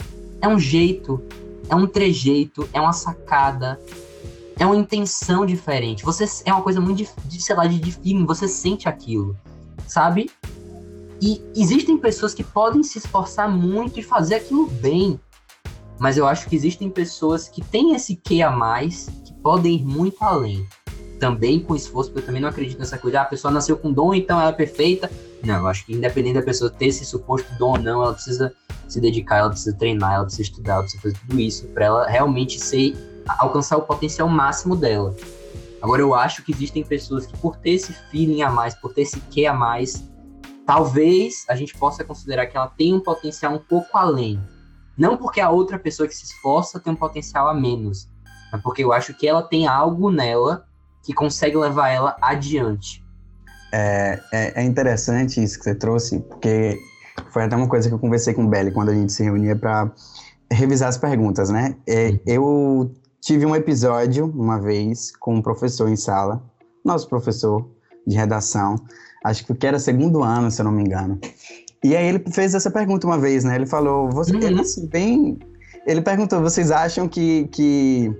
é 0.42 0.46
um 0.46 0.58
jeito, 0.58 1.22
é 1.70 1.74
um 1.74 1.86
trejeito, 1.86 2.68
é 2.74 2.80
uma 2.80 2.92
sacada, 2.92 3.80
é 4.58 4.66
uma 4.66 4.76
intenção 4.76 5.46
diferente. 5.46 6.04
Você 6.04 6.26
é 6.44 6.52
uma 6.52 6.62
coisa 6.62 6.78
muito 6.78 7.08
de, 7.24 7.42
sei 7.42 7.56
lá, 7.56 7.66
de, 7.66 7.78
de 7.78 7.92
feeling, 7.92 8.26
você 8.26 8.46
sente 8.46 8.86
aquilo, 8.86 9.34
sabe? 9.86 10.30
E 11.20 11.42
existem 11.54 11.96
pessoas 11.96 12.34
que 12.34 12.44
podem 12.44 12.82
se 12.82 12.98
esforçar 12.98 13.50
muito 13.50 13.98
e 13.98 14.02
fazer 14.02 14.36
aquilo 14.36 14.66
bem. 14.66 15.18
Mas 15.98 16.16
eu 16.16 16.26
acho 16.26 16.48
que 16.48 16.54
existem 16.54 16.90
pessoas 16.90 17.48
que 17.48 17.62
têm 17.62 17.94
esse 17.94 18.16
que 18.16 18.42
a 18.42 18.50
mais, 18.50 19.08
que 19.24 19.32
podem 19.34 19.76
ir 19.76 19.84
muito 19.84 20.22
além. 20.22 20.66
Também 21.18 21.58
com 21.58 21.74
esforço, 21.74 22.10
porque 22.10 22.24
eu 22.24 22.26
também 22.26 22.42
não 22.42 22.50
acredito 22.50 22.78
nessa 22.78 22.98
coisa, 22.98 23.20
ah, 23.20 23.22
a 23.22 23.26
pessoa 23.26 23.50
nasceu 23.50 23.78
com 23.78 23.90
dom, 23.90 24.12
então 24.12 24.38
ela 24.38 24.50
é 24.50 24.52
perfeita. 24.52 25.10
Não, 25.42 25.56
eu 25.56 25.66
acho 25.66 25.86
que 25.86 25.94
independente 25.94 26.34
da 26.34 26.42
pessoa 26.42 26.70
ter 26.70 26.86
esse 26.86 27.04
suposto 27.06 27.48
dom 27.58 27.70
ou 27.70 27.78
não, 27.78 28.02
ela 28.02 28.12
precisa 28.12 28.52
se 28.86 29.00
dedicar, 29.00 29.38
ela 29.38 29.50
precisa 29.50 29.74
treinar, 29.74 30.14
ela 30.14 30.24
precisa 30.24 30.42
estudar, 30.42 30.74
ela 30.74 30.82
precisa 30.82 31.02
fazer 31.02 31.16
tudo 31.26 31.40
isso 31.40 31.66
para 31.68 31.86
ela 31.86 32.06
realmente 32.06 32.60
ser 32.60 32.94
alcançar 33.38 33.76
o 33.76 33.82
potencial 33.82 34.28
máximo 34.28 34.76
dela. 34.76 35.14
Agora 35.80 36.02
eu 36.02 36.14
acho 36.14 36.42
que 36.42 36.52
existem 36.52 36.84
pessoas 36.84 37.26
que 37.26 37.36
por 37.38 37.56
ter 37.56 37.72
esse 37.72 37.92
feeling 38.10 38.42
a 38.42 38.50
mais, 38.50 38.74
por 38.74 38.92
ter 38.92 39.02
esse 39.02 39.20
que 39.20 39.46
a 39.46 39.54
mais, 39.54 40.04
talvez 40.66 41.44
a 41.48 41.54
gente 41.54 41.74
possa 41.78 42.04
considerar 42.04 42.46
que 42.46 42.56
ela 42.56 42.66
tem 42.66 42.92
um 42.92 43.00
potencial 43.00 43.54
um 43.54 43.58
pouco 43.58 43.96
além. 43.96 44.38
Não 44.98 45.16
porque 45.16 45.40
a 45.40 45.48
outra 45.48 45.78
pessoa 45.78 46.08
que 46.08 46.14
se 46.14 46.24
esforça 46.24 46.80
tem 46.80 46.92
um 46.92 46.96
potencial 46.96 47.48
a 47.48 47.54
menos, 47.54 48.08
mas 48.50 48.60
porque 48.62 48.82
eu 48.82 48.92
acho 48.92 49.14
que 49.14 49.28
ela 49.28 49.42
tem 49.42 49.66
algo 49.66 50.10
nela 50.10 50.66
que 51.02 51.12
consegue 51.14 51.56
levar 51.56 51.90
ela 51.90 52.16
adiante. 52.20 53.04
É, 53.72 54.20
é, 54.32 54.62
é 54.62 54.64
interessante 54.64 55.42
isso 55.42 55.58
que 55.58 55.64
você 55.64 55.74
trouxe, 55.74 56.18
porque 56.20 56.78
foi 57.30 57.44
até 57.44 57.54
uma 57.54 57.68
coisa 57.68 57.88
que 57.88 57.94
eu 57.94 57.98
conversei 57.98 58.34
com 58.34 58.44
o 58.44 58.48
Belly 58.48 58.72
quando 58.72 58.88
a 58.88 58.94
gente 58.94 59.12
se 59.12 59.22
reunia 59.22 59.54
para 59.54 59.92
revisar 60.50 60.88
as 60.88 60.98
perguntas, 60.98 61.50
né? 61.50 61.76
É, 61.86 62.08
uhum. 62.08 62.20
eu 62.26 62.94
tive 63.20 63.44
um 63.44 63.54
episódio 63.54 64.26
uma 64.26 64.60
vez 64.60 65.14
com 65.16 65.36
um 65.36 65.42
professor 65.42 65.88
em 65.88 65.96
sala, 65.96 66.42
nosso 66.84 67.08
professor 67.08 67.68
de 68.06 68.16
redação, 68.16 68.76
acho 69.26 69.44
que 69.44 69.66
era 69.66 69.78
segundo 69.78 70.22
ano, 70.22 70.50
se 70.50 70.60
eu 70.60 70.64
não 70.64 70.72
me 70.72 70.82
engano. 70.82 71.18
E 71.82 71.96
aí 71.96 72.08
ele 72.08 72.22
fez 72.32 72.54
essa 72.54 72.70
pergunta 72.70 73.06
uma 73.06 73.18
vez, 73.18 73.44
né? 73.44 73.56
Ele 73.56 73.66
falou, 73.66 74.10
você, 74.10 74.34
uhum. 74.34 74.42
ele, 74.42 74.60
assim, 74.60 74.86
bem, 74.86 75.38
ele 75.86 76.00
perguntou, 76.00 76.40
vocês 76.40 76.70
acham 76.70 77.08
que, 77.08 77.48
que 77.52 78.12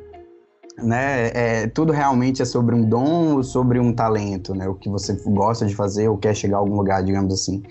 né, 0.82 1.30
é, 1.32 1.66
tudo 1.68 1.92
realmente 1.92 2.42
é 2.42 2.44
sobre 2.44 2.74
um 2.74 2.88
dom 2.88 3.36
ou 3.36 3.42
sobre 3.42 3.78
um 3.78 3.92
talento, 3.92 4.54
né? 4.54 4.68
O 4.68 4.74
que 4.74 4.88
você 4.88 5.14
gosta 5.26 5.64
de 5.64 5.74
fazer 5.74 6.08
ou 6.08 6.18
quer 6.18 6.34
chegar 6.34 6.56
a 6.56 6.60
algum 6.60 6.76
lugar, 6.76 7.02
digamos 7.02 7.32
assim. 7.32 7.62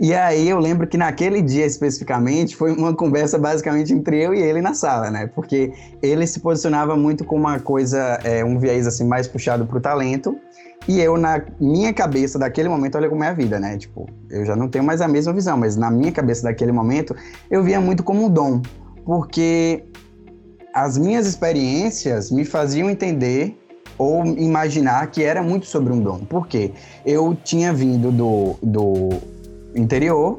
E 0.00 0.12
aí 0.14 0.48
eu 0.48 0.58
lembro 0.58 0.86
que 0.86 0.96
naquele 0.96 1.40
dia 1.40 1.64
especificamente 1.64 2.56
foi 2.56 2.72
uma 2.72 2.94
conversa 2.94 3.38
basicamente 3.38 3.92
entre 3.92 4.20
eu 4.20 4.34
e 4.34 4.40
ele 4.40 4.60
na 4.60 4.74
sala, 4.74 5.10
né? 5.10 5.28
Porque 5.28 5.72
ele 6.02 6.26
se 6.26 6.40
posicionava 6.40 6.96
muito 6.96 7.24
com 7.24 7.36
uma 7.36 7.60
coisa, 7.60 8.18
é, 8.24 8.44
um 8.44 8.58
viés 8.58 8.86
assim 8.86 9.04
mais 9.04 9.28
puxado 9.28 9.66
para 9.66 9.78
o 9.78 9.80
talento. 9.80 10.36
E 10.88 11.00
eu, 11.00 11.16
na 11.16 11.42
minha 11.60 11.92
cabeça 11.92 12.38
daquele 12.38 12.68
momento, 12.68 12.96
olha 12.96 13.08
como 13.08 13.22
é 13.22 13.28
a 13.28 13.32
vida, 13.32 13.60
né? 13.60 13.78
Tipo, 13.78 14.08
eu 14.28 14.44
já 14.44 14.56
não 14.56 14.68
tenho 14.68 14.84
mais 14.84 15.00
a 15.00 15.08
mesma 15.08 15.32
visão, 15.32 15.56
mas 15.56 15.76
na 15.76 15.90
minha 15.90 16.10
cabeça 16.10 16.42
daquele 16.42 16.72
momento, 16.72 17.14
eu 17.50 17.62
via 17.62 17.80
muito 17.80 18.02
como 18.02 18.24
um 18.24 18.28
dom. 18.30 18.60
Porque 19.04 19.84
as 20.74 20.98
minhas 20.98 21.26
experiências 21.26 22.30
me 22.30 22.44
faziam 22.44 22.90
entender 22.90 23.58
ou 23.98 24.24
imaginar 24.24 25.06
que 25.08 25.22
era 25.22 25.42
muito 25.42 25.66
sobre 25.66 25.92
um 25.92 26.00
dom. 26.00 26.18
Por 26.20 26.48
quê? 26.48 26.72
Eu 27.04 27.36
tinha 27.44 27.72
vindo 27.72 28.10
do, 28.10 28.56
do 28.62 29.10
interior 29.74 30.38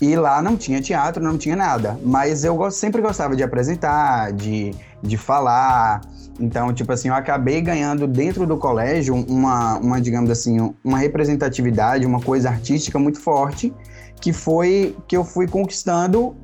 e 0.00 0.14
lá 0.14 0.40
não 0.40 0.56
tinha 0.56 0.80
teatro, 0.80 1.22
não 1.22 1.36
tinha 1.36 1.56
nada. 1.56 1.98
Mas 2.04 2.44
eu 2.44 2.70
sempre 2.70 3.02
gostava 3.02 3.34
de 3.34 3.42
apresentar, 3.42 4.32
de, 4.32 4.72
de 5.02 5.16
falar. 5.16 6.00
Então, 6.38 6.72
tipo 6.72 6.92
assim, 6.92 7.08
eu 7.08 7.14
acabei 7.14 7.60
ganhando 7.60 8.06
dentro 8.06 8.46
do 8.46 8.56
colégio 8.56 9.14
uma, 9.14 9.78
uma, 9.78 10.00
digamos 10.00 10.30
assim, 10.30 10.72
uma 10.84 10.98
representatividade, 10.98 12.06
uma 12.06 12.20
coisa 12.20 12.48
artística 12.48 12.98
muito 12.98 13.20
forte, 13.20 13.74
que 14.20 14.32
foi 14.32 14.96
que 15.08 15.16
eu 15.16 15.24
fui 15.24 15.48
conquistando 15.48 16.36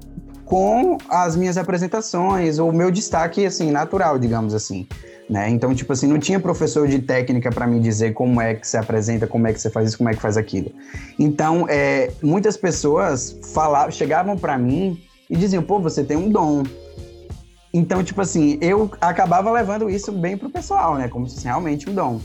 com 0.45 0.99
as 1.09 1.37
minhas 1.37 1.57
apresentações, 1.57 2.59
o 2.59 2.71
meu 2.73 2.91
destaque, 2.91 3.47
assim, 3.47 3.71
natural, 3.71 4.19
digamos 4.19 4.53
assim 4.53 4.87
né? 5.29 5.49
Então, 5.49 5.75
tipo 5.75 5.93
assim, 5.93 6.07
não 6.07 6.19
tinha 6.19 6.39
professor 6.39 6.87
de 6.87 6.99
técnica 6.99 7.51
para 7.51 7.67
me 7.67 7.81
dizer 7.81 8.13
como 8.13 8.41
é 8.41 8.55
que 8.55 8.67
se 8.67 8.77
apresenta, 8.77 9.27
como 9.27 9.47
é 9.47 9.53
que 9.53 9.61
você 9.61 9.71
faz 9.71 9.89
isso, 9.89 9.99
como 9.99 10.11
é 10.11 10.15
que 10.15 10.21
faz 10.21 10.37
aquilo. 10.37 10.71
Então, 11.19 11.67
é, 11.69 12.11
muitas 12.23 12.57
pessoas 12.57 13.39
falavam, 13.55 13.91
chegavam 13.91 14.37
para 14.37 14.59
mim 14.59 15.03
e 15.29 15.37
diziam, 15.37 15.63
pô, 15.63 15.81
você 15.81 16.05
tem 16.05 16.17
um 16.17 16.29
dom. 16.29 16.63
Então, 17.73 18.05
tipo 18.05 18.21
assim, 18.21 18.59
eu 18.61 18.91
acabava 19.01 19.51
levando 19.51 19.91
isso 19.91 20.13
bem 20.13 20.37
pro 20.37 20.51
pessoal, 20.51 20.97
né? 20.97 21.09
Como 21.09 21.27
se 21.27 21.35
fosse 21.35 21.47
realmente 21.47 21.89
um 21.91 21.95
dom. 21.95 22.21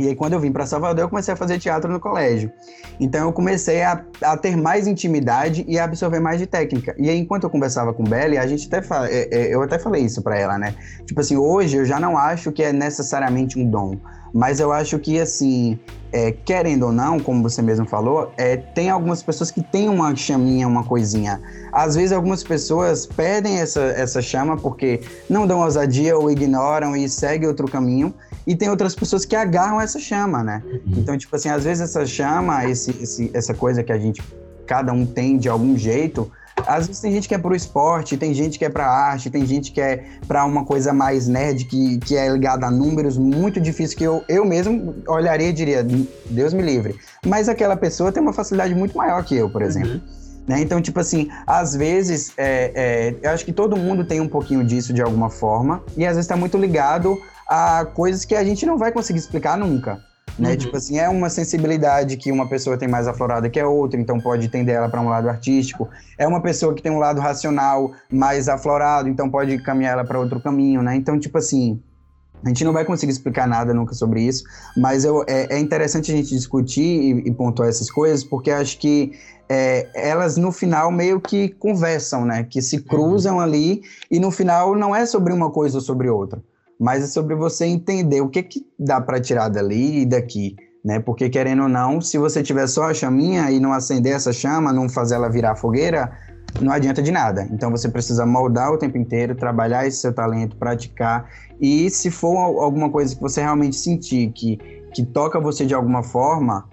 E 0.00 0.08
aí, 0.08 0.14
quando 0.14 0.32
eu 0.32 0.40
vim 0.40 0.50
para 0.50 0.64
Salvador, 0.64 1.04
eu 1.04 1.08
comecei 1.10 1.34
a 1.34 1.36
fazer 1.36 1.58
teatro 1.58 1.92
no 1.92 2.00
colégio. 2.00 2.50
Então, 2.98 3.26
eu 3.26 3.32
comecei 3.32 3.82
a, 3.82 4.02
a, 4.22 4.36
ter 4.36 4.56
mais 4.56 4.86
intimidade 4.86 5.62
e 5.68 5.78
a 5.78 5.84
absorver 5.84 6.20
mais 6.20 6.38
de 6.38 6.46
técnica. 6.46 6.94
E 6.98 7.10
aí, 7.10 7.18
enquanto 7.18 7.44
eu 7.44 7.50
conversava 7.50 7.92
com 7.92 8.02
Belly, 8.02 8.38
a 8.38 8.46
gente 8.46 8.66
até 8.72 8.82
é, 9.08 9.28
é, 9.30 9.54
eu 9.54 9.62
até 9.62 9.78
falei 9.78 10.02
isso 10.02 10.22
para 10.22 10.38
ela, 10.38 10.58
né? 10.58 10.74
Tipo 11.04 11.20
assim, 11.20 11.36
hoje 11.36 11.76
eu 11.76 11.84
já 11.84 12.00
não 12.00 12.16
acho 12.16 12.50
que 12.50 12.62
é 12.62 12.72
necessariamente 12.72 13.58
um 13.58 13.68
dom, 13.68 13.98
mas 14.32 14.58
eu 14.58 14.72
acho 14.72 14.98
que, 14.98 15.20
assim, 15.20 15.78
é, 16.12 16.32
querendo 16.32 16.86
ou 16.86 16.92
não, 16.92 17.20
como 17.20 17.42
você 17.42 17.60
mesmo 17.60 17.86
falou, 17.86 18.32
é, 18.38 18.56
tem 18.56 18.88
algumas 18.88 19.22
pessoas 19.22 19.50
que 19.50 19.62
têm 19.62 19.88
uma 19.88 20.16
chaminha, 20.16 20.66
uma 20.66 20.84
coisinha. 20.84 21.40
Às 21.72 21.94
vezes, 21.94 22.12
algumas 22.12 22.42
pessoas 22.42 23.06
perdem 23.06 23.58
essa, 23.58 23.80
essa 23.80 24.22
chama 24.22 24.56
porque 24.56 25.00
não 25.28 25.46
dão 25.46 25.60
ousadia 25.60 26.16
ou 26.16 26.30
ignoram 26.30 26.96
e 26.96 27.06
seguem 27.06 27.46
outro 27.46 27.68
caminho 27.68 28.14
e 28.50 28.56
tem 28.56 28.68
outras 28.68 28.96
pessoas 28.96 29.24
que 29.24 29.36
agarram 29.36 29.80
essa 29.80 30.00
chama, 30.00 30.42
né? 30.42 30.60
Uhum. 30.66 30.94
Então, 30.96 31.16
tipo 31.16 31.36
assim, 31.36 31.48
às 31.48 31.62
vezes 31.62 31.82
essa 31.82 32.04
chama, 32.04 32.68
esse, 32.68 32.90
esse, 33.00 33.30
essa 33.32 33.54
coisa 33.54 33.80
que 33.84 33.92
a 33.92 33.98
gente, 33.98 34.20
cada 34.66 34.92
um 34.92 35.06
tem 35.06 35.38
de 35.38 35.48
algum 35.48 35.78
jeito, 35.78 36.28
às 36.66 36.88
vezes 36.88 37.00
tem 37.00 37.12
gente 37.12 37.28
que 37.28 37.34
é 37.36 37.38
pro 37.38 37.54
esporte, 37.54 38.16
tem 38.16 38.34
gente 38.34 38.58
que 38.58 38.64
é 38.64 38.68
pra 38.68 38.88
arte, 38.88 39.30
tem 39.30 39.46
gente 39.46 39.70
que 39.70 39.80
é 39.80 40.04
pra 40.26 40.44
uma 40.44 40.64
coisa 40.64 40.92
mais 40.92 41.28
nerd, 41.28 41.64
que, 41.66 41.98
que 41.98 42.16
é 42.16 42.28
ligada 42.28 42.66
a 42.66 42.72
números, 42.72 43.16
muito 43.16 43.60
difícil, 43.60 43.96
que 43.96 44.02
eu, 44.02 44.24
eu 44.28 44.44
mesmo 44.44 44.96
olharia 45.06 45.50
e 45.50 45.52
diria, 45.52 45.86
Deus 46.28 46.52
me 46.52 46.62
livre. 46.62 46.96
Mas 47.24 47.48
aquela 47.48 47.76
pessoa 47.76 48.10
tem 48.10 48.20
uma 48.20 48.32
facilidade 48.32 48.74
muito 48.74 48.98
maior 48.98 49.22
que 49.24 49.36
eu, 49.36 49.48
por 49.48 49.62
exemplo. 49.62 49.92
Uhum. 49.92 50.00
Né? 50.48 50.60
Então, 50.60 50.80
tipo 50.80 50.98
assim, 50.98 51.28
às 51.46 51.76
vezes, 51.76 52.32
é, 52.36 52.72
é, 52.74 53.14
eu 53.22 53.30
acho 53.30 53.44
que 53.44 53.52
todo 53.52 53.76
mundo 53.76 54.04
tem 54.04 54.20
um 54.20 54.26
pouquinho 54.28 54.64
disso 54.64 54.92
de 54.92 55.00
alguma 55.00 55.30
forma, 55.30 55.84
e 55.96 56.04
às 56.04 56.16
vezes 56.16 56.24
está 56.24 56.36
muito 56.36 56.58
ligado 56.58 57.16
a 57.50 57.84
coisas 57.84 58.24
que 58.24 58.36
a 58.36 58.44
gente 58.44 58.64
não 58.64 58.78
vai 58.78 58.92
conseguir 58.92 59.18
explicar 59.18 59.58
nunca. 59.58 60.00
Né? 60.38 60.50
Uhum. 60.50 60.56
Tipo 60.56 60.76
assim, 60.76 60.98
é 60.98 61.08
uma 61.08 61.28
sensibilidade 61.28 62.16
que 62.16 62.30
uma 62.30 62.48
pessoa 62.48 62.78
tem 62.78 62.88
mais 62.88 63.08
aflorada 63.08 63.50
que 63.50 63.58
a 63.58 63.66
outra, 63.66 64.00
então 64.00 64.20
pode 64.20 64.48
tender 64.48 64.76
ela 64.76 64.88
para 64.88 65.00
um 65.00 65.08
lado 65.08 65.28
artístico. 65.28 65.88
É 66.16 66.26
uma 66.28 66.40
pessoa 66.40 66.72
que 66.72 66.80
tem 66.80 66.92
um 66.92 66.98
lado 66.98 67.20
racional 67.20 67.90
mais 68.08 68.48
aflorado, 68.48 69.08
então 69.08 69.28
pode 69.28 69.60
caminhar 69.64 69.94
ela 69.94 70.04
para 70.04 70.20
outro 70.20 70.40
caminho, 70.40 70.80
né? 70.80 70.94
Então, 70.94 71.18
tipo 71.18 71.36
assim, 71.36 71.82
a 72.44 72.48
gente 72.48 72.62
não 72.62 72.72
vai 72.72 72.84
conseguir 72.84 73.10
explicar 73.10 73.48
nada 73.48 73.74
nunca 73.74 73.94
sobre 73.94 74.22
isso, 74.22 74.44
mas 74.76 75.04
eu, 75.04 75.24
é, 75.26 75.56
é 75.56 75.58
interessante 75.58 76.12
a 76.12 76.16
gente 76.16 76.28
discutir 76.28 76.80
e, 76.80 77.28
e, 77.28 77.34
pontuar 77.34 77.68
essas 77.68 77.90
coisas, 77.90 78.22
porque 78.22 78.52
acho 78.52 78.78
que 78.78 79.12
é, 79.48 79.88
elas 79.92 80.36
no 80.36 80.52
final 80.52 80.92
meio 80.92 81.20
que 81.20 81.48
conversam, 81.48 82.24
né? 82.24 82.44
Que 82.44 82.62
se 82.62 82.80
cruzam 82.80 83.36
uhum. 83.36 83.40
ali 83.40 83.82
e 84.08 84.20
no 84.20 84.30
final 84.30 84.76
não 84.76 84.94
é 84.94 85.04
sobre 85.04 85.32
uma 85.32 85.50
coisa 85.50 85.78
ou 85.78 85.82
sobre 85.82 86.08
outra 86.08 86.40
mas 86.80 87.04
é 87.04 87.06
sobre 87.06 87.34
você 87.34 87.66
entender 87.66 88.22
o 88.22 88.28
que, 88.30 88.42
que 88.42 88.66
dá 88.78 88.98
para 89.02 89.20
tirar 89.20 89.50
dali 89.50 90.00
e 90.00 90.06
daqui, 90.06 90.56
né? 90.82 90.98
Porque 90.98 91.28
querendo 91.28 91.64
ou 91.64 91.68
não, 91.68 92.00
se 92.00 92.16
você 92.16 92.42
tiver 92.42 92.66
só 92.66 92.84
a 92.84 92.94
chaminha 92.94 93.50
e 93.50 93.60
não 93.60 93.74
acender 93.74 94.14
essa 94.14 94.32
chama, 94.32 94.72
não 94.72 94.88
fazer 94.88 95.16
ela 95.16 95.28
virar 95.28 95.56
fogueira, 95.56 96.10
não 96.58 96.72
adianta 96.72 97.02
de 97.02 97.12
nada. 97.12 97.46
Então 97.52 97.70
você 97.70 97.86
precisa 97.86 98.24
moldar 98.24 98.72
o 98.72 98.78
tempo 98.78 98.96
inteiro, 98.96 99.34
trabalhar 99.34 99.86
esse 99.86 99.98
seu 99.98 100.12
talento, 100.14 100.56
praticar 100.56 101.28
e 101.60 101.90
se 101.90 102.10
for 102.10 102.38
alguma 102.38 102.88
coisa 102.88 103.14
que 103.14 103.20
você 103.20 103.42
realmente 103.42 103.76
sentir 103.76 104.32
que 104.32 104.58
que 104.92 105.04
toca 105.04 105.38
você 105.38 105.64
de 105.64 105.72
alguma 105.72 106.02
forma, 106.02 106.68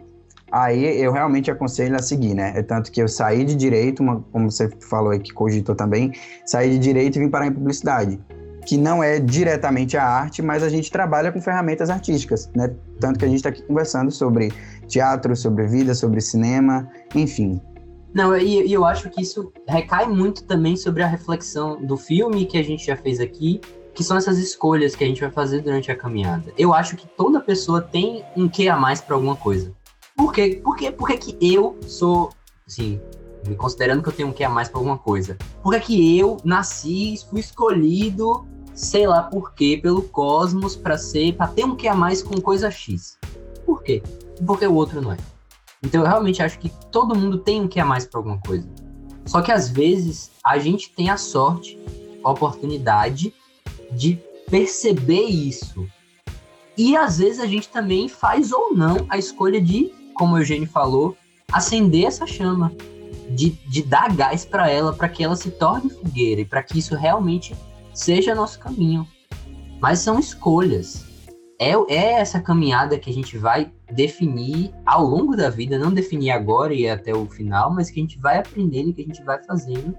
aí 0.52 1.00
eu 1.00 1.12
realmente 1.12 1.52
aconselho 1.52 1.96
a 1.96 2.00
seguir, 2.00 2.34
né? 2.34 2.54
É 2.56 2.64
tanto 2.64 2.92
que 2.92 3.00
eu 3.00 3.08
saí 3.08 3.46
de 3.46 3.56
direito, 3.56 4.02
uma, 4.02 4.22
como 4.32 4.50
você 4.50 4.68
falou 4.90 5.12
aí 5.12 5.20
que 5.20 5.32
cogitou 5.32 5.76
também, 5.76 6.14
saí 6.46 6.72
de 6.72 6.80
direito 6.80 7.18
e 7.18 7.20
vim 7.20 7.30
parar 7.30 7.46
em 7.46 7.52
publicidade 7.52 8.20
que 8.68 8.76
não 8.76 9.02
é 9.02 9.18
diretamente 9.18 9.96
a 9.96 10.04
arte, 10.04 10.42
mas 10.42 10.62
a 10.62 10.68
gente 10.68 10.92
trabalha 10.92 11.32
com 11.32 11.40
ferramentas 11.42 11.90
artísticas, 11.90 12.50
né? 12.54 12.76
Tanto 13.00 13.18
que 13.18 13.24
a 13.24 13.28
gente 13.28 13.38
está 13.38 13.48
aqui 13.48 13.64
conversando 13.64 14.12
sobre 14.12 14.52
teatro, 14.90 15.38
sobre 15.38 15.66
vida, 15.66 15.96
sobre 15.96 16.20
cinema, 16.20 16.86
enfim. 17.16 17.62
Não, 18.14 18.38
e, 18.38 18.70
eu 18.70 18.84
acho 18.84 19.10
que 19.10 19.22
isso 19.22 19.54
recai 19.66 20.06
muito 20.10 20.44
também 20.44 20.76
sobre 20.76 21.02
a 21.02 21.08
reflexão 21.08 21.82
do 21.82 21.96
filme 21.96 22.46
que 22.46 22.58
a 22.58 22.64
gente 22.64 22.86
já 22.86 22.98
fez 22.98 23.22
aqui, 23.22 23.62
que 23.94 24.04
são 24.04 24.18
essas 24.18 24.38
escolhas 24.38 24.98
que 24.98 25.04
a 25.06 25.08
gente 25.08 25.22
vai 25.22 25.32
fazer 25.32 25.62
durante 25.62 25.90
a 25.90 25.96
caminhada. 25.96 26.52
Eu 26.58 26.74
acho 26.74 26.98
que 26.98 27.08
toda 27.08 27.40
pessoa 27.40 27.82
tem 27.82 28.26
um 28.36 28.50
que 28.50 28.68
a 28.68 28.76
mais 28.76 29.00
para 29.00 29.16
alguma 29.16 29.38
coisa. 29.38 29.72
Por 30.14 30.34
quê? 30.34 30.60
Por 30.62 30.76
quê? 30.76 30.92
Por 30.92 31.08
que, 31.08 31.18
que 31.18 31.56
eu 31.56 31.78
sou, 31.84 32.32
assim, 32.68 33.00
me 33.48 33.56
considerando 33.56 34.04
que 34.04 34.10
eu 34.10 34.14
tenho 34.14 34.28
um 34.28 34.34
que 34.34 34.44
a 34.44 34.50
mais 34.50 34.68
para 34.68 34.80
alguma 34.80 34.98
coisa? 34.98 35.38
Por 35.64 35.74
que, 35.76 35.80
que 35.80 36.20
eu 36.20 36.36
nasci, 36.44 37.18
fui 37.30 37.40
escolhido 37.40 38.46
sei 38.78 39.08
lá 39.08 39.24
por 39.24 39.56
quê, 39.56 39.80
pelo 39.82 40.04
cosmos 40.04 40.76
para 40.76 41.00
ser, 41.00 41.36
para 41.36 41.48
ter 41.48 41.66
um 41.66 41.76
que 41.76 41.88
a 41.88 41.96
mais 41.96 42.22
com 42.22 42.40
coisa 42.40 42.70
X. 42.70 43.18
Por 43.66 43.82
quê? 43.82 44.04
Porque 44.46 44.68
o 44.68 44.76
outro 44.76 45.02
não 45.02 45.12
é. 45.12 45.18
Então 45.84 46.02
eu 46.02 46.08
realmente 46.08 46.44
acho 46.44 46.60
que 46.60 46.70
todo 46.92 47.16
mundo 47.16 47.40
tem 47.40 47.60
um 47.60 47.68
que 47.68 47.80
a 47.80 47.86
mais 47.86 48.06
para 48.06 48.20
alguma 48.20 48.38
coisa. 48.40 48.70
Só 49.26 49.42
que 49.42 49.52
às 49.52 49.68
vezes 49.68 50.30
a 50.46 50.60
gente 50.60 50.92
tem 50.92 51.10
a 51.10 51.18
sorte, 51.18 51.78
a 52.24 52.30
oportunidade 52.30 53.34
de 53.92 54.20
perceber 54.48 55.24
isso. 55.24 55.88
E 56.78 56.96
às 56.96 57.18
vezes 57.18 57.40
a 57.40 57.48
gente 57.48 57.70
também 57.70 58.08
faz 58.08 58.52
ou 58.52 58.76
não 58.76 59.08
a 59.10 59.18
escolha 59.18 59.60
de, 59.60 59.92
como 60.14 60.36
o 60.36 60.38
Eugênio 60.38 60.70
falou, 60.70 61.18
acender 61.52 62.06
essa 62.06 62.28
chama, 62.28 62.72
de, 63.32 63.50
de 63.68 63.82
dar 63.82 64.16
gás 64.16 64.46
para 64.46 64.70
ela, 64.70 64.94
para 64.94 65.10
que 65.10 65.24
ela 65.24 65.36
se 65.36 65.50
torne 65.50 65.90
fogueira 65.90 66.42
e 66.42 66.46
para 66.46 66.62
que 66.62 66.78
isso 66.78 66.96
realmente 66.96 67.56
seja 67.98 68.36
nosso 68.36 68.60
caminho. 68.60 69.06
Mas 69.82 70.00
são 70.00 70.20
escolhas. 70.20 71.06
É, 71.60 71.72
é 71.90 72.14
essa 72.14 72.40
caminhada 72.40 73.00
que 73.00 73.10
a 73.10 73.14
gente 73.14 73.38
vai 73.38 73.72
definir 73.92 74.72
ao 74.86 75.04
longo 75.04 75.36
da 75.36 75.50
vida, 75.50 75.80
não 75.80 75.92
definir 75.92 76.30
agora 76.30 76.74
e 76.74 76.88
até 76.88 77.14
o 77.14 77.26
final, 77.26 77.74
mas 77.74 77.90
que 77.90 78.00
a 78.00 78.04
gente 78.04 78.20
vai 78.20 78.38
aprendendo, 78.38 78.94
que 78.94 79.02
a 79.02 79.06
gente 79.06 79.24
vai 79.24 79.44
fazendo, 79.44 79.96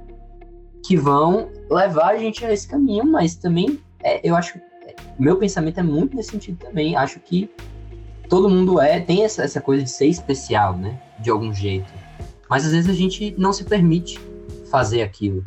que 0.87 0.97
vão 0.97 1.51
levar 1.69 2.15
a 2.15 2.17
gente 2.17 2.45
a 2.45 2.53
esse 2.53 2.69
caminho. 2.69 3.05
Mas 3.05 3.35
também, 3.35 3.81
é, 4.03 4.21
eu 4.27 4.37
acho, 4.37 4.61
meu 5.19 5.37
pensamento 5.37 5.81
é 5.81 5.83
muito 5.83 6.17
nesse 6.17 6.31
sentido 6.31 6.59
também. 6.59 6.95
Acho 6.95 7.19
que 7.19 7.51
todo 8.29 8.49
mundo 8.49 8.81
é 8.81 9.01
tem 9.01 9.25
essa, 9.25 9.43
essa 9.43 9.61
coisa 9.61 9.83
de 9.83 9.91
ser 9.91 10.07
especial, 10.07 10.77
né? 10.77 11.03
De 11.19 11.31
algum 11.31 11.53
jeito. 11.53 11.93
Mas 12.49 12.65
às 12.65 12.71
vezes 12.71 12.89
a 12.89 12.95
gente 12.95 13.35
não 13.37 13.53
se 13.53 13.65
permite 13.65 14.21
fazer 14.71 15.03
aquilo. 15.03 15.43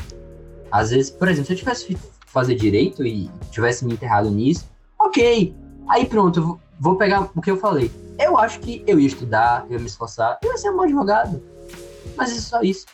Às 0.69 0.91
vezes, 0.91 1.09
por 1.09 1.29
exemplo, 1.29 1.47
se 1.47 1.53
eu 1.53 1.57
tivesse 1.57 1.85
fazer 2.31 2.55
direito 2.55 3.05
e 3.05 3.29
tivesse 3.51 3.85
me 3.85 3.93
enterrado 3.93 4.29
nisso, 4.29 4.69
ok. 4.99 5.55
Aí 5.89 6.05
pronto, 6.05 6.59
vou 6.79 6.95
pegar 6.95 7.29
o 7.35 7.41
que 7.41 7.51
eu 7.51 7.57
falei. 7.57 7.91
Eu 8.17 8.37
acho 8.37 8.59
que 8.59 8.83
eu 8.87 8.99
ia 8.99 9.07
estudar, 9.07 9.65
eu 9.67 9.73
ia 9.73 9.79
me 9.79 9.87
esforçar, 9.87 10.39
eu 10.43 10.51
ia 10.51 10.57
ser 10.57 10.69
um 10.69 10.77
bom 10.77 10.83
advogado. 10.83 11.41
Mas 12.15 12.31
é 12.31 12.39
só 12.39 12.61
isso. 12.61 12.85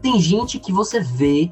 Tem 0.00 0.20
gente 0.20 0.58
que 0.58 0.72
você 0.72 1.00
vê 1.00 1.50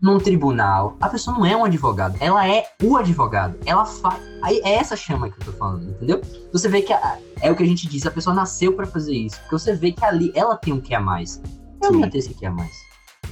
num 0.00 0.18
tribunal, 0.18 0.96
a 1.00 1.08
pessoa 1.08 1.36
não 1.36 1.46
é 1.46 1.56
um 1.56 1.64
advogado, 1.64 2.16
ela 2.20 2.46
é 2.46 2.66
o 2.82 2.96
advogado. 2.96 3.56
Ela 3.64 3.84
faz. 3.84 4.20
Aí 4.42 4.60
é 4.62 4.74
essa 4.74 4.94
chama 4.94 5.30
que 5.30 5.40
eu 5.40 5.46
tô 5.46 5.52
falando, 5.52 5.90
entendeu? 5.90 6.20
Você 6.52 6.68
vê 6.68 6.82
que 6.82 6.92
a... 6.92 7.18
é 7.40 7.50
o 7.50 7.56
que 7.56 7.62
a 7.62 7.66
gente 7.66 7.88
diz, 7.88 8.04
a 8.06 8.10
pessoa 8.10 8.34
nasceu 8.34 8.74
para 8.74 8.86
fazer 8.86 9.14
isso. 9.14 9.40
Porque 9.40 9.58
você 9.58 9.74
vê 9.74 9.92
que 9.92 10.04
ali 10.04 10.30
ela 10.34 10.56
tem 10.56 10.72
um 10.72 10.80
que 10.80 10.94
a 10.94 11.00
mais. 11.00 11.40
Eu 11.82 11.92
não 11.92 12.00
ia 12.00 12.10
ter 12.10 12.18
esse 12.18 12.34
que 12.34 12.44
a 12.46 12.50
mais. 12.50 12.85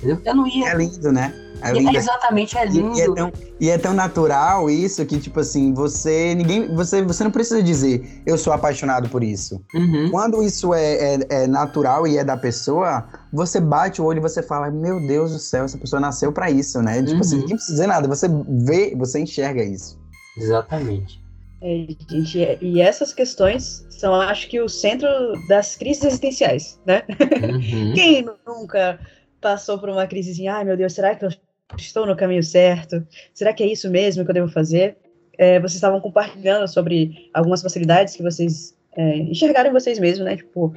Entendeu? 0.05 0.21
Eu 0.25 0.35
não 0.35 0.47
ia. 0.47 0.69
É 0.69 0.77
lindo, 0.77 1.13
né? 1.13 1.35
É, 1.63 1.73
lindo. 1.73 1.97
é 1.97 1.97
exatamente, 1.97 2.59
é 2.59 2.67
lindo. 2.67 2.95
E, 2.95 2.99
e, 2.99 3.01
é 3.01 3.15
tão, 3.15 3.33
e, 3.61 3.71
é 3.71 3.79
tão, 3.79 3.95
natural 3.95 4.69
isso 4.69 5.05
que, 5.07 5.19
tipo 5.19 5.41
assim, 5.41 5.73
você. 5.73 6.35
Ninguém. 6.35 6.75
Você, 6.75 7.03
você 7.03 7.25
não 7.25 7.31
precisa 7.31 7.63
dizer 7.63 8.23
eu 8.27 8.37
sou 8.37 8.53
apaixonado 8.53 9.09
por 9.09 9.25
isso. 9.25 9.65
Uhum. 9.75 10.11
Quando 10.11 10.43
isso 10.43 10.75
é, 10.75 11.15
é, 11.15 11.19
é, 11.31 11.47
natural 11.47 12.07
e 12.07 12.19
é 12.19 12.25
da 12.25 12.37
pessoa, 12.37 13.07
você 13.33 13.61
bate 13.61 14.03
o 14.03 14.05
olho 14.05 14.19
e 14.19 14.23
você 14.23 14.43
fala, 14.43 14.71
meu 14.71 15.01
Deus 15.07 15.33
do 15.33 15.39
céu, 15.39 15.65
essa 15.65 15.79
pessoa 15.79 16.01
nasceu 16.01 16.33
para 16.33 16.51
isso, 16.51 16.83
né? 16.83 17.03
Tipo 17.03 17.05
assim, 17.05 17.15
uhum. 17.15 17.21
assim, 17.21 17.37
ninguém 17.37 17.57
precisa 17.57 17.73
dizer 17.75 17.87
nada, 17.87 18.09
você 18.09 18.29
vê, 18.29 18.95
você 18.97 19.21
enxerga 19.21 19.63
isso. 19.65 19.99
Exatamente. 20.37 21.25
É, 21.63 21.87
gente, 22.11 22.59
e 22.61 22.81
essas 22.83 23.15
questões 23.15 23.87
são, 23.89 24.15
acho 24.15 24.51
que, 24.51 24.61
o 24.61 24.69
centro 24.69 25.09
das 25.49 25.77
crises 25.77 26.05
existenciais, 26.05 26.79
né? 26.85 27.03
Uhum. 27.09 27.95
Quem 27.97 28.27
nunca 28.47 29.01
passou 29.45 29.79
por 29.79 29.91
uma 29.91 30.07
crise 30.07 30.31
assim, 30.31 30.49
ai 30.49 30.65
meu 30.65 30.75
Deus, 30.75 30.95
será 30.95 31.15
que 31.15 31.23
eu 31.23 31.29
estou 31.77 32.07
no 32.07 32.17
caminho 32.17 32.43
certo? 32.43 33.07
Será 33.35 33.53
que 33.53 33.63
é 33.63 33.67
isso 33.67 33.91
mesmo 33.91 34.25
que 34.25 34.31
eu 34.31 34.35
devo 34.35 34.49
fazer? 34.49 34.97
É, 35.37 35.61
vocês 35.61 35.75
estavam 35.75 36.01
compartilhando 36.01 36.67
sobre 36.67 37.29
algumas 37.35 37.61
facilidades 37.61 38.17
que 38.17 38.23
vocês 38.23 38.75
é, 38.97 39.19
enxergaram 39.19 39.69
em 39.69 39.73
vocês 39.75 39.99
mesmos, 39.99 40.25
né? 40.25 40.37
Tipo, 40.39 40.75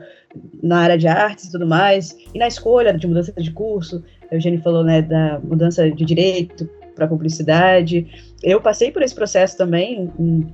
na 0.61 0.79
área 0.79 0.97
de 0.97 1.07
artes 1.07 1.45
e 1.45 1.51
tudo 1.51 1.65
mais, 1.65 2.13
e 2.33 2.37
na 2.37 2.47
escolha 2.47 2.93
de 2.93 3.07
mudança 3.07 3.31
de 3.31 3.51
curso. 3.51 4.03
A 4.29 4.35
Eugênio 4.35 4.61
falou, 4.61 4.83
né, 4.83 5.01
da 5.01 5.39
mudança 5.39 5.89
de 5.89 6.03
direito 6.03 6.69
para 6.93 7.07
publicidade. 7.07 8.35
Eu 8.43 8.59
passei 8.59 8.91
por 8.91 9.01
esse 9.01 9.15
processo 9.15 9.55
também, 9.55 10.11
um, 10.19 10.45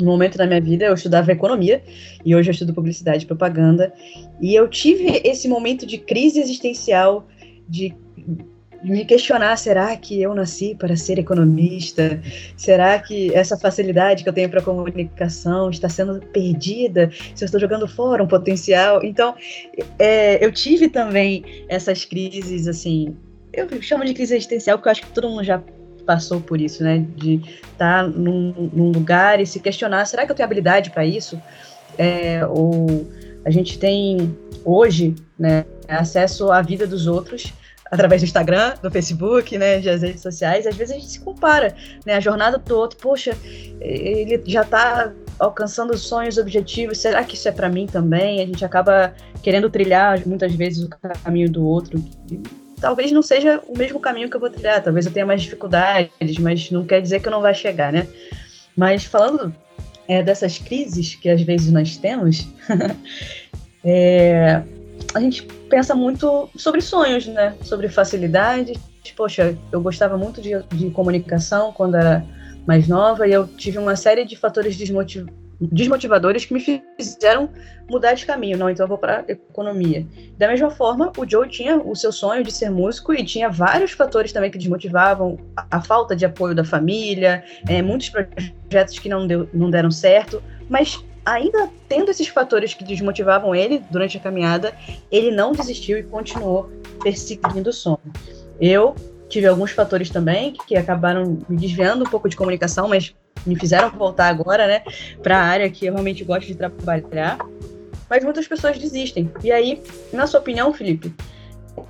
um 0.00 0.06
momento 0.06 0.38
da 0.38 0.46
minha 0.46 0.60
vida 0.60 0.86
eu 0.86 0.94
estudava 0.94 1.32
economia 1.32 1.82
e 2.24 2.34
hoje 2.34 2.48
eu 2.48 2.52
estudo 2.52 2.72
publicidade 2.72 3.24
e 3.24 3.26
propaganda. 3.26 3.92
E 4.40 4.54
eu 4.54 4.66
tive 4.68 5.20
esse 5.22 5.48
momento 5.48 5.84
de 5.84 5.98
crise 5.98 6.40
existencial 6.40 7.26
de 7.72 7.94
me 8.84 9.04
questionar: 9.04 9.56
será 9.56 9.96
que 9.96 10.20
eu 10.20 10.34
nasci 10.34 10.74
para 10.74 10.94
ser 10.96 11.18
economista? 11.18 12.20
Será 12.56 12.98
que 12.98 13.34
essa 13.34 13.56
facilidade 13.56 14.22
que 14.22 14.28
eu 14.28 14.32
tenho 14.32 14.50
para 14.50 14.60
comunicação 14.60 15.70
está 15.70 15.88
sendo 15.88 16.20
perdida? 16.20 17.10
Se 17.34 17.42
eu 17.42 17.46
estou 17.46 17.60
jogando 17.60 17.88
fora 17.88 18.22
um 18.22 18.28
potencial? 18.28 19.02
Então, 19.02 19.34
é, 19.98 20.44
eu 20.44 20.52
tive 20.52 20.88
também 20.88 21.64
essas 21.68 22.04
crises, 22.04 22.68
assim, 22.68 23.16
eu 23.52 23.68
chamo 23.80 24.04
de 24.04 24.12
crise 24.12 24.34
existencial, 24.34 24.76
porque 24.76 24.88
eu 24.88 24.92
acho 24.92 25.02
que 25.02 25.12
todo 25.12 25.30
mundo 25.30 25.44
já 25.44 25.62
passou 26.04 26.40
por 26.40 26.60
isso, 26.60 26.82
né? 26.82 27.06
De 27.16 27.36
estar 27.72 28.02
tá 28.02 28.06
num, 28.06 28.70
num 28.72 28.90
lugar 28.90 29.40
e 29.40 29.46
se 29.46 29.60
questionar: 29.60 30.04
será 30.04 30.26
que 30.26 30.32
eu 30.32 30.36
tenho 30.36 30.46
habilidade 30.46 30.90
para 30.90 31.06
isso? 31.06 31.40
É, 31.96 32.44
ou 32.46 33.06
a 33.44 33.50
gente 33.50 33.78
tem 33.78 34.36
hoje, 34.64 35.14
né, 35.38 35.64
acesso 35.88 36.50
à 36.52 36.62
vida 36.62 36.86
dos 36.86 37.06
outros 37.06 37.52
através 37.92 38.22
do 38.22 38.24
Instagram, 38.24 38.74
do 38.82 38.90
Facebook, 38.90 39.58
né, 39.58 39.78
das 39.78 40.00
redes 40.00 40.22
sociais, 40.22 40.66
às 40.66 40.74
vezes 40.74 40.96
a 40.96 40.98
gente 40.98 41.10
se 41.10 41.20
compara, 41.20 41.76
né, 42.06 42.14
a 42.14 42.20
jornada 42.20 42.56
do 42.56 42.74
outro, 42.74 42.96
poxa, 42.98 43.36
ele 43.82 44.42
já 44.46 44.62
está 44.62 45.12
alcançando 45.38 45.96
sonhos, 45.98 46.38
objetivos, 46.38 46.96
será 46.96 47.22
que 47.22 47.34
isso 47.34 47.46
é 47.48 47.52
para 47.52 47.68
mim 47.68 47.86
também? 47.86 48.40
A 48.40 48.46
gente 48.46 48.64
acaba 48.64 49.14
querendo 49.42 49.68
trilhar 49.68 50.26
muitas 50.26 50.54
vezes 50.54 50.84
o 50.84 50.88
caminho 50.88 51.50
do 51.50 51.66
outro. 51.66 52.02
Talvez 52.80 53.12
não 53.12 53.20
seja 53.20 53.60
o 53.68 53.76
mesmo 53.76 54.00
caminho 54.00 54.30
que 54.30 54.36
eu 54.36 54.40
vou 54.40 54.48
trilhar, 54.48 54.82
talvez 54.82 55.04
eu 55.04 55.12
tenha 55.12 55.26
mais 55.26 55.42
dificuldades, 55.42 56.38
mas 56.40 56.70
não 56.70 56.86
quer 56.86 57.02
dizer 57.02 57.20
que 57.20 57.28
eu 57.28 57.32
não 57.32 57.42
vai 57.42 57.54
chegar, 57.54 57.92
né? 57.92 58.08
Mas 58.74 59.04
falando 59.04 59.54
é, 60.08 60.22
dessas 60.22 60.56
crises 60.56 61.14
que 61.14 61.28
às 61.28 61.42
vezes 61.42 61.70
nós 61.70 61.98
temos, 61.98 62.48
é, 63.84 64.62
a 65.14 65.20
gente 65.20 65.46
pensa 65.72 65.94
muito 65.94 66.50
sobre 66.54 66.82
sonhos, 66.82 67.26
né? 67.26 67.54
Sobre 67.62 67.88
facilidade. 67.88 68.74
Poxa, 69.16 69.56
eu 69.72 69.80
gostava 69.80 70.18
muito 70.18 70.42
de, 70.42 70.50
de 70.68 70.90
comunicação 70.90 71.72
quando 71.72 71.96
era 71.96 72.22
mais 72.66 72.86
nova 72.86 73.26
e 73.26 73.32
eu 73.32 73.46
tive 73.46 73.78
uma 73.78 73.96
série 73.96 74.26
de 74.26 74.36
fatores 74.36 74.76
desmotiv 74.76 75.26
desmotivadores 75.60 76.44
que 76.44 76.52
me 76.52 76.60
fizeram 76.98 77.48
mudar 77.88 78.14
de 78.14 78.26
caminho. 78.26 78.58
Não, 78.58 78.68
então 78.68 78.84
eu 78.84 78.88
vou 78.88 78.98
para 78.98 79.24
economia. 79.28 80.04
Da 80.36 80.48
mesma 80.48 80.70
forma, 80.70 81.12
o 81.16 81.28
Joe 81.28 81.48
tinha 81.48 81.76
o 81.76 81.94
seu 81.94 82.10
sonho 82.10 82.42
de 82.42 82.52
ser 82.52 82.68
músico 82.68 83.14
e 83.14 83.24
tinha 83.24 83.48
vários 83.48 83.92
fatores 83.92 84.32
também 84.32 84.50
que 84.50 84.58
desmotivavam 84.58 85.38
a, 85.56 85.78
a 85.78 85.80
falta 85.80 86.16
de 86.16 86.26
apoio 86.26 86.54
da 86.54 86.64
família, 86.64 87.44
é, 87.68 87.80
muitos 87.80 88.10
projetos 88.10 88.98
que 88.98 89.08
não, 89.08 89.26
deu, 89.26 89.48
não 89.54 89.70
deram 89.70 89.90
certo, 89.90 90.42
mas 90.68 91.02
ainda 91.24 91.70
tendo 91.88 92.10
esses 92.10 92.28
fatores 92.28 92.74
que 92.74 92.84
desmotivavam 92.84 93.54
ele 93.54 93.82
durante 93.90 94.16
a 94.16 94.20
caminhada, 94.20 94.74
ele 95.10 95.30
não 95.30 95.52
desistiu 95.52 95.98
e 95.98 96.02
continuou 96.02 96.70
perseguindo 97.02 97.70
o 97.70 97.72
sonho. 97.72 98.12
Eu 98.60 98.94
tive 99.28 99.46
alguns 99.46 99.70
fatores 99.70 100.10
também 100.10 100.52
que 100.66 100.76
acabaram 100.76 101.38
me 101.48 101.56
desviando 101.56 102.04
um 102.04 102.08
pouco 102.08 102.28
de 102.28 102.36
comunicação, 102.36 102.88
mas 102.88 103.14
me 103.46 103.58
fizeram 103.58 103.90
voltar 103.90 104.28
agora, 104.28 104.66
né, 104.66 104.82
para 105.22 105.38
a 105.38 105.42
área 105.42 105.70
que 105.70 105.86
eu 105.86 105.92
realmente 105.92 106.22
gosto 106.22 106.46
de 106.46 106.54
trabalhar. 106.54 107.38
Mas 108.08 108.22
muitas 108.22 108.46
pessoas 108.46 108.78
desistem. 108.78 109.32
E 109.42 109.50
aí, 109.50 109.82
na 110.12 110.26
sua 110.26 110.40
opinião, 110.40 110.72
Felipe, 110.72 111.14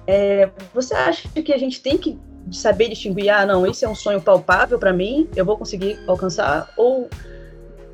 é, 0.06 0.48
você 0.72 0.94
acha 0.94 1.28
que 1.28 1.52
a 1.52 1.58
gente 1.58 1.80
tem 1.80 1.98
que 1.98 2.16
saber 2.50 2.88
distinguir, 2.88 3.30
ah, 3.30 3.44
não, 3.44 3.66
esse 3.66 3.84
é 3.84 3.88
um 3.88 3.94
sonho 3.94 4.20
palpável 4.20 4.78
para 4.78 4.92
mim, 4.92 5.28
eu 5.34 5.44
vou 5.44 5.56
conseguir 5.56 5.98
alcançar, 6.06 6.72
ou 6.76 7.08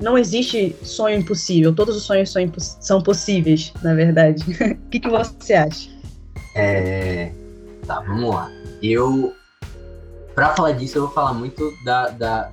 não 0.01 0.17
existe 0.17 0.75
sonho 0.81 1.19
impossível, 1.19 1.75
todos 1.75 1.95
os 1.95 2.03
sonhos 2.03 2.31
são, 2.31 2.41
são 2.57 3.01
possíveis, 3.01 3.73
na 3.83 3.93
verdade. 3.93 4.43
O 4.85 4.89
que, 4.89 4.99
que 4.99 5.09
você 5.09 5.53
acha? 5.53 5.89
É... 6.55 7.31
Tá, 7.85 7.99
vamos 8.01 8.33
lá. 8.33 8.51
Eu, 8.81 9.33
para 10.33 10.55
falar 10.55 10.71
disso, 10.71 10.97
eu 10.97 11.03
vou 11.03 11.11
falar 11.11 11.33
muito 11.33 11.73
da, 11.83 12.09
da, 12.09 12.51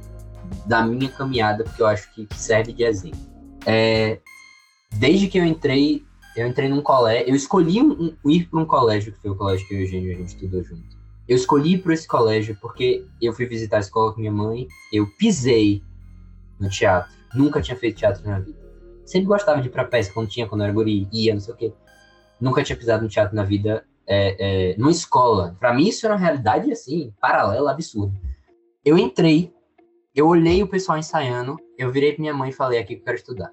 da 0.67 0.85
minha 0.85 1.09
caminhada, 1.09 1.65
porque 1.65 1.81
eu 1.81 1.87
acho 1.87 2.13
que, 2.15 2.27
que 2.27 2.39
serve 2.39 2.73
de 2.73 2.83
exemplo. 2.83 3.21
É... 3.65 4.19
Desde 4.95 5.29
que 5.29 5.39
eu 5.39 5.45
entrei, 5.45 6.05
eu 6.37 6.47
entrei 6.47 6.69
num 6.69 6.83
colégio, 6.83 7.29
eu 7.29 7.35
escolhi 7.35 7.81
um, 7.81 8.15
um, 8.25 8.31
ir 8.31 8.49
para 8.49 8.61
um 8.61 8.67
colégio, 8.67 9.13
que 9.13 9.21
foi 9.21 9.31
o 9.31 9.37
colégio 9.37 9.67
que 9.67 9.75
eu 9.75 9.79
e 9.79 9.83
o 9.83 9.87
Eugênio 9.87 10.13
a 10.13 10.19
gente 10.19 10.29
estudou 10.29 10.63
junto. 10.65 10.97
Eu 11.29 11.37
escolhi 11.37 11.75
ir 11.75 11.79
para 11.79 11.95
esse 11.95 12.07
colégio 12.07 12.57
porque 12.61 13.05
eu 13.21 13.33
fui 13.33 13.47
visitar 13.47 13.79
a 13.79 13.81
escola 13.81 14.13
com 14.13 14.21
minha 14.21 14.33
mãe, 14.33 14.67
eu 14.93 15.07
pisei 15.19 15.83
no 16.59 16.69
teatro 16.69 17.17
Nunca 17.37 17.61
tinha 17.61 17.76
feito 17.76 17.99
teatro 17.99 18.28
na 18.28 18.39
vida. 18.39 18.59
Sempre 19.05 19.28
gostava 19.28 19.61
de 19.61 19.68
ir 19.68 19.70
pra 19.70 19.84
peça 19.84 20.12
quando 20.12 20.28
tinha, 20.28 20.49
quando 20.49 20.64
era 20.64 20.72
guri, 20.72 21.09
ia, 21.12 21.34
não 21.34 21.41
sei 21.41 21.55
o 21.55 21.57
quê. 21.57 21.72
Nunca 22.41 22.62
tinha 22.62 22.76
pisado 22.76 23.03
no 23.03 23.09
teatro 23.09 23.37
na 23.37 23.45
vida, 23.45 23.84
é, 24.07 24.72
é, 24.72 24.76
numa 24.76 24.91
escola. 24.91 25.57
Para 25.61 25.72
mim 25.72 25.89
isso 25.89 26.05
era 26.07 26.14
uma 26.14 26.20
realidade, 26.20 26.72
assim, 26.72 27.12
paralela, 27.20 27.70
absurda. 27.70 28.14
Eu 28.84 28.99
entrei, 28.99 29.53
eu 30.14 30.26
olhei 30.26 30.62
o 30.62 30.68
pessoal 30.68 30.99
ensaiando, 30.99 31.57
eu 31.78 31.91
virei 31.91 32.12
pra 32.12 32.20
minha 32.20 32.34
mãe 32.34 32.51
e 32.51 32.53
falei, 32.53 32.78
aqui 32.78 32.95
que 32.95 33.01
eu 33.01 33.05
quero 33.05 33.16
estudar. 33.16 33.53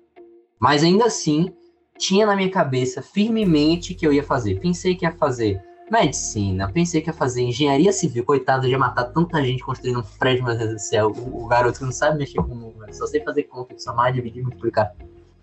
Mas 0.59 0.83
ainda 0.83 1.05
assim, 1.05 1.53
tinha 1.97 2.25
na 2.25 2.35
minha 2.35 2.49
cabeça 2.49 3.01
firmemente 3.01 3.93
que 3.93 4.07
eu 4.07 4.13
ia 4.13 4.23
fazer. 4.23 4.59
Pensei 4.59 4.95
que 4.95 5.05
ia 5.05 5.11
fazer 5.11 5.61
medicina, 5.93 6.71
pensei 6.71 7.01
que 7.01 7.09
ia 7.09 7.13
fazer 7.13 7.43
engenharia 7.43 7.91
civil, 7.93 8.25
coitado, 8.25 8.67
já 8.67 8.77
matar 8.79 9.05
tanta 9.05 9.43
gente 9.43 9.63
construindo 9.63 9.99
um 9.99 10.17
prédio, 10.17 10.43
meu 10.43 10.57
Deus 10.57 10.71
do 10.73 10.79
céu, 10.79 11.11
o, 11.11 11.43
o 11.43 11.47
garoto 11.47 11.79
que 11.79 11.85
não 11.85 11.91
sabe 11.91 12.17
mexer 12.17 12.41
com 12.41 12.55
números, 12.55 12.97
só 12.97 13.05
sei 13.05 13.21
fazer 13.21 13.43
conta, 13.43 13.77
somar, 13.77 14.11
dividir, 14.11 14.41
multiplicar 14.41 14.91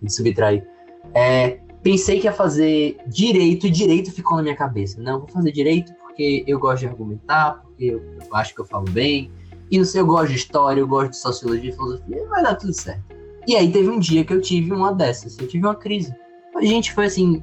e 0.03 0.11
subtrair. 0.11 0.67
É, 1.15 1.61
pensei 1.83 2.19
que 2.19 2.27
ia 2.27 2.33
fazer 2.33 2.99
direito, 3.07 3.67
e 3.67 3.71
direito 3.71 4.11
ficou 4.11 4.37
na 4.37 4.43
minha 4.43 4.57
cabeça. 4.57 5.01
Não, 5.01 5.21
vou 5.21 5.29
fazer 5.29 5.53
direito 5.53 5.95
porque 5.95 6.45
eu 6.47 6.59
gosto 6.59 6.81
de 6.81 6.89
argumentar, 6.89 7.63
porque 7.63 7.85
eu, 7.85 8.03
eu 8.21 8.35
acho 8.35 8.55
que 8.55 8.61
eu 8.61 8.65
falo 8.65 8.85
bem, 8.91 9.31
e 9.71 9.79
não 9.79 9.85
sei, 9.85 10.01
eu 10.01 10.07
gosto 10.07 10.29
de 10.29 10.37
história, 10.37 10.81
eu 10.81 10.89
gosto 10.89 11.11
de 11.11 11.17
sociologia 11.19 11.71
e 11.71 11.73
filosofia, 11.73 12.27
vai 12.29 12.43
dar 12.43 12.57
tudo 12.57 12.73
certo. 12.73 13.05
E 13.47 13.55
aí 13.55 13.71
teve 13.71 13.89
um 13.89 13.99
dia 13.99 14.25
que 14.25 14.33
eu 14.33 14.41
tive 14.41 14.73
uma 14.73 14.93
dessas, 14.93 15.39
eu 15.39 15.47
tive 15.47 15.65
uma 15.65 15.77
crise. 15.77 16.13
A 16.57 16.65
gente 16.65 16.93
foi 16.93 17.07
assim, 17.07 17.43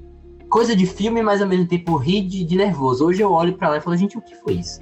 coisa 0.49 0.75
de 0.75 0.85
filme, 0.85 1.21
mas 1.21 1.41
ao 1.41 1.47
mesmo 1.47 1.67
tempo 1.67 1.95
rir 1.97 2.27
de, 2.27 2.43
de 2.43 2.55
nervoso. 2.55 3.05
Hoje 3.05 3.21
eu 3.21 3.31
olho 3.31 3.53
para 3.53 3.69
lá 3.69 3.77
e 3.77 3.81
falo, 3.81 3.97
gente, 3.97 4.17
o 4.17 4.21
que 4.21 4.35
foi 4.35 4.53
isso? 4.53 4.81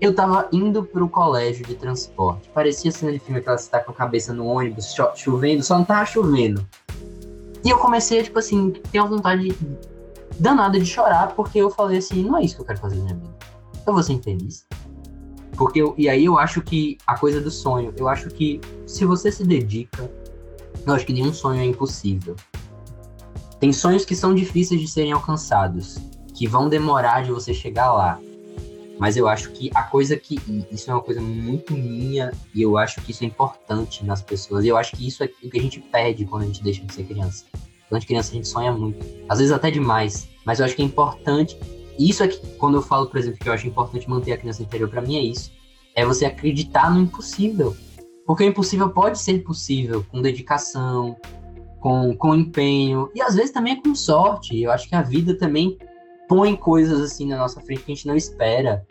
Eu 0.00 0.14
tava 0.14 0.48
indo 0.52 0.82
pro 0.84 1.08
colégio 1.08 1.64
de 1.64 1.74
transporte. 1.74 2.48
Parecia 2.50 2.90
cena 2.90 3.12
de 3.12 3.18
filme 3.18 3.40
que 3.40 3.48
ela 3.48 3.56
está 3.56 3.78
com 3.78 3.92
a 3.92 3.94
cabeça 3.94 4.32
no 4.32 4.46
ônibus, 4.46 4.92
cho 4.92 5.10
chovendo, 5.14 5.62
só 5.62 5.78
não 5.78 5.84
tava 5.84 6.04
chovendo. 6.06 6.66
E 7.64 7.70
eu 7.70 7.78
comecei, 7.78 8.22
tipo 8.22 8.38
assim, 8.38 8.70
ter 8.90 8.98
uma 8.98 9.08
vontade 9.08 9.56
danada 10.38 10.78
de 10.78 10.86
chorar, 10.86 11.34
porque 11.34 11.58
eu 11.58 11.70
falei 11.70 11.98
assim, 11.98 12.24
não 12.24 12.36
é 12.36 12.44
isso 12.44 12.56
que 12.56 12.62
eu 12.62 12.66
quero 12.66 12.80
fazer 12.80 12.96
na 12.96 13.04
minha 13.04 13.14
vida. 13.14 13.34
Eu 13.86 13.92
vou 13.92 14.02
ser 14.02 14.14
infeliz. 14.14 14.66
Porque 15.56 15.80
eu, 15.80 15.94
e 15.96 16.08
aí 16.08 16.24
eu 16.24 16.38
acho 16.38 16.60
que 16.62 16.98
a 17.06 17.16
coisa 17.16 17.40
do 17.40 17.50
sonho, 17.50 17.92
eu 17.96 18.08
acho 18.08 18.28
que 18.28 18.60
se 18.86 19.04
você 19.04 19.30
se 19.30 19.44
dedica, 19.44 20.10
eu 20.84 20.92
acho 20.92 21.06
que 21.06 21.12
nenhum 21.12 21.32
sonho 21.32 21.60
é 21.60 21.64
impossível. 21.64 22.34
Tem 23.62 23.72
sonhos 23.72 24.04
que 24.04 24.16
são 24.16 24.34
difíceis 24.34 24.80
de 24.80 24.88
serem 24.88 25.12
alcançados, 25.12 25.96
que 26.34 26.48
vão 26.48 26.68
demorar 26.68 27.22
de 27.22 27.30
você 27.30 27.54
chegar 27.54 27.92
lá. 27.92 28.18
Mas 28.98 29.16
eu 29.16 29.28
acho 29.28 29.52
que 29.52 29.70
a 29.72 29.84
coisa 29.84 30.16
que. 30.16 30.36
Isso 30.68 30.90
é 30.90 30.94
uma 30.94 31.00
coisa 31.00 31.20
muito 31.20 31.72
minha, 31.72 32.32
e 32.52 32.60
eu 32.60 32.76
acho 32.76 33.00
que 33.00 33.12
isso 33.12 33.22
é 33.22 33.26
importante 33.28 34.04
nas 34.04 34.20
pessoas. 34.20 34.64
E 34.64 34.68
eu 34.68 34.76
acho 34.76 34.96
que 34.96 35.06
isso 35.06 35.22
é 35.22 35.30
o 35.44 35.48
que 35.48 35.56
a 35.60 35.62
gente 35.62 35.78
perde 35.78 36.24
quando 36.24 36.42
a 36.42 36.46
gente 36.46 36.60
deixa 36.60 36.84
de 36.84 36.92
ser 36.92 37.04
criança. 37.04 37.44
Quando 37.52 37.92
a 37.92 37.98
gente 38.00 38.06
é 38.06 38.08
criança, 38.08 38.32
a 38.32 38.34
gente 38.34 38.48
sonha 38.48 38.72
muito. 38.72 39.06
Às 39.28 39.38
vezes 39.38 39.52
até 39.52 39.70
demais. 39.70 40.28
Mas 40.44 40.58
eu 40.58 40.66
acho 40.66 40.74
que 40.74 40.82
é 40.82 40.84
importante. 40.84 41.56
Isso 41.96 42.24
é 42.24 42.26
que, 42.26 42.44
quando 42.56 42.78
eu 42.78 42.82
falo, 42.82 43.06
por 43.06 43.16
exemplo, 43.16 43.38
que 43.38 43.48
eu 43.48 43.52
acho 43.52 43.68
importante 43.68 44.10
manter 44.10 44.32
a 44.32 44.38
criança 44.38 44.60
interior, 44.60 44.90
para 44.90 45.02
mim 45.02 45.14
é 45.18 45.22
isso. 45.22 45.52
É 45.94 46.04
você 46.04 46.24
acreditar 46.24 46.92
no 46.92 47.00
impossível. 47.00 47.76
Porque 48.26 48.42
o 48.42 48.48
impossível 48.48 48.90
pode 48.90 49.20
ser 49.20 49.44
possível 49.44 50.04
com 50.10 50.20
dedicação, 50.20 51.16
com, 51.82 52.16
com 52.16 52.34
empenho 52.34 53.10
e 53.12 53.20
às 53.20 53.34
vezes 53.34 53.50
também 53.50 53.74
é 53.74 53.82
com 53.82 53.92
sorte. 53.94 54.62
Eu 54.62 54.70
acho 54.70 54.88
que 54.88 54.94
a 54.94 55.02
vida 55.02 55.36
também 55.36 55.76
põe 56.28 56.54
coisas 56.54 57.00
assim 57.00 57.26
na 57.26 57.36
nossa 57.36 57.60
frente 57.60 57.82
que 57.82 57.92
a 57.92 57.94
gente 57.94 58.06
não 58.06 58.14
espera, 58.14 58.86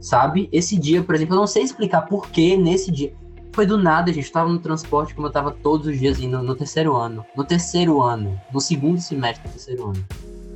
sabe? 0.00 0.48
Esse 0.52 0.78
dia, 0.78 1.02
por 1.02 1.16
exemplo, 1.16 1.34
eu 1.34 1.40
não 1.40 1.48
sei 1.48 1.64
explicar 1.64 2.02
por 2.02 2.30
que 2.30 2.56
nesse 2.56 2.92
dia. 2.92 3.12
Foi 3.52 3.66
do 3.66 3.76
nada, 3.76 4.12
gente 4.12 4.24
estava 4.24 4.48
no 4.48 4.60
transporte 4.60 5.14
como 5.14 5.26
eu 5.26 5.30
estava 5.30 5.50
todos 5.50 5.88
os 5.88 5.98
dias 5.98 6.20
indo 6.20 6.40
no 6.40 6.54
terceiro 6.54 6.94
ano. 6.94 7.26
No 7.36 7.42
terceiro 7.42 8.00
ano, 8.00 8.40
no 8.52 8.60
segundo 8.60 9.00
semestre 9.00 9.48
do 9.48 9.50
terceiro 9.50 9.86
ano. 9.88 10.06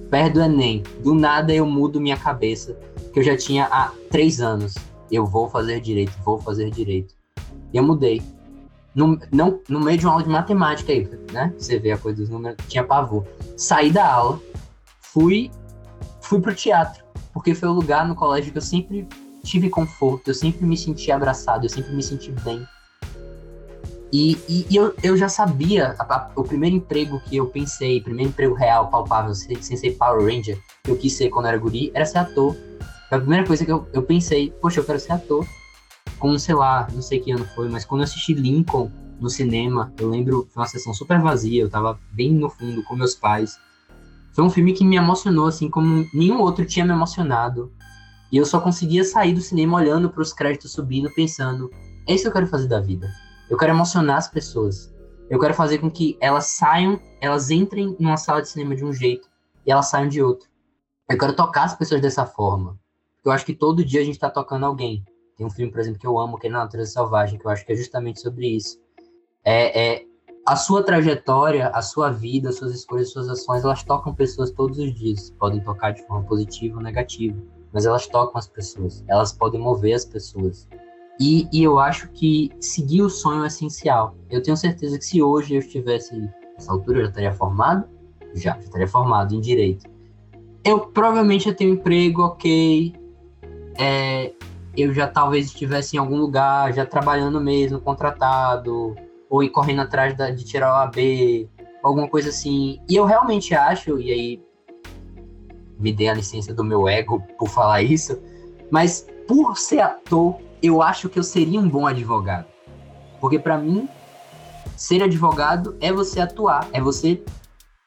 Perto 0.08 0.34
do 0.34 0.42
Enem. 0.42 0.84
Do 1.02 1.14
nada 1.14 1.52
eu 1.52 1.66
mudo 1.66 2.00
minha 2.00 2.16
cabeça, 2.16 2.78
que 3.12 3.18
eu 3.18 3.24
já 3.24 3.36
tinha 3.36 3.64
há 3.64 3.90
três 4.08 4.40
anos. 4.40 4.74
Eu 5.10 5.26
vou 5.26 5.48
fazer 5.48 5.80
direito, 5.80 6.12
vou 6.24 6.38
fazer 6.38 6.70
direito. 6.70 7.12
E 7.72 7.76
eu 7.76 7.82
mudei 7.82 8.22
no, 8.94 9.18
não, 9.30 9.60
no 9.68 9.80
meio 9.80 9.98
de 9.98 10.06
uma 10.06 10.12
aula 10.12 10.24
de 10.24 10.30
matemática 10.30 10.92
aí, 10.92 11.08
né? 11.32 11.52
Você 11.58 11.78
vê 11.78 11.92
a 11.92 11.98
coisa 11.98 12.18
dos 12.18 12.28
números, 12.28 12.56
tinha 12.68 12.84
pavor. 12.84 13.26
Saí 13.56 13.90
da 13.90 14.06
aula, 14.06 14.40
fui, 15.00 15.50
fui 16.20 16.40
pro 16.40 16.54
teatro, 16.54 17.04
porque 17.32 17.54
foi 17.54 17.68
o 17.68 17.72
lugar 17.72 18.06
no 18.06 18.14
colégio 18.14 18.52
que 18.52 18.58
eu 18.58 18.62
sempre 18.62 19.08
tive 19.42 19.70
conforto, 19.70 20.28
eu 20.28 20.34
sempre 20.34 20.64
me 20.66 20.76
senti 20.76 21.10
abraçado, 21.10 21.64
eu 21.64 21.70
sempre 21.70 21.94
me 21.94 22.02
senti 22.02 22.30
bem. 22.44 22.66
E, 24.12 24.38
e, 24.46 24.66
e 24.68 24.76
eu, 24.76 24.94
eu 25.02 25.16
já 25.16 25.28
sabia, 25.28 25.96
a, 25.98 26.02
a, 26.02 26.30
o 26.36 26.44
primeiro 26.44 26.76
emprego 26.76 27.18
que 27.20 27.38
eu 27.38 27.46
pensei, 27.46 27.98
primeiro 28.00 28.30
emprego 28.30 28.54
real, 28.54 28.88
palpável, 28.88 29.34
sem, 29.34 29.60
sem 29.62 29.74
ser 29.74 29.92
Power 29.92 30.22
Ranger, 30.22 30.60
que 30.84 30.90
eu 30.90 30.98
quis 30.98 31.14
ser 31.14 31.30
quando 31.30 31.46
era 31.46 31.56
guri, 31.56 31.90
era 31.94 32.04
ser 32.04 32.18
ator. 32.18 32.54
Foi 33.08 33.18
a 33.18 33.20
primeira 33.20 33.46
coisa 33.46 33.64
que 33.64 33.72
eu, 33.72 33.88
eu 33.90 34.02
pensei, 34.02 34.50
poxa, 34.60 34.80
eu 34.80 34.84
quero 34.84 35.00
ser 35.00 35.12
ator. 35.12 35.46
Com, 36.22 36.38
sei 36.38 36.54
lá, 36.54 36.86
não 36.92 37.02
sei 37.02 37.18
que 37.18 37.32
ano 37.32 37.44
foi, 37.44 37.68
mas 37.68 37.84
quando 37.84 38.02
eu 38.02 38.04
assisti 38.04 38.32
Lincoln 38.32 38.88
no 39.18 39.28
cinema, 39.28 39.92
eu 39.98 40.08
lembro, 40.08 40.46
foi 40.52 40.60
uma 40.60 40.68
sessão 40.68 40.94
super 40.94 41.20
vazia, 41.20 41.60
eu 41.60 41.68
tava 41.68 41.98
bem 42.12 42.32
no 42.32 42.48
fundo 42.48 42.80
com 42.84 42.94
meus 42.94 43.16
pais. 43.16 43.58
Foi 44.32 44.44
um 44.44 44.48
filme 44.48 44.72
que 44.72 44.84
me 44.84 44.94
emocionou, 44.94 45.48
assim, 45.48 45.68
como 45.68 46.08
nenhum 46.14 46.40
outro 46.40 46.64
tinha 46.64 46.84
me 46.84 46.92
emocionado. 46.92 47.72
E 48.30 48.36
eu 48.36 48.46
só 48.46 48.60
conseguia 48.60 49.02
sair 49.02 49.34
do 49.34 49.40
cinema 49.40 49.76
olhando 49.78 50.08
para 50.10 50.22
os 50.22 50.32
créditos 50.32 50.70
subindo, 50.70 51.12
pensando: 51.12 51.68
é 52.06 52.14
isso 52.14 52.22
que 52.22 52.28
eu 52.28 52.32
quero 52.32 52.46
fazer 52.46 52.68
da 52.68 52.78
vida. 52.78 53.10
Eu 53.50 53.58
quero 53.58 53.72
emocionar 53.72 54.18
as 54.18 54.28
pessoas. 54.28 54.94
Eu 55.28 55.40
quero 55.40 55.54
fazer 55.54 55.78
com 55.78 55.90
que 55.90 56.16
elas 56.20 56.46
saiam, 56.46 57.00
elas 57.20 57.50
entrem 57.50 57.96
numa 57.98 58.16
sala 58.16 58.40
de 58.40 58.48
cinema 58.48 58.76
de 58.76 58.84
um 58.84 58.92
jeito 58.92 59.28
e 59.66 59.72
elas 59.72 59.88
saiam 59.88 60.08
de 60.08 60.22
outro. 60.22 60.48
Eu 61.10 61.18
quero 61.18 61.34
tocar 61.34 61.64
as 61.64 61.74
pessoas 61.74 62.00
dessa 62.00 62.24
forma. 62.24 62.78
Eu 63.24 63.32
acho 63.32 63.44
que 63.44 63.54
todo 63.54 63.84
dia 63.84 64.02
a 64.02 64.04
gente 64.04 64.14
está 64.14 64.30
tocando 64.30 64.64
alguém. 64.64 65.04
Tem 65.36 65.46
um 65.46 65.50
filme, 65.50 65.72
por 65.72 65.80
exemplo, 65.80 65.98
que 65.98 66.06
eu 66.06 66.18
amo, 66.18 66.38
que 66.38 66.46
é 66.46 66.50
Na 66.50 66.60
Natureza 66.60 66.92
Selvagem, 66.92 67.38
que 67.38 67.46
eu 67.46 67.50
acho 67.50 67.64
que 67.64 67.72
é 67.72 67.76
justamente 67.76 68.20
sobre 68.20 68.46
isso. 68.48 68.78
É, 69.44 69.94
é 69.94 70.06
a 70.46 70.56
sua 70.56 70.82
trajetória, 70.82 71.68
a 71.68 71.80
sua 71.82 72.10
vida, 72.10 72.48
as 72.48 72.56
suas 72.56 72.74
escolhas, 72.74 73.06
as 73.08 73.12
suas 73.12 73.28
ações, 73.28 73.64
elas 73.64 73.82
tocam 73.84 74.14
pessoas 74.14 74.50
todos 74.50 74.78
os 74.78 74.94
dias. 74.94 75.30
Podem 75.38 75.60
tocar 75.60 75.92
de 75.92 76.04
forma 76.06 76.24
positiva 76.26 76.76
ou 76.76 76.82
negativa, 76.82 77.36
mas 77.72 77.86
elas 77.86 78.06
tocam 78.06 78.38
as 78.38 78.48
pessoas. 78.48 79.04
Elas 79.08 79.32
podem 79.32 79.60
mover 79.60 79.94
as 79.94 80.04
pessoas. 80.04 80.68
E, 81.20 81.48
e, 81.52 81.62
eu 81.62 81.78
acho 81.78 82.08
que 82.08 82.50
seguir 82.60 83.02
o 83.02 83.08
sonho 83.08 83.44
é 83.44 83.46
essencial. 83.46 84.16
Eu 84.28 84.42
tenho 84.42 84.56
certeza 84.56 84.98
que 84.98 85.04
se 85.04 85.22
hoje 85.22 85.54
eu 85.54 85.60
estivesse 85.60 86.16
nessa 86.54 86.72
altura, 86.72 86.98
eu 86.98 87.02
já 87.04 87.08
estaria 87.10 87.32
formado, 87.32 87.86
já, 88.34 88.52
já 88.54 88.58
estaria 88.58 88.88
formado 88.88 89.34
em 89.34 89.40
direito. 89.40 89.88
Eu 90.64 90.80
provavelmente 90.80 91.46
ia 91.46 91.54
ter 91.54 91.66
um 91.66 91.74
emprego, 91.74 92.22
ok. 92.22 92.94
É, 93.78 94.32
eu 94.76 94.92
já 94.92 95.06
talvez 95.06 95.46
estivesse 95.46 95.96
em 95.96 95.98
algum 95.98 96.16
lugar, 96.16 96.72
já 96.72 96.86
trabalhando 96.86 97.40
mesmo, 97.40 97.80
contratado, 97.80 98.94
ou 99.28 99.48
correndo 99.50 99.82
atrás 99.82 100.16
da, 100.16 100.30
de 100.30 100.44
tirar 100.44 100.72
o 100.72 100.76
AB, 100.82 101.48
alguma 101.82 102.08
coisa 102.08 102.30
assim. 102.30 102.80
E 102.88 102.96
eu 102.96 103.04
realmente 103.04 103.54
acho, 103.54 103.98
e 103.98 104.10
aí 104.10 104.42
me 105.78 105.92
dê 105.92 106.08
a 106.08 106.14
licença 106.14 106.54
do 106.54 106.64
meu 106.64 106.88
ego 106.88 107.22
por 107.38 107.48
falar 107.48 107.82
isso, 107.82 108.18
mas 108.70 109.06
por 109.26 109.56
ser 109.56 109.80
ator, 109.80 110.38
eu 110.62 110.80
acho 110.80 111.08
que 111.08 111.18
eu 111.18 111.22
seria 111.22 111.60
um 111.60 111.68
bom 111.68 111.86
advogado. 111.86 112.46
Porque 113.20 113.38
para 113.38 113.58
mim, 113.58 113.88
ser 114.76 115.02
advogado 115.02 115.76
é 115.80 115.92
você 115.92 116.20
atuar, 116.20 116.68
é 116.72 116.80
você 116.80 117.22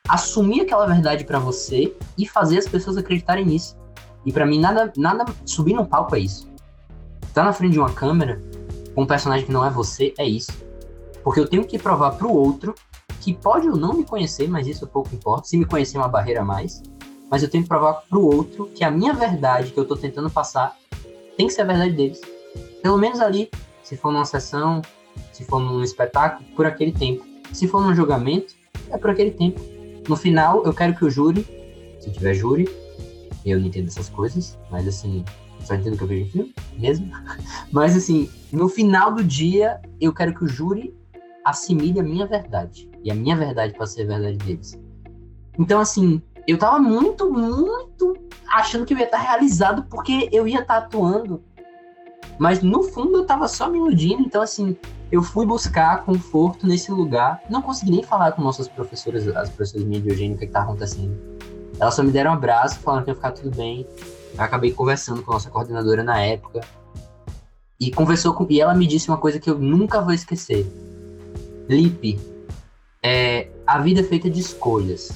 assumir 0.08 0.62
aquela 0.62 0.86
verdade 0.86 1.24
para 1.24 1.40
você 1.40 1.96
e 2.18 2.28
fazer 2.28 2.60
as 2.60 2.68
pessoas 2.68 2.98
acreditarem 2.98 3.46
nisso. 3.46 3.78
E 4.26 4.32
para 4.32 4.46
mim 4.46 4.60
nada 4.60 4.92
nada 4.98 5.26
subir 5.46 5.74
no 5.74 5.86
palco 5.86 6.16
é 6.16 6.20
isso. 6.20 6.55
Tá 7.36 7.44
na 7.44 7.52
frente 7.52 7.74
de 7.74 7.80
uma 7.80 7.92
câmera 7.92 8.42
com 8.96 9.02
um 9.02 9.06
personagem 9.06 9.46
que 9.46 9.52
não 9.52 9.66
é 9.66 9.70
você 9.70 10.14
é 10.18 10.26
isso. 10.26 10.54
Porque 11.22 11.38
eu 11.38 11.46
tenho 11.46 11.66
que 11.66 11.78
provar 11.78 12.12
para 12.12 12.26
o 12.26 12.34
outro, 12.34 12.74
que 13.20 13.34
pode 13.34 13.68
ou 13.68 13.76
não 13.76 13.94
me 13.94 14.06
conhecer, 14.06 14.48
mas 14.48 14.66
isso 14.66 14.88
pouco 14.88 15.14
importa. 15.14 15.46
Se 15.46 15.58
me 15.58 15.66
conhecer 15.66 15.98
é 15.98 16.00
uma 16.00 16.08
barreira 16.08 16.44
a 16.44 16.46
mais. 16.46 16.82
Mas 17.30 17.44
eu 17.44 17.50
tenho 17.50 17.64
que 17.64 17.68
provar 17.68 18.06
para 18.10 18.18
o 18.18 18.26
outro 18.26 18.68
que 18.74 18.86
a 18.86 18.90
minha 18.90 19.14
verdade 19.14 19.74
que 19.74 19.78
eu 19.78 19.84
estou 19.84 19.98
tentando 19.98 20.30
passar 20.30 20.78
tem 21.36 21.48
que 21.48 21.52
ser 21.52 21.64
a 21.64 21.66
verdade 21.66 21.92
deles. 21.92 22.22
Pelo 22.82 22.98
menos 22.98 23.20
ali, 23.20 23.52
se 23.84 23.98
for 23.98 24.14
numa 24.14 24.24
sessão, 24.24 24.82
se 25.34 25.44
for 25.44 25.60
num 25.60 25.84
espetáculo, 25.84 26.48
por 26.56 26.66
aquele 26.66 26.94
tempo. 26.94 27.26
Se 27.52 27.68
for 27.68 27.82
num 27.82 27.94
julgamento, 27.94 28.54
é 28.90 28.98
por 28.98 29.10
aquele 29.10 29.32
tempo. 29.32 29.60
No 30.08 30.16
final, 30.16 30.64
eu 30.64 30.74
quero 30.74 30.96
que 30.96 31.04
o 31.04 31.10
júri, 31.10 31.46
se 32.00 32.10
tiver 32.12 32.34
júri, 32.34 32.70
eu 33.46 33.60
não 33.60 33.68
entendo 33.68 33.88
essas 33.88 34.08
coisas, 34.08 34.58
mas 34.72 34.88
assim, 34.88 35.26
só 35.66 35.76
entendo 35.76 35.98
que 35.98 36.04
eu 36.04 36.08
vejo 36.08 36.26
em 36.26 36.30
filme, 36.30 36.56
mesmo. 36.78 37.12
Mas 37.72 37.96
assim, 37.96 38.30
no 38.52 38.70
final 38.70 39.14
do 39.14 39.24
dia, 39.24 39.82
eu 40.00 40.14
quero 40.14 40.34
que 40.34 40.44
o 40.44 40.48
júri 40.48 40.96
assimile 41.44 42.00
a 42.00 42.04
minha 42.04 42.26
verdade. 42.26 42.90
E 43.04 43.12
a 43.12 43.16
minha 43.16 43.36
verdade 43.36 43.74
para 43.74 43.86
ser 43.86 44.04
a 44.04 44.18
verdade 44.18 44.38
deles. 44.38 44.80
Então, 45.58 45.80
assim, 45.80 46.22
eu 46.48 46.58
tava 46.58 46.80
muito, 46.80 47.32
muito 47.32 48.16
achando 48.48 48.86
que 48.86 48.94
eu 48.94 48.98
ia 48.98 49.06
estar 49.06 49.18
realizado 49.18 49.84
porque 49.90 50.30
eu 50.32 50.48
ia 50.48 50.62
estar 50.62 50.78
atuando. 50.78 51.42
Mas 52.38 52.62
no 52.62 52.84
fundo 52.84 53.20
eu 53.20 53.26
tava 53.26 53.48
só 53.48 53.70
me 53.70 53.78
iludindo. 53.78 54.22
Então, 54.22 54.42
assim, 54.42 54.76
eu 55.12 55.24
fui 55.24 55.46
buscar 55.46 56.04
conforto 56.04 56.68
nesse 56.68 56.92
lugar. 56.92 57.42
Não 57.50 57.62
consegui 57.62 57.92
nem 57.92 58.04
falar 58.04 58.32
com 58.34 58.42
nossas 58.42 58.68
professoras, 58.68 59.28
as 59.30 59.50
professoras 59.50 59.86
minhas 59.86 60.04
de 60.04 60.10
Eugênio, 60.10 60.36
o 60.36 60.40
que, 60.40 60.46
que 60.46 60.52
tava 60.52 60.66
acontecendo. 60.66 61.16
Elas 61.80 61.94
só 61.94 62.04
me 62.04 62.12
deram 62.12 62.32
um 62.32 62.36
abraço, 62.36 62.80
falando 62.80 63.04
que 63.04 63.12
ia 63.12 63.16
ficar 63.16 63.32
tudo 63.32 63.56
bem. 63.56 63.86
Acabei 64.38 64.72
conversando 64.72 65.22
com 65.22 65.32
a 65.32 65.36
nossa 65.36 65.50
coordenadora 65.50 66.04
na 66.04 66.20
época. 66.22 66.62
E 67.80 67.92
conversou 67.92 68.34
com, 68.34 68.46
e 68.50 68.62
ela 68.62 68.74
me 68.74 68.88
disse 68.88 69.10
uma 69.10 69.18
coisa 69.18 69.40
que 69.40 69.50
eu 69.50 69.58
nunca 69.58 70.02
vou 70.02 70.14
esquecer. 70.14 70.66
Lipe, 71.68 72.20
é, 73.04 73.50
a 73.68 73.80
vida 73.80 74.00
é 74.02 74.04
feita 74.04 74.30
de 74.30 74.40
escolhas. 74.40 75.12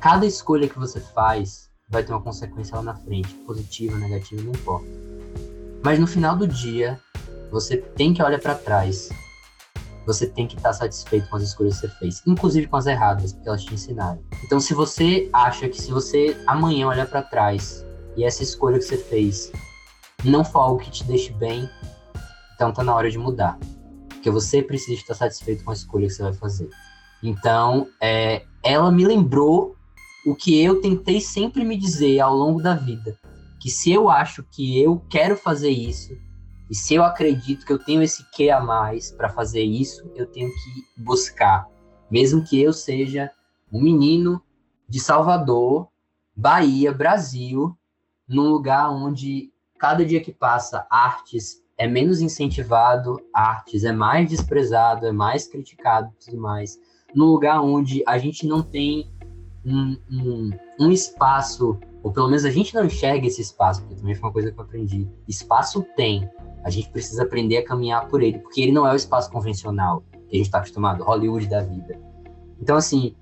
Cada 0.00 0.26
escolha 0.26 0.68
que 0.68 0.78
você 0.78 1.00
faz 1.00 1.70
vai 1.88 2.02
ter 2.02 2.12
uma 2.12 2.22
consequência 2.22 2.76
lá 2.76 2.82
na 2.82 2.94
frente, 2.94 3.34
positiva, 3.46 3.96
negativa, 3.98 4.42
não 4.42 4.50
importa. 4.50 4.86
Mas 5.82 5.98
no 5.98 6.06
final 6.06 6.36
do 6.36 6.46
dia, 6.46 7.00
você 7.50 7.76
tem 7.76 8.14
que 8.14 8.22
olhar 8.22 8.40
para 8.40 8.54
trás. 8.54 9.10
Você 10.06 10.26
tem 10.26 10.46
que 10.46 10.56
estar 10.56 10.72
satisfeito 10.72 11.28
com 11.28 11.36
as 11.36 11.42
escolhas 11.42 11.80
que 11.80 11.86
você 11.86 11.94
fez, 11.98 12.22
inclusive 12.26 12.66
com 12.66 12.76
as 12.76 12.86
erradas, 12.86 13.32
porque 13.32 13.48
elas 13.48 13.64
te 13.64 13.74
ensinaram. 13.74 14.22
Então, 14.44 14.58
se 14.58 14.74
você 14.74 15.28
acha 15.32 15.68
que 15.68 15.80
se 15.80 15.92
você 15.92 16.36
amanhã 16.46 16.88
olhar 16.88 17.06
para 17.06 17.22
trás 17.22 17.84
e 18.16 18.24
essa 18.24 18.42
escolha 18.42 18.78
que 18.78 18.84
você 18.84 18.96
fez 18.96 19.52
não 20.24 20.44
for 20.44 20.60
algo 20.60 20.82
que 20.82 20.90
te 20.90 21.04
deixe 21.04 21.32
bem, 21.32 21.68
então 22.54 22.72
tá 22.72 22.82
na 22.82 22.94
hora 22.94 23.10
de 23.10 23.18
mudar 23.18 23.58
porque 24.22 24.30
você 24.30 24.62
precisa 24.62 24.92
estar 24.92 25.14
satisfeito 25.14 25.64
com 25.64 25.72
a 25.72 25.74
escolha 25.74 26.06
que 26.06 26.12
você 26.12 26.22
vai 26.22 26.32
fazer. 26.32 26.70
Então, 27.20 27.88
é, 28.00 28.44
ela 28.62 28.88
me 28.92 29.04
lembrou 29.04 29.74
o 30.24 30.36
que 30.36 30.62
eu 30.62 30.80
tentei 30.80 31.20
sempre 31.20 31.64
me 31.64 31.76
dizer 31.76 32.20
ao 32.20 32.32
longo 32.32 32.62
da 32.62 32.72
vida, 32.72 33.18
que 33.60 33.68
se 33.68 33.90
eu 33.90 34.08
acho 34.08 34.44
que 34.44 34.80
eu 34.80 35.04
quero 35.10 35.36
fazer 35.36 35.70
isso, 35.70 36.16
e 36.72 36.74
se 36.74 36.94
eu 36.94 37.04
acredito 37.04 37.66
que 37.66 37.72
eu 37.74 37.78
tenho 37.78 38.02
esse 38.02 38.24
que 38.30 38.48
a 38.48 38.58
mais 38.58 39.12
para 39.12 39.28
fazer 39.28 39.62
isso, 39.62 40.10
eu 40.14 40.26
tenho 40.26 40.48
que 40.48 41.02
buscar, 41.02 41.68
mesmo 42.10 42.42
que 42.42 42.58
eu 42.62 42.72
seja 42.72 43.30
um 43.70 43.78
menino 43.78 44.42
de 44.88 44.98
Salvador, 44.98 45.88
Bahia, 46.34 46.90
Brasil, 46.90 47.76
num 48.26 48.48
lugar 48.48 48.88
onde 48.90 49.52
cada 49.78 50.02
dia 50.02 50.22
que 50.22 50.32
passa 50.32 50.86
artes 50.90 51.62
é 51.76 51.86
menos 51.86 52.22
incentivado, 52.22 53.20
artes 53.34 53.84
é 53.84 53.92
mais 53.92 54.30
desprezado, 54.30 55.04
é 55.04 55.12
mais 55.12 55.46
criticado 55.46 56.10
e 56.10 56.24
tudo 56.24 56.40
mais. 56.40 56.80
Num 57.14 57.26
lugar 57.26 57.60
onde 57.60 58.02
a 58.06 58.16
gente 58.16 58.46
não 58.46 58.62
tem 58.62 59.12
um, 59.62 59.98
um, 60.10 60.50
um, 60.80 60.90
espaço, 60.90 61.78
ou 62.02 62.10
pelo 62.10 62.28
menos 62.28 62.46
a 62.46 62.50
gente 62.50 62.74
não 62.74 62.86
enxerga 62.86 63.26
esse 63.26 63.42
espaço, 63.42 63.82
porque 63.82 63.96
também 63.96 64.14
foi 64.14 64.30
uma 64.30 64.32
coisa 64.32 64.50
que 64.50 64.58
eu 64.58 64.64
aprendi. 64.64 65.06
Espaço 65.28 65.84
tem, 65.94 66.30
a 66.64 66.70
gente 66.70 66.90
precisa 66.90 67.22
aprender 67.22 67.58
a 67.58 67.64
caminhar 67.64 68.08
por 68.08 68.22
ele, 68.22 68.38
porque 68.38 68.60
ele 68.60 68.72
não 68.72 68.86
é 68.86 68.92
o 68.92 68.96
espaço 68.96 69.30
convencional 69.30 70.02
que 70.28 70.36
a 70.36 70.36
gente 70.36 70.46
está 70.46 70.58
acostumado, 70.58 71.04
Hollywood 71.04 71.46
da 71.48 71.60
vida. 71.60 71.98
Então, 72.60 72.76
assim, 72.76 73.14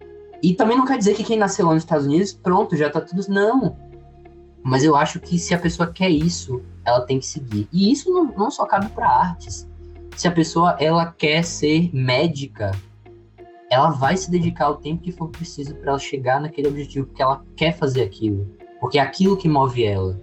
e 0.42 0.54
também 0.54 0.76
não 0.76 0.86
quer 0.86 0.98
dizer 0.98 1.14
que 1.14 1.24
quem 1.24 1.38
nasceu 1.38 1.66
lá 1.66 1.74
nos 1.74 1.82
Estados 1.82 2.06
Unidos, 2.06 2.32
pronto, 2.32 2.76
já 2.76 2.88
tá 2.88 3.00
tudo. 3.00 3.22
Não. 3.28 3.76
Mas 4.62 4.84
eu 4.84 4.94
acho 4.96 5.20
que 5.20 5.38
se 5.38 5.54
a 5.54 5.58
pessoa 5.58 5.90
quer 5.90 6.10
isso, 6.10 6.62
ela 6.84 7.00
tem 7.00 7.18
que 7.18 7.26
seguir. 7.26 7.68
E 7.72 7.90
isso 7.90 8.10
não, 8.10 8.24
não 8.36 8.50
só 8.50 8.66
cabe 8.66 8.88
para 8.90 9.08
artes. 9.08 9.68
Se 10.16 10.28
a 10.28 10.32
pessoa 10.32 10.76
ela 10.78 11.06
quer 11.06 11.42
ser 11.44 11.90
médica, 11.94 12.72
ela 13.70 13.90
vai 13.90 14.16
se 14.16 14.30
dedicar 14.30 14.68
o 14.70 14.76
tempo 14.76 15.02
que 15.02 15.12
for 15.12 15.28
preciso 15.28 15.74
para 15.76 15.90
ela 15.90 15.98
chegar 15.98 16.40
naquele 16.40 16.68
objetivo, 16.68 17.06
porque 17.06 17.22
ela 17.22 17.44
quer 17.56 17.76
fazer 17.76 18.02
aquilo, 18.02 18.46
porque 18.80 18.98
é 18.98 19.02
aquilo 19.02 19.36
que 19.36 19.48
move 19.48 19.84
ela, 19.84 20.20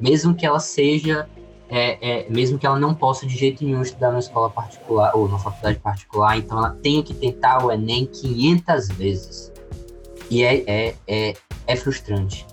mesmo 0.00 0.34
que 0.34 0.46
ela 0.46 0.58
seja, 0.58 1.28
é, 1.68 2.26
é, 2.26 2.30
mesmo 2.30 2.58
que 2.58 2.66
ela 2.66 2.78
não 2.78 2.94
possa 2.94 3.26
de 3.26 3.36
jeito 3.36 3.64
nenhum 3.64 3.82
estudar 3.82 4.08
numa 4.08 4.20
escola 4.20 4.48
particular 4.50 5.14
ou 5.14 5.26
numa 5.26 5.38
faculdade 5.38 5.78
particular, 5.78 6.38
então 6.38 6.58
ela 6.58 6.70
tenha 6.82 7.02
que 7.02 7.14
tentar 7.14 7.64
o 7.64 7.70
Enem 7.70 8.06
500 8.06 8.88
vezes. 8.88 9.52
E 10.30 10.42
é, 10.42 10.64
é, 10.66 10.94
é, 11.06 11.34
é 11.66 11.76
frustrante 11.76 12.46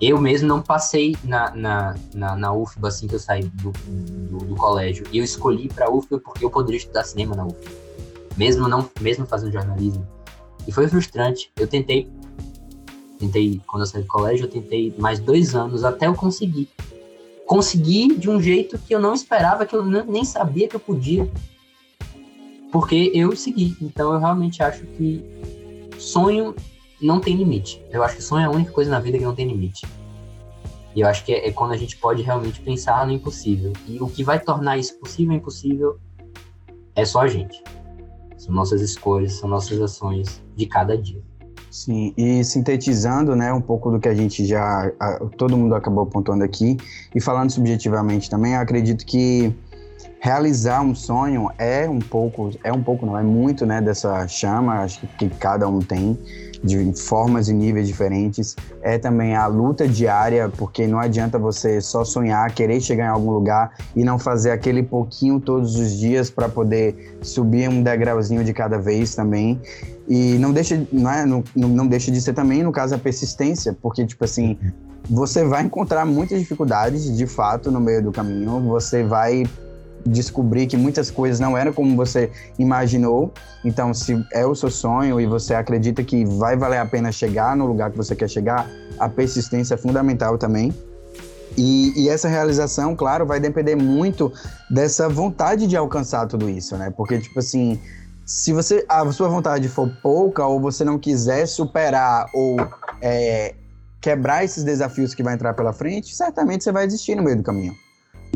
eu 0.00 0.18
mesmo 0.18 0.48
não 0.48 0.62
passei 0.62 1.14
na, 1.22 1.54
na, 1.54 1.94
na, 2.14 2.36
na 2.36 2.52
UFBA 2.52 2.88
assim 2.88 3.06
que 3.06 3.14
eu 3.14 3.18
saí 3.18 3.42
do, 3.42 3.70
do, 3.70 4.38
do 4.46 4.56
colégio. 4.56 5.04
Eu 5.12 5.22
escolhi 5.22 5.68
para 5.68 5.90
UFBA 5.90 6.18
porque 6.20 6.44
eu 6.44 6.50
poderia 6.50 6.78
estudar 6.78 7.04
cinema 7.04 7.36
na 7.36 7.44
UFBA. 7.44 7.70
Mesmo, 8.36 8.66
não, 8.66 8.88
mesmo 9.00 9.26
fazendo 9.26 9.52
jornalismo. 9.52 10.06
E 10.66 10.72
foi 10.72 10.88
frustrante. 10.88 11.52
Eu 11.54 11.66
tentei, 11.66 12.10
tentei, 13.18 13.60
quando 13.66 13.82
eu 13.82 13.86
saí 13.86 14.00
do 14.00 14.08
colégio, 14.08 14.46
eu 14.46 14.50
tentei 14.50 14.94
mais 14.98 15.20
dois 15.20 15.54
anos 15.54 15.84
até 15.84 16.06
eu 16.06 16.14
conseguir. 16.14 16.70
Consegui 17.50 18.14
de 18.14 18.30
um 18.30 18.40
jeito 18.40 18.78
que 18.78 18.94
eu 18.94 19.00
não 19.00 19.12
esperava, 19.12 19.66
que 19.66 19.74
eu 19.74 19.84
nem 19.84 20.24
sabia 20.24 20.68
que 20.68 20.76
eu 20.76 20.78
podia. 20.78 21.28
Porque 22.70 23.10
eu 23.12 23.34
segui. 23.34 23.76
Então 23.82 24.12
eu 24.12 24.20
realmente 24.20 24.62
acho 24.62 24.86
que 24.86 25.20
sonho 25.98 26.54
não 27.02 27.18
tem 27.18 27.34
limite. 27.34 27.84
Eu 27.90 28.04
acho 28.04 28.14
que 28.14 28.22
sonho 28.22 28.44
é 28.44 28.46
a 28.46 28.50
única 28.52 28.70
coisa 28.70 28.88
na 28.88 29.00
vida 29.00 29.18
que 29.18 29.24
não 29.24 29.34
tem 29.34 29.48
limite. 29.48 29.84
E 30.94 31.00
eu 31.00 31.08
acho 31.08 31.24
que 31.24 31.32
é, 31.32 31.48
é 31.48 31.50
quando 31.50 31.72
a 31.72 31.76
gente 31.76 31.96
pode 31.96 32.22
realmente 32.22 32.60
pensar 32.60 33.04
no 33.04 33.12
impossível. 33.12 33.72
E 33.88 34.00
o 34.00 34.06
que 34.06 34.22
vai 34.22 34.38
tornar 34.38 34.78
isso 34.78 34.96
possível 35.00 35.34
impossível 35.34 35.98
é 36.94 37.04
só 37.04 37.22
a 37.22 37.26
gente. 37.26 37.60
São 38.38 38.54
nossas 38.54 38.80
escolhas, 38.80 39.32
são 39.32 39.48
nossas 39.48 39.80
ações 39.80 40.40
de 40.54 40.66
cada 40.66 40.96
dia. 40.96 41.20
Sim, 41.70 42.12
e 42.16 42.42
sintetizando, 42.42 43.36
né, 43.36 43.52
um 43.52 43.60
pouco 43.60 43.92
do 43.92 44.00
que 44.00 44.08
a 44.08 44.14
gente 44.14 44.44
já, 44.44 44.90
a, 44.98 45.20
todo 45.36 45.56
mundo 45.56 45.74
acabou 45.74 46.04
pontuando 46.04 46.42
aqui, 46.42 46.76
e 47.14 47.20
falando 47.20 47.50
subjetivamente 47.50 48.28
também, 48.28 48.54
eu 48.54 48.60
acredito 48.60 49.06
que 49.06 49.54
realizar 50.20 50.82
um 50.82 50.94
sonho 50.94 51.48
é 51.56 51.88
um 51.88 52.00
pouco, 52.00 52.50
é 52.64 52.72
um 52.72 52.82
pouco, 52.82 53.06
não 53.06 53.16
é 53.16 53.22
muito, 53.22 53.64
né, 53.64 53.80
dessa 53.80 54.26
chama, 54.26 54.80
acho 54.82 55.00
que, 55.00 55.28
que 55.28 55.36
cada 55.36 55.68
um 55.68 55.78
tem, 55.78 56.18
de 56.62 56.92
formas 57.00 57.48
e 57.48 57.54
níveis 57.54 57.86
diferentes. 57.86 58.56
É 58.82 58.98
também 58.98 59.34
a 59.34 59.46
luta 59.46 59.88
diária, 59.88 60.48
porque 60.48 60.86
não 60.86 60.98
adianta 60.98 61.38
você 61.38 61.80
só 61.80 62.04
sonhar, 62.04 62.52
querer 62.52 62.80
chegar 62.80 63.06
em 63.06 63.08
algum 63.08 63.30
lugar 63.30 63.72
e 63.96 64.04
não 64.04 64.18
fazer 64.18 64.50
aquele 64.50 64.82
pouquinho 64.82 65.40
todos 65.40 65.76
os 65.76 65.96
dias 65.96 66.30
para 66.30 66.48
poder 66.48 67.18
subir 67.22 67.68
um 67.68 67.82
degrauzinho 67.82 68.44
de 68.44 68.52
cada 68.52 68.78
vez 68.78 69.14
também. 69.14 69.60
E 70.08 70.36
não 70.38 70.52
deixa, 70.52 70.86
não, 70.92 71.10
é, 71.10 71.24
não, 71.24 71.44
não 71.54 71.86
deixa 71.86 72.10
de 72.10 72.20
ser 72.20 72.32
também, 72.32 72.62
no 72.62 72.72
caso, 72.72 72.94
a 72.94 72.98
persistência, 72.98 73.76
porque, 73.80 74.04
tipo 74.04 74.24
assim, 74.24 74.58
você 75.08 75.44
vai 75.44 75.62
encontrar 75.62 76.04
muitas 76.04 76.38
dificuldades, 76.38 77.16
de 77.16 77.26
fato, 77.26 77.70
no 77.70 77.80
meio 77.80 78.02
do 78.02 78.12
caminho. 78.12 78.60
Você 78.62 79.02
vai 79.02 79.44
descobrir 80.06 80.66
que 80.66 80.76
muitas 80.76 81.10
coisas 81.10 81.40
não 81.40 81.56
eram 81.56 81.72
como 81.72 81.96
você 81.96 82.30
imaginou. 82.58 83.32
Então, 83.64 83.92
se 83.92 84.24
é 84.32 84.44
o 84.46 84.54
seu 84.54 84.70
sonho 84.70 85.20
e 85.20 85.26
você 85.26 85.54
acredita 85.54 86.02
que 86.02 86.24
vai 86.24 86.56
valer 86.56 86.78
a 86.78 86.86
pena 86.86 87.12
chegar 87.12 87.56
no 87.56 87.66
lugar 87.66 87.90
que 87.90 87.96
você 87.96 88.14
quer 88.14 88.28
chegar, 88.28 88.68
a 88.98 89.08
persistência 89.08 89.74
é 89.74 89.76
fundamental 89.76 90.38
também. 90.38 90.72
E, 91.56 92.04
e, 92.04 92.08
essa 92.08 92.28
realização, 92.28 92.94
claro, 92.94 93.26
vai 93.26 93.40
depender 93.40 93.74
muito 93.74 94.32
dessa 94.70 95.08
vontade 95.08 95.66
de 95.66 95.76
alcançar 95.76 96.26
tudo 96.26 96.48
isso, 96.48 96.76
né? 96.76 96.92
Porque, 96.96 97.18
tipo 97.18 97.38
assim, 97.40 97.78
se 98.24 98.52
você 98.52 98.84
a 98.88 99.10
sua 99.10 99.28
vontade 99.28 99.68
for 99.68 99.90
pouca 100.00 100.46
ou 100.46 100.60
você 100.60 100.84
não 100.84 100.98
quiser 100.98 101.46
superar 101.46 102.26
ou 102.32 102.56
é, 103.00 103.54
quebrar 104.00 104.44
esses 104.44 104.62
desafios 104.62 105.14
que 105.14 105.22
vai 105.22 105.34
entrar 105.34 105.52
pela 105.54 105.72
frente, 105.72 106.14
certamente 106.14 106.62
você 106.62 106.70
vai 106.70 106.86
desistir 106.86 107.16
no 107.16 107.22
meio 107.24 107.36
do 107.36 107.42
caminho. 107.42 107.74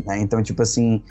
Né? 0.05 0.19
Então, 0.19 0.43
tipo 0.43 0.61
assim, 0.61 1.01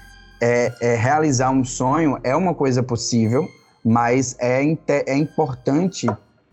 é, 0.45 0.74
é, 0.82 0.95
realizar 0.95 1.51
um 1.51 1.64
sonho 1.64 2.18
é 2.22 2.36
uma 2.36 2.55
coisa 2.55 2.82
possível, 2.82 3.49
mas 3.82 4.36
é, 4.38 4.61
é 5.07 5.16
importante 5.16 6.07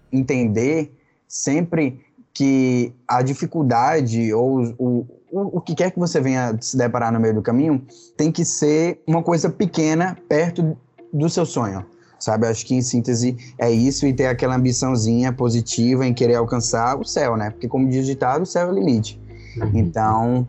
entender 0.09 0.97
sempre 1.27 1.99
que 2.33 2.93
a 3.05 3.21
dificuldade 3.21 4.33
ou 4.33 4.61
o, 4.77 5.07
o, 5.29 5.57
o 5.57 5.61
que 5.61 5.75
quer 5.75 5.91
que 5.91 5.99
você 5.99 6.21
venha 6.21 6.57
se 6.61 6.77
deparar 6.77 7.11
no 7.11 7.19
meio 7.19 7.33
do 7.33 7.41
caminho 7.41 7.85
tem 8.15 8.31
que 8.31 8.45
ser 8.45 9.01
uma 9.05 9.21
coisa 9.21 9.49
pequena 9.49 10.17
perto 10.29 10.77
do 11.11 11.29
seu 11.29 11.45
sonho 11.45 11.85
sabe? 12.17 12.45
Acho 12.45 12.63
que 12.67 12.75
em 12.75 12.83
síntese 12.83 13.35
é 13.57 13.71
isso 13.71 14.05
e 14.05 14.13
ter 14.13 14.27
aquela 14.27 14.55
ambiçãozinha 14.55 15.33
positiva 15.33 16.05
em 16.05 16.13
querer 16.13 16.35
alcançar 16.35 16.95
o 16.95 17.03
céu, 17.03 17.35
né? 17.35 17.49
Porque 17.49 17.67
como 17.67 17.89
diz 17.89 18.03
o 18.03 18.05
ditado, 18.05 18.43
o 18.43 18.45
céu 18.45 18.67
é 18.67 18.71
o 18.71 18.75
limite. 18.75 19.19
Uhum. 19.57 19.71
Então, 19.73 20.47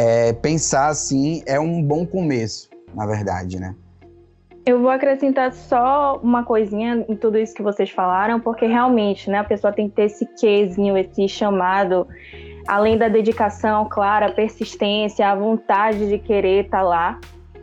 é, 0.00 0.32
pensar 0.32 0.88
assim 0.88 1.42
é 1.46 1.60
um 1.60 1.82
bom 1.82 2.06
começo, 2.06 2.70
na 2.94 3.04
verdade, 3.04 3.60
né? 3.60 3.74
Eu 4.64 4.80
vou 4.80 4.88
acrescentar 4.88 5.52
só 5.52 6.18
uma 6.22 6.42
coisinha 6.42 7.04
em 7.06 7.14
tudo 7.16 7.36
isso 7.36 7.54
que 7.54 7.62
vocês 7.62 7.90
falaram, 7.90 8.40
porque 8.40 8.66
realmente, 8.66 9.28
né, 9.28 9.38
a 9.38 9.44
pessoa 9.44 9.72
tem 9.72 9.90
que 9.90 9.96
ter 9.96 10.04
esse 10.04 10.24
quezinho, 10.24 10.96
esse 10.96 11.28
chamado, 11.28 12.06
além 12.66 12.96
da 12.96 13.08
dedicação, 13.08 13.86
claro, 13.90 14.26
a 14.26 14.32
persistência, 14.32 15.28
a 15.28 15.34
vontade 15.34 16.08
de 16.08 16.18
querer 16.18 16.64
estar 16.64 16.78
tá 16.78 16.82
lá, 16.82 17.20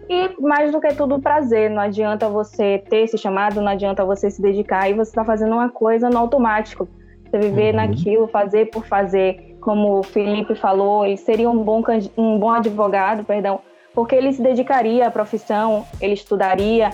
e 0.07 0.39
mais 0.39 0.71
do 0.71 0.79
que 0.79 0.93
tudo, 0.93 1.19
prazer. 1.19 1.71
Não 1.71 1.81
adianta 1.81 2.29
você 2.29 2.83
ter 2.89 3.03
esse 3.05 3.17
chamado, 3.17 3.61
não 3.61 3.71
adianta 3.71 4.05
você 4.05 4.29
se 4.29 4.41
dedicar 4.41 4.89
e 4.89 4.93
você 4.93 5.09
está 5.09 5.25
fazendo 5.25 5.53
uma 5.53 5.69
coisa 5.69 6.09
no 6.09 6.17
automático. 6.19 6.87
Você 7.25 7.39
viver 7.39 7.71
uhum. 7.71 7.81
naquilo, 7.81 8.27
fazer 8.27 8.69
por 8.69 8.85
fazer. 8.85 9.46
Como 9.67 9.99
o 9.99 10.01
Felipe 10.03 10.55
falou, 10.55 11.05
ele 11.05 11.17
seria 11.17 11.49
um 11.49 11.61
bom, 11.61 11.83
um 12.17 12.39
bom 12.39 12.51
advogado, 12.51 13.25
perdão, 13.25 13.59
porque 13.93 14.15
ele 14.15 14.31
se 14.31 14.41
dedicaria 14.41 15.05
à 15.05 15.11
profissão, 15.11 15.85
ele 15.99 16.13
estudaria. 16.13 16.91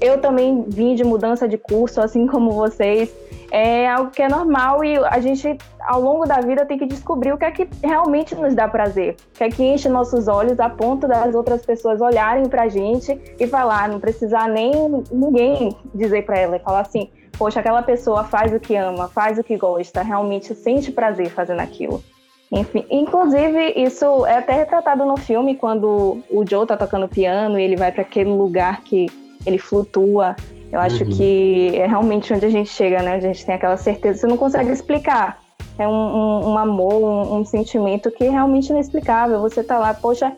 Eu 0.00 0.18
também 0.18 0.64
vim 0.66 0.94
de 0.94 1.04
mudança 1.04 1.46
de 1.46 1.58
curso, 1.58 2.00
assim 2.00 2.24
como 2.32 2.52
vocês 2.52 3.14
é 3.50 3.86
algo 3.86 4.10
que 4.10 4.22
é 4.22 4.28
normal 4.30 4.82
e 4.82 4.96
a 4.96 5.20
gente, 5.20 5.58
ao 5.80 6.00
longo 6.00 6.24
da 6.24 6.40
vida, 6.40 6.64
tem 6.64 6.78
que 6.78 6.86
descobrir 6.86 7.34
o 7.34 7.36
que 7.36 7.44
é 7.44 7.50
que 7.50 7.68
realmente 7.84 8.34
nos 8.34 8.54
dá 8.54 8.66
prazer, 8.66 9.16
o 9.34 9.38
que 9.38 9.44
é 9.44 9.50
que 9.50 9.62
enche 9.62 9.86
nossos 9.86 10.26
olhos 10.26 10.58
a 10.58 10.70
ponto 10.70 11.06
das 11.06 11.34
outras 11.34 11.66
pessoas 11.66 12.00
olharem 12.00 12.48
pra 12.48 12.66
gente 12.66 13.20
e 13.38 13.46
falar, 13.46 13.90
não 13.90 14.00
precisar 14.00 14.48
nem 14.48 15.04
ninguém 15.12 15.76
dizer 15.94 16.24
para 16.24 16.38
ela, 16.38 16.58
falar 16.60 16.80
assim, 16.80 17.10
poxa, 17.38 17.60
aquela 17.60 17.82
pessoa 17.82 18.24
faz 18.24 18.52
o 18.52 18.60
que 18.60 18.74
ama, 18.74 19.08
faz 19.08 19.38
o 19.38 19.44
que 19.44 19.56
gosta, 19.56 20.02
realmente 20.02 20.54
sente 20.54 20.90
prazer 20.92 21.30
fazendo 21.30 21.60
aquilo. 21.60 22.02
Enfim, 22.50 22.86
inclusive 22.90 23.72
isso 23.76 24.24
é 24.24 24.38
até 24.38 24.52
retratado 24.52 25.04
no 25.04 25.16
filme 25.16 25.56
quando 25.56 26.22
o 26.30 26.44
Joe 26.48 26.66
tá 26.66 26.76
tocando 26.76 27.08
piano 27.08 27.58
e 27.58 27.62
ele 27.62 27.76
vai 27.76 27.90
para 27.90 28.02
aquele 28.02 28.30
lugar 28.30 28.82
que 28.82 29.06
ele 29.44 29.58
flutua 29.58 30.36
eu 30.72 30.80
acho 30.80 31.04
uhum. 31.04 31.10
que 31.10 31.76
é 31.76 31.86
realmente 31.86 32.32
onde 32.32 32.44
a 32.44 32.50
gente 32.50 32.70
chega, 32.70 33.02
né? 33.02 33.14
A 33.14 33.20
gente 33.20 33.44
tem 33.44 33.54
aquela 33.54 33.76
certeza, 33.76 34.20
você 34.20 34.26
não 34.26 34.36
consegue 34.36 34.70
explicar. 34.70 35.40
É 35.78 35.86
um, 35.86 35.92
um, 35.92 36.50
um 36.50 36.58
amor, 36.58 36.94
um, 36.94 37.36
um, 37.38 37.44
sentimento 37.44 38.10
que 38.10 38.24
é 38.24 38.30
realmente 38.30 38.70
inexplicável. 38.70 39.40
Você 39.40 39.62
tá 39.62 39.78
lá, 39.78 39.94
poxa, 39.94 40.36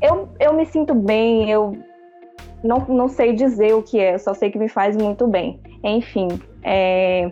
eu, 0.00 0.28
eu 0.40 0.52
me 0.52 0.66
sinto 0.66 0.94
bem, 0.94 1.50
eu 1.50 1.76
não, 2.64 2.78
não 2.88 3.08
sei 3.08 3.34
dizer 3.34 3.74
o 3.74 3.82
que 3.82 3.98
é, 3.98 4.14
eu 4.14 4.18
só 4.18 4.34
sei 4.34 4.50
que 4.50 4.58
me 4.58 4.68
faz 4.68 4.96
muito 4.96 5.26
bem. 5.26 5.60
Enfim, 5.84 6.28
é, 6.62 7.30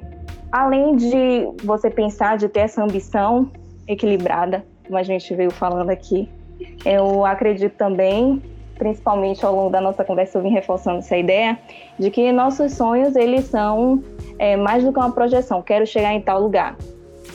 além 0.51 0.97
de 0.97 1.49
você 1.65 1.91
pensar, 1.91 2.37
de 2.37 2.49
ter 2.49 2.61
essa 2.61 2.83
ambição 2.83 3.51
equilibrada, 3.87 4.65
como 4.87 4.99
a 4.99 5.03
gente 5.03 5.35
veio 5.35 5.51
falando 5.51 5.91
aqui, 5.91 6.29
eu 6.85 7.25
acredito 7.25 7.77
também 7.77 8.43
principalmente 8.81 9.45
ao 9.45 9.55
longo 9.55 9.69
da 9.69 9.79
nossa 9.79 10.03
conversa 10.03 10.39
eu 10.39 10.43
vim 10.43 10.49
reforçando 10.49 11.01
essa 11.01 11.15
ideia 11.15 11.59
de 11.99 12.11
que 12.11 12.33
nossos 12.33 12.73
sonhos 12.73 13.15
eles 13.15 13.45
são 13.45 14.03
é, 14.39 14.57
mais 14.57 14.83
do 14.83 14.91
que 14.91 14.99
uma 14.99 15.13
projeção. 15.13 15.61
Quero 15.61 15.87
chegar 15.87 16.15
em 16.15 16.21
tal 16.23 16.41
lugar. 16.41 16.79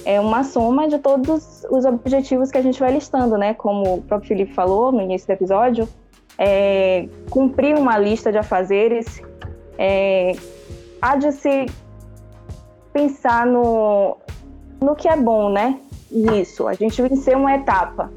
É 0.04 0.20
uma 0.20 0.44
soma 0.44 0.88
de 0.88 0.98
todos 0.98 1.64
os 1.70 1.86
objetivos 1.86 2.50
que 2.50 2.58
a 2.58 2.64
gente 2.64 2.80
vai 2.80 2.92
listando, 2.92 3.38
né? 3.38 3.54
Como 3.54 3.98
o 3.98 4.02
próprio 4.02 4.28
Felipe 4.28 4.54
falou 4.54 4.92
no 4.92 5.02
início 5.02 5.28
do 5.28 5.34
episódio, 5.34 5.88
é, 6.36 7.08
cumprir 7.30 7.76
uma 7.76 7.96
lista 8.00 8.32
de 8.32 8.40
afazeres, 8.40 9.22
é, 9.78 10.32
há 11.06 11.16
de 11.16 11.32
se 11.34 11.68
pensar 12.92 13.46
no, 13.46 14.18
no 14.82 14.96
que 14.96 15.08
é 15.08 15.16
bom, 15.16 15.50
né? 15.50 15.80
Isso, 16.12 16.68
a 16.68 16.74
gente 16.74 17.00
vencer 17.00 17.38
uma 17.38 17.54
etapa. 17.54 18.12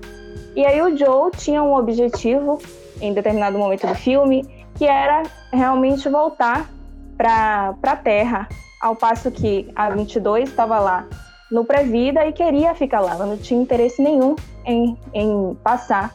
E 0.57 0.64
aí 0.64 0.80
o 0.80 0.97
Joe 0.97 1.30
tinha 1.32 1.62
um 1.62 1.74
objetivo 1.74 2.59
em 2.99 3.12
determinado 3.12 3.59
momento 3.59 3.86
do 3.86 3.95
filme, 3.95 4.43
que 4.74 4.86
era 4.86 5.22
realmente 5.53 6.09
voltar 6.09 6.66
para 7.14 7.74
a 7.82 7.97
Terra, 7.97 8.49
ao 8.80 8.97
passo 8.97 9.30
que 9.30 9.70
a 9.76 9.91
22 9.91 10.49
estava 10.49 10.78
lá 10.78 11.07
no 11.51 11.64
pré-vida 11.66 12.24
e 12.26 12.32
queria 12.32 12.74
ficar 12.74 13.01
lá, 13.01 13.12
ela 13.12 13.26
não 13.26 13.36
tinha 13.36 13.61
interesse 13.61 14.01
nenhum 14.01 14.34
em, 14.64 14.97
em 15.12 15.55
passar 15.62 16.14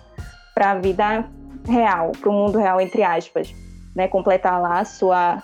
para 0.56 0.72
a 0.72 0.76
vida 0.76 1.26
real, 1.68 2.14
para 2.20 2.30
o 2.30 2.34
mundo 2.34 2.58
real, 2.58 2.82
entre 2.82 3.04
aspas, 3.04 3.54
né? 3.96 4.08
completar 4.08 4.60
lá 4.62 4.80
a 4.80 4.86
sua 4.86 5.44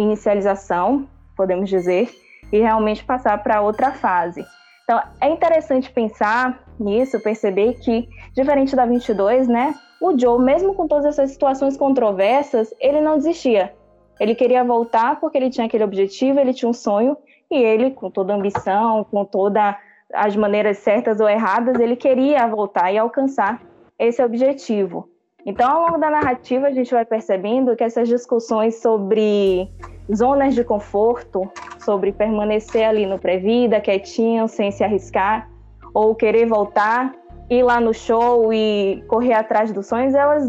inicialização, 0.00 1.08
podemos 1.36 1.68
dizer, 1.68 2.10
e 2.52 2.58
realmente 2.58 3.04
passar 3.04 3.42
para 3.42 3.60
outra 3.60 3.92
fase. 3.92 4.44
Então, 4.84 5.00
é 5.20 5.28
interessante 5.28 5.90
pensar 5.90 6.64
nisso, 6.78 7.20
perceber 7.20 7.74
que, 7.74 8.08
diferente 8.34 8.74
da 8.74 8.84
22, 8.84 9.46
né, 9.46 9.74
o 10.00 10.18
Joe, 10.18 10.42
mesmo 10.42 10.74
com 10.74 10.88
todas 10.88 11.04
essas 11.04 11.30
situações 11.30 11.76
controversas, 11.76 12.74
ele 12.80 13.00
não 13.00 13.16
desistia. 13.16 13.72
Ele 14.18 14.34
queria 14.34 14.64
voltar 14.64 15.20
porque 15.20 15.38
ele 15.38 15.50
tinha 15.50 15.66
aquele 15.66 15.84
objetivo, 15.84 16.40
ele 16.40 16.52
tinha 16.52 16.68
um 16.68 16.72
sonho, 16.72 17.16
e 17.50 17.56
ele, 17.56 17.90
com 17.90 18.10
toda 18.10 18.32
a 18.32 18.36
ambição, 18.36 19.04
com 19.04 19.24
todas 19.24 19.76
as 20.12 20.34
maneiras 20.34 20.78
certas 20.78 21.20
ou 21.20 21.28
erradas, 21.28 21.78
ele 21.78 21.96
queria 21.96 22.46
voltar 22.46 22.92
e 22.92 22.98
alcançar 22.98 23.62
esse 23.98 24.22
objetivo. 24.22 25.08
Então, 25.46 25.70
ao 25.70 25.86
longo 25.86 25.98
da 25.98 26.10
narrativa, 26.10 26.66
a 26.66 26.72
gente 26.72 26.92
vai 26.92 27.04
percebendo 27.04 27.74
que 27.76 27.84
essas 27.84 28.08
discussões 28.08 28.80
sobre 28.80 29.68
zonas 30.14 30.54
de 30.54 30.64
conforto, 30.64 31.50
sobre 31.78 32.12
permanecer 32.12 32.84
ali 32.84 33.06
no 33.06 33.18
pré-vida, 33.18 33.80
quietinho, 33.80 34.48
sem 34.48 34.70
se 34.70 34.84
arriscar, 34.84 35.48
ou 35.92 36.14
querer 36.14 36.46
voltar 36.46 37.12
ir 37.50 37.64
lá 37.64 37.80
no 37.80 37.92
show 37.92 38.52
e 38.52 39.02
correr 39.08 39.34
atrás 39.34 39.72
dos 39.72 39.86
sonhos, 39.86 40.14
elas, 40.14 40.48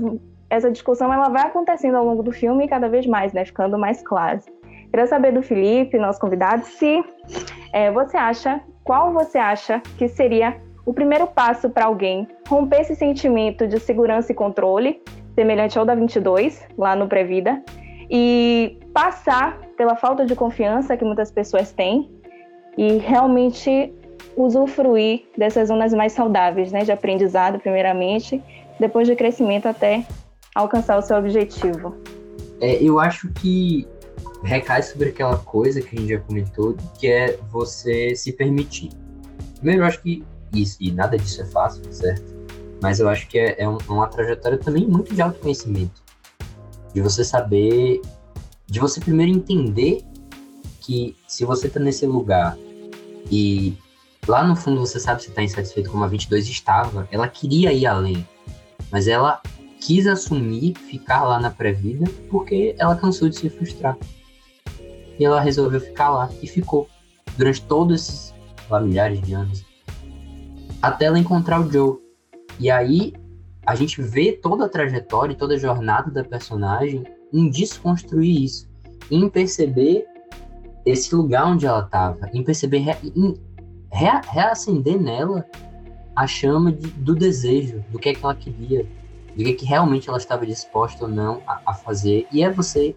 essa 0.50 0.70
discussão 0.72 1.12
ela 1.12 1.30
vai 1.30 1.48
acontecendo 1.48 1.96
ao 1.96 2.06
longo 2.06 2.22
do 2.22 2.32
filme 2.32 2.68
cada 2.68 2.88
vez 2.88 3.08
mais, 3.08 3.34
né, 3.34 3.44
ficando 3.44 3.78
mais 3.78 4.04
clara. 4.04 4.40
Queria 4.92 5.08
saber 5.08 5.32
do 5.32 5.42
Felipe, 5.42 5.98
nosso 5.98 6.20
convidado, 6.20 6.64
se 6.64 7.04
é, 7.74 7.90
você 7.92 8.18
acha, 8.18 8.62
qual 8.84 9.12
você 9.12 9.40
acha 9.40 9.82
que 9.98 10.08
seria 10.08 10.56
o 10.86 10.94
primeiro 10.94 11.26
passo 11.26 11.70
para 11.70 11.86
alguém 11.86 12.28
romper 12.48 12.82
esse 12.82 12.96
sentimento 12.96 13.68
de 13.68 13.80
segurança 13.80 14.32
e 14.32 14.36
controle, 14.36 15.02
semelhante 15.34 15.80
ao 15.80 15.86
da 15.86 15.96
22, 15.96 16.68
lá 16.78 16.96
no 16.96 17.08
Previda, 17.08 17.64
e 18.12 18.78
passar 18.94 19.58
pela 19.78 19.96
falta 19.96 20.26
de 20.26 20.36
confiança 20.36 20.98
que 20.98 21.06
muitas 21.06 21.32
pessoas 21.32 21.72
têm 21.72 22.12
e 22.78 22.98
realmente 22.98 23.94
usufruir 24.36 25.24
dessas 25.38 25.70
zonas 25.70 25.94
mais 25.94 26.12
saudáveis, 26.12 26.74
né, 26.74 26.84
de 26.84 26.92
aprendizado 26.92 27.58
primeiramente, 27.60 28.44
depois 28.78 29.08
de 29.08 29.16
crescimento 29.16 29.68
até 29.68 30.06
alcançar 30.54 30.98
o 30.98 31.02
seu 31.02 31.18
objetivo. 31.18 31.96
É, 32.60 32.84
eu 32.84 33.00
acho 33.00 33.30
que 33.34 33.88
recai 34.44 34.84
sobre 34.84 35.10
aquela 35.10 35.38
coisa 35.38 35.82
que 35.82 35.96
a 35.96 36.00
gente 36.00 36.10
já 36.10 36.20
comentou, 36.20 36.76
que 37.00 37.08
é 37.08 37.38
você 37.50 38.14
se 38.14 38.34
permitir. 38.34 38.90
Primeiro, 39.56 39.84
eu 39.84 39.86
acho 39.86 40.02
que 40.02 40.24
isso, 40.54 40.78
e 40.82 40.92
nada 40.92 41.18
disso 41.18 41.42
é 41.42 41.46
fácil, 41.46 41.82
certo? 41.92 42.26
Mas 42.82 43.00
eu 43.00 43.08
acho 43.08 43.28
que 43.28 43.40
é, 43.40 43.62
é 43.62 43.68
uma 43.68 44.08
trajetória 44.08 44.58
também 44.58 44.86
muito 44.86 45.14
de 45.14 45.22
autoconhecimento. 45.22 46.02
De 46.94 47.02
você 47.02 47.24
saber, 47.24 48.02
de 48.68 48.80
você 48.80 49.00
primeiro 49.00 49.32
entender 49.32 50.04
que 50.80 51.16
se 51.28 51.46
você 51.46 51.70
tá 51.70 51.80
nesse 51.80 52.06
lugar 52.06 52.58
e 53.30 53.78
lá 54.28 54.44
no 54.44 54.56
fundo 54.56 54.80
você 54.80 55.00
sabe 55.00 55.24
se 55.24 55.32
tá 55.32 55.42
insatisfeito 55.42 55.90
como 55.90 56.04
a 56.04 56.08
22 56.08 56.48
estava, 56.48 57.08
ela 57.12 57.28
queria 57.28 57.72
ir 57.72 57.86
além, 57.86 58.28
mas 58.92 59.08
ela 59.08 59.42
quis 59.80 60.06
assumir 60.08 60.76
ficar 60.76 61.24
lá 61.24 61.40
na 61.40 61.50
pré-vida 61.50 62.06
porque 62.30 62.76
ela 62.78 62.96
cansou 62.96 63.30
de 63.30 63.38
se 63.38 63.50
frustrar. 63.50 63.98
E 65.20 65.26
ela 65.26 65.40
resolveu 65.40 65.80
ficar 65.80 66.10
lá 66.10 66.30
e 66.42 66.48
ficou 66.48 66.90
durante 67.38 67.62
todos 67.64 68.02
esses 68.02 68.34
lá, 68.70 68.80
milhares 68.80 69.22
de 69.22 69.34
anos 69.34 69.72
até 70.82 71.06
ela 71.06 71.20
encontrar 71.20 71.62
o 71.62 71.72
Joe. 71.72 71.98
E 72.60 72.70
aí 72.72 73.14
a 73.66 73.76
gente 73.76 74.02
vê 74.02 74.32
toda 74.32 74.66
a 74.66 74.70
trajetória 74.70 75.34
e 75.34 75.38
toda 75.38 75.56
a 75.56 75.58
jornada 75.58 76.10
da 76.10 76.24
personagem 76.24 77.04
em 77.32 77.50
desconstruir 77.50 78.44
isso, 78.44 78.70
em 79.10 79.30
perceber 79.30 80.06
esse 80.86 81.14
lugar 81.16 81.46
onde 81.46 81.66
ela 81.66 81.84
estava, 81.84 82.30
em 82.34 82.44
perceber, 82.44 82.80
em 83.16 83.40
re, 83.92 84.22
reacender 84.32 85.00
nela 85.00 85.46
a 86.16 86.28
chama 86.28 86.72
de, 86.72 86.88
do 86.88 87.16
desejo, 87.16 87.84
do 87.92 88.00
que 88.00 88.10
é 88.10 88.14
que 88.14 88.24
ela 88.24 88.36
queria, 88.36 88.84
do 89.36 89.44
que, 89.44 89.50
é 89.50 89.54
que 89.54 89.66
realmente 89.66 90.10
ela 90.10 90.18
estava 90.18 90.46
disposta 90.46 91.06
ou 91.06 91.10
não 91.10 91.42
a, 91.48 91.62
a 91.68 91.74
fazer. 91.74 92.28
E 92.32 92.44
é 92.44 92.50
você 92.50 92.96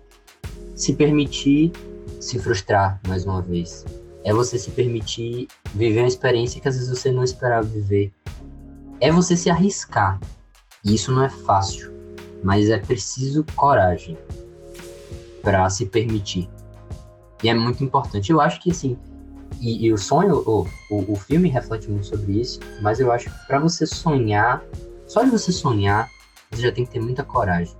se 0.74 0.94
permitir 0.94 1.72
se 2.20 2.38
frustrar 2.38 3.00
mais 3.06 3.24
uma 3.24 3.40
vez. 3.42 3.84
É 4.24 4.32
você 4.32 4.58
se 4.58 4.70
permitir 4.70 5.48
viver 5.74 6.00
uma 6.00 6.08
experiência 6.08 6.60
que 6.60 6.66
às 6.66 6.76
vezes 6.76 6.88
você 6.88 7.12
não 7.12 7.22
esperava 7.22 7.66
viver. 7.66 8.10
É 9.00 9.12
você 9.12 9.36
se 9.36 9.50
arriscar. 9.50 10.18
E 10.84 10.94
isso 10.94 11.10
não 11.10 11.22
é 11.22 11.30
fácil, 11.30 11.92
mas 12.42 12.68
é 12.68 12.78
preciso 12.78 13.44
coragem 13.56 14.18
para 15.42 15.68
se 15.70 15.86
permitir. 15.86 16.48
E 17.42 17.48
é 17.48 17.54
muito 17.54 17.82
importante. 17.82 18.30
Eu 18.30 18.40
acho 18.40 18.60
que 18.60 18.70
assim, 18.70 18.98
e, 19.60 19.86
e 19.86 19.92
o 19.92 19.98
sonho, 19.98 20.42
o, 20.46 20.66
o, 20.90 21.12
o 21.12 21.16
filme 21.16 21.48
reflete 21.48 21.90
muito 21.90 22.06
sobre 22.06 22.40
isso, 22.40 22.60
mas 22.82 23.00
eu 23.00 23.10
acho 23.10 23.30
que 23.30 23.46
para 23.46 23.58
você 23.58 23.86
sonhar, 23.86 24.62
só 25.06 25.22
de 25.22 25.30
você 25.30 25.50
sonhar, 25.50 26.10
você 26.50 26.62
já 26.62 26.72
tem 26.72 26.84
que 26.84 26.92
ter 26.92 27.00
muita 27.00 27.24
coragem. 27.24 27.74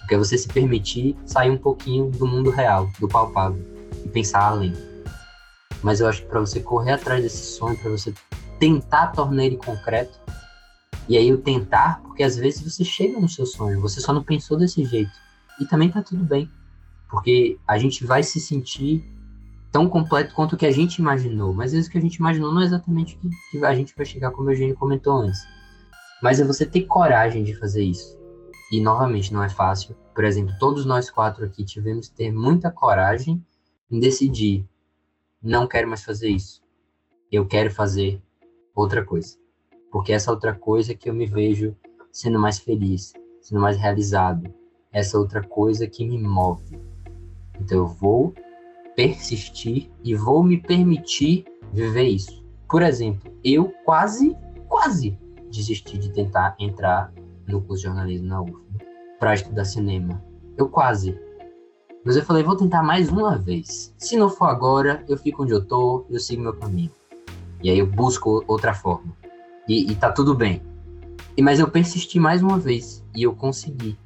Porque 0.00 0.14
é 0.14 0.18
você 0.18 0.36
se 0.36 0.48
permitir 0.48 1.16
sair 1.24 1.50
um 1.50 1.56
pouquinho 1.56 2.10
do 2.10 2.26
mundo 2.26 2.50
real, 2.50 2.90
do 2.98 3.08
palpável, 3.08 3.64
e 4.04 4.08
pensar 4.08 4.42
além. 4.42 4.74
Mas 5.82 6.00
eu 6.00 6.08
acho 6.08 6.22
que 6.22 6.28
para 6.28 6.40
você 6.40 6.60
correr 6.60 6.92
atrás 6.92 7.22
desse 7.22 7.56
sonho, 7.56 7.76
para 7.78 7.90
você 7.90 8.12
tentar 8.58 9.08
tornar 9.08 9.44
ele 9.44 9.56
concreto, 9.56 10.19
e 11.08 11.16
aí 11.16 11.32
o 11.32 11.38
tentar, 11.38 12.00
porque 12.02 12.22
às 12.22 12.36
vezes 12.36 12.62
você 12.62 12.84
chega 12.84 13.18
no 13.18 13.28
seu 13.28 13.46
sonho, 13.46 13.80
você 13.80 14.00
só 14.00 14.12
não 14.12 14.22
pensou 14.22 14.56
desse 14.56 14.84
jeito. 14.84 15.12
E 15.60 15.66
também 15.66 15.90
tá 15.90 16.02
tudo 16.02 16.24
bem. 16.24 16.50
Porque 17.10 17.58
a 17.66 17.76
gente 17.76 18.06
vai 18.06 18.22
se 18.22 18.40
sentir 18.40 19.04
tão 19.72 19.88
completo 19.88 20.34
quanto 20.34 20.54
o 20.54 20.56
que 20.56 20.66
a 20.66 20.70
gente 20.70 20.98
imaginou. 20.98 21.52
Mas 21.52 21.66
às 21.66 21.72
vezes 21.72 21.88
o 21.88 21.90
que 21.90 21.98
a 21.98 22.00
gente 22.00 22.16
imaginou 22.16 22.52
não 22.52 22.62
é 22.62 22.64
exatamente 22.64 23.16
o 23.16 23.30
que 23.50 23.64
a 23.64 23.74
gente 23.74 23.94
vai 23.96 24.06
chegar, 24.06 24.30
como 24.30 24.48
o 24.48 24.52
Eugênio 24.52 24.76
comentou 24.76 25.14
antes. 25.14 25.40
Mas 26.22 26.40
é 26.40 26.44
você 26.44 26.64
ter 26.64 26.82
coragem 26.82 27.42
de 27.44 27.54
fazer 27.54 27.82
isso. 27.82 28.18
E 28.70 28.80
novamente, 28.80 29.32
não 29.32 29.42
é 29.42 29.48
fácil. 29.48 29.96
Por 30.14 30.24
exemplo, 30.24 30.54
todos 30.58 30.84
nós 30.84 31.10
quatro 31.10 31.44
aqui 31.44 31.64
tivemos 31.64 32.08
que 32.08 32.14
ter 32.14 32.32
muita 32.32 32.70
coragem 32.70 33.44
em 33.90 33.98
decidir: 33.98 34.64
não 35.42 35.66
quero 35.66 35.88
mais 35.88 36.04
fazer 36.04 36.28
isso. 36.28 36.62
Eu 37.32 37.46
quero 37.46 37.70
fazer 37.70 38.22
outra 38.74 39.04
coisa. 39.04 39.36
Porque 39.90 40.12
essa 40.12 40.30
outra 40.30 40.54
coisa 40.54 40.92
é 40.92 40.94
que 40.94 41.08
eu 41.08 41.14
me 41.14 41.26
vejo 41.26 41.76
sendo 42.12 42.38
mais 42.38 42.58
feliz, 42.58 43.12
sendo 43.40 43.60
mais 43.60 43.76
realizado. 43.76 44.52
Essa 44.92 45.18
outra 45.18 45.42
coisa 45.42 45.86
que 45.86 46.04
me 46.04 46.18
move. 46.18 46.80
Então 47.60 47.78
eu 47.78 47.86
vou 47.86 48.34
persistir 48.96 49.90
e 50.02 50.14
vou 50.14 50.42
me 50.42 50.56
permitir 50.56 51.44
viver 51.72 52.04
isso. 52.04 52.44
Por 52.68 52.82
exemplo, 52.82 53.32
eu 53.44 53.72
quase, 53.84 54.36
quase 54.68 55.18
desisti 55.50 55.98
de 55.98 56.10
tentar 56.10 56.54
entrar 56.58 57.12
no 57.46 57.60
curso 57.60 57.82
de 57.82 57.88
jornalismo 57.88 58.28
na 58.28 58.42
UF 58.42 58.54
para 59.18 59.34
estudar 59.34 59.64
cinema. 59.64 60.22
Eu 60.56 60.68
quase. 60.68 61.18
Mas 62.04 62.16
eu 62.16 62.24
falei, 62.24 62.42
vou 62.42 62.56
tentar 62.56 62.82
mais 62.82 63.10
uma 63.10 63.36
vez. 63.36 63.94
Se 63.98 64.16
não 64.16 64.30
for 64.30 64.46
agora, 64.46 65.04
eu 65.08 65.18
fico 65.18 65.42
onde 65.42 65.52
eu 65.52 65.64
tô, 65.64 66.06
eu 66.08 66.18
sigo 66.18 66.42
meu 66.42 66.54
caminho. 66.54 66.90
E 67.62 67.70
aí 67.70 67.78
eu 67.78 67.86
busco 67.86 68.42
outra 68.46 68.72
forma. 68.72 69.19
E, 69.70 69.92
e 69.92 69.94
tá 69.94 70.10
tudo 70.10 70.34
bem. 70.34 70.60
E, 71.36 71.40
mas 71.40 71.60
eu 71.60 71.70
persisti 71.70 72.18
mais 72.18 72.42
uma 72.42 72.58
vez 72.58 73.04
e 73.14 73.22
eu 73.22 73.32
consegui. 73.32 73.96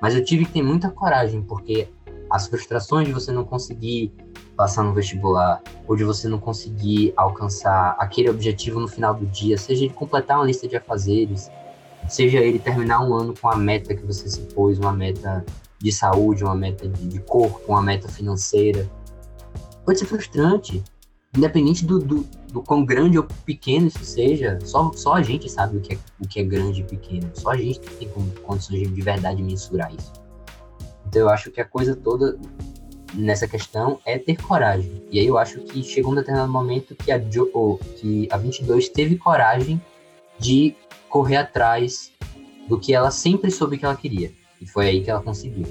Mas 0.00 0.14
eu 0.14 0.24
tive 0.24 0.46
que 0.46 0.52
ter 0.52 0.62
muita 0.62 0.88
coragem, 0.88 1.42
porque 1.42 1.86
as 2.30 2.48
frustrações 2.48 3.06
de 3.06 3.12
você 3.12 3.30
não 3.30 3.44
conseguir 3.44 4.10
passar 4.56 4.82
no 4.82 4.94
vestibular, 4.94 5.62
ou 5.86 5.94
de 5.94 6.04
você 6.04 6.26
não 6.26 6.38
conseguir 6.38 7.12
alcançar 7.18 7.94
aquele 7.98 8.30
objetivo 8.30 8.80
no 8.80 8.88
final 8.88 9.12
do 9.12 9.26
dia, 9.26 9.58
seja 9.58 9.84
ele 9.84 9.92
completar 9.92 10.38
uma 10.38 10.46
lista 10.46 10.66
de 10.66 10.74
afazeres, 10.74 11.50
seja 12.08 12.38
ele 12.38 12.58
terminar 12.58 13.06
um 13.06 13.12
ano 13.12 13.34
com 13.38 13.50
a 13.50 13.56
meta 13.56 13.94
que 13.94 14.06
você 14.06 14.26
se 14.26 14.40
pôs, 14.54 14.78
uma 14.78 14.92
meta 14.92 15.44
de 15.78 15.92
saúde, 15.92 16.44
uma 16.44 16.54
meta 16.54 16.88
de, 16.88 17.18
corpo, 17.20 17.60
uma 17.68 17.82
meta 17.82 18.08
financeira. 18.08 18.88
Pode 19.84 19.98
ser 19.98 20.06
frustrante, 20.06 20.82
independente 21.36 21.84
do, 21.84 21.98
do, 21.98 22.26
do 22.52 22.62
quão 22.62 22.84
grande 22.84 23.18
ou 23.18 23.24
pequeno 23.44 23.88
isso 23.88 24.04
seja, 24.04 24.58
só, 24.62 24.92
só 24.92 25.14
a 25.14 25.22
gente 25.22 25.50
sabe 25.50 25.78
o 25.78 25.80
que, 25.80 25.94
é, 25.94 25.98
o 26.20 26.28
que 26.28 26.40
é 26.40 26.44
grande 26.44 26.80
e 26.80 26.84
pequeno, 26.84 27.30
só 27.34 27.50
a 27.50 27.56
gente 27.56 27.80
tem 27.80 28.08
condições 28.42 28.80
de, 28.80 28.86
de 28.86 29.02
verdade 29.02 29.42
mensurar 29.42 29.92
isso. 29.92 30.12
Então 31.06 31.22
eu 31.22 31.28
acho 31.28 31.50
que 31.50 31.60
a 31.60 31.64
coisa 31.64 31.94
toda 31.94 32.38
nessa 33.14 33.46
questão 33.46 33.98
é 34.04 34.18
ter 34.18 34.40
coragem. 34.40 35.02
E 35.10 35.18
aí 35.18 35.26
eu 35.26 35.38
acho 35.38 35.60
que 35.60 35.82
chegou 35.82 36.12
um 36.12 36.14
determinado 36.14 36.50
momento 36.50 36.94
que 36.94 37.12
a, 37.12 37.18
jo, 37.18 37.78
que 37.96 38.28
a 38.30 38.36
22 38.36 38.88
teve 38.88 39.16
coragem 39.16 39.80
de 40.38 40.74
correr 41.08 41.36
atrás 41.36 42.12
do 42.68 42.78
que 42.78 42.94
ela 42.94 43.10
sempre 43.10 43.50
soube 43.50 43.78
que 43.78 43.84
ela 43.84 43.96
queria. 43.96 44.32
E 44.60 44.66
foi 44.66 44.88
aí 44.88 45.02
que 45.02 45.10
ela 45.10 45.22
conseguiu. 45.22 45.66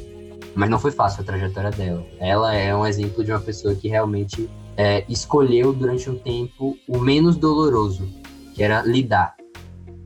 Mas 0.56 0.70
não 0.70 0.80
foi 0.80 0.92
fácil 0.92 1.22
a 1.22 1.26
trajetória 1.26 1.72
dela. 1.72 2.06
Ela 2.20 2.54
é 2.54 2.76
um 2.76 2.86
exemplo 2.86 3.24
de 3.24 3.32
uma 3.32 3.40
pessoa 3.40 3.74
que 3.74 3.88
realmente 3.88 4.50
é, 4.78 5.04
escolheu 5.08 5.74
durante 5.74 6.10
um 6.10 6.18
tempo 6.18 6.78
o 6.88 7.00
menos 7.00 7.36
doloroso, 7.36 8.08
que 8.54 8.64
era 8.64 8.82
lidar 8.82 9.36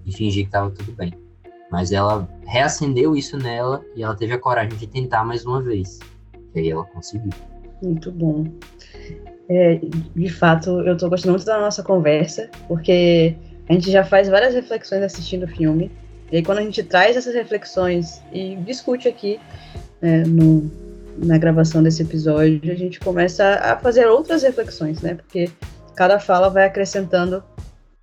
e 0.05 0.11
fingir 0.11 0.43
que 0.43 0.49
estava 0.49 0.72
tudo 0.72 0.91
bem. 0.93 1.13
Mas 1.72 1.91
ela 1.91 2.28
reacendeu 2.45 3.15
isso 3.15 3.38
nela 3.38 3.84
e 3.95 4.03
ela 4.03 4.15
teve 4.15 4.34
a 4.34 4.39
coragem 4.39 4.78
de 4.78 4.88
tentar 4.88 5.26
mais 5.26 5.45
uma 5.45 5.61
vez. 5.61 5.99
E 6.55 6.59
aí 6.59 6.70
ela 6.70 6.86
conseguiu. 6.86 7.32
Muito 7.84 8.11
bom. 8.11 8.45
É, 9.49 9.80
de 10.15 10.30
fato, 10.30 10.82
eu 10.82 10.93
estou 10.93 11.09
gostando 11.09 11.34
muito 11.34 11.45
da 11.45 11.59
nossa 11.59 11.84
conversa, 11.84 12.49
porque 12.68 13.36
a 13.70 13.74
gente 13.74 13.91
já 13.91 14.03
faz 14.03 14.30
várias 14.30 14.53
reflexões 14.53 15.03
assistindo 15.03 15.43
o 15.43 15.47
filme. 15.47 15.91
E 16.32 16.38
aí, 16.38 16.43
quando 16.43 16.59
a 16.59 16.61
gente 16.61 16.84
traz 16.84 17.15
essas 17.15 17.34
reflexões 17.34 18.22
e 18.34 18.55
discute 18.57 19.07
aqui 19.07 19.39
né, 20.01 20.24
no, 20.26 20.70
na 21.18 21.38
gravação 21.38 21.82
desse 21.82 22.03
episódio, 22.03 22.72
a 22.72 22.76
gente 22.76 22.99
começa 22.99 23.55
a 23.55 23.78
fazer 23.78 24.07
outras 24.07 24.43
reflexões, 24.43 25.01
né? 25.01 25.15
Porque 25.15 25.49
cada 25.95 26.20
fala 26.20 26.49
vai 26.49 26.65
acrescentando 26.65 27.43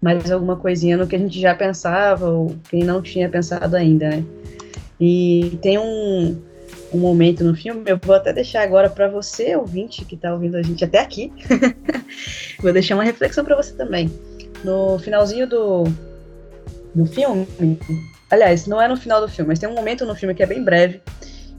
mais 0.01 0.31
alguma 0.31 0.57
coisinha 0.57 0.97
no 0.97 1.07
que 1.07 1.17
a 1.17 1.19
gente 1.19 1.41
já 1.41 1.55
pensava 1.55 2.29
ou 2.29 2.55
quem 2.69 2.85
não 2.85 3.01
tinha 3.01 3.29
pensado 3.29 3.77
ainda, 3.77 4.11
né? 4.11 4.25
E 5.01 5.59
tem 5.62 5.79
um, 5.79 6.41
um 6.93 6.99
momento 6.99 7.43
no 7.43 7.55
filme, 7.55 7.83
eu 7.87 7.99
vou 8.03 8.15
até 8.15 8.33
deixar 8.33 8.62
agora 8.62 8.91
para 8.91 9.09
você, 9.09 9.57
ouvinte, 9.57 10.05
que 10.05 10.15
está 10.15 10.33
ouvindo 10.33 10.57
a 10.57 10.62
gente 10.62 10.85
até 10.85 11.01
aqui, 11.01 11.33
vou 12.61 12.73
deixar 12.73 12.95
uma 12.95 13.05
reflexão 13.05 13.45
para 13.45 13.57
você 13.57 13.73
também. 13.73 14.11
No 14.62 14.99
finalzinho 14.99 15.47
do, 15.47 15.85
do 16.95 17.07
filme, 17.07 17.47
aliás, 18.31 18.67
não 18.67 18.81
é 18.81 18.89
no 18.89 18.97
final 18.97 19.21
do 19.21 19.29
filme, 19.29 19.49
mas 19.49 19.59
tem 19.59 19.69
um 19.69 19.75
momento 19.75 20.05
no 20.05 20.15
filme 20.15 20.35
que 20.35 20.43
é 20.43 20.47
bem 20.47 20.62
breve, 20.62 21.01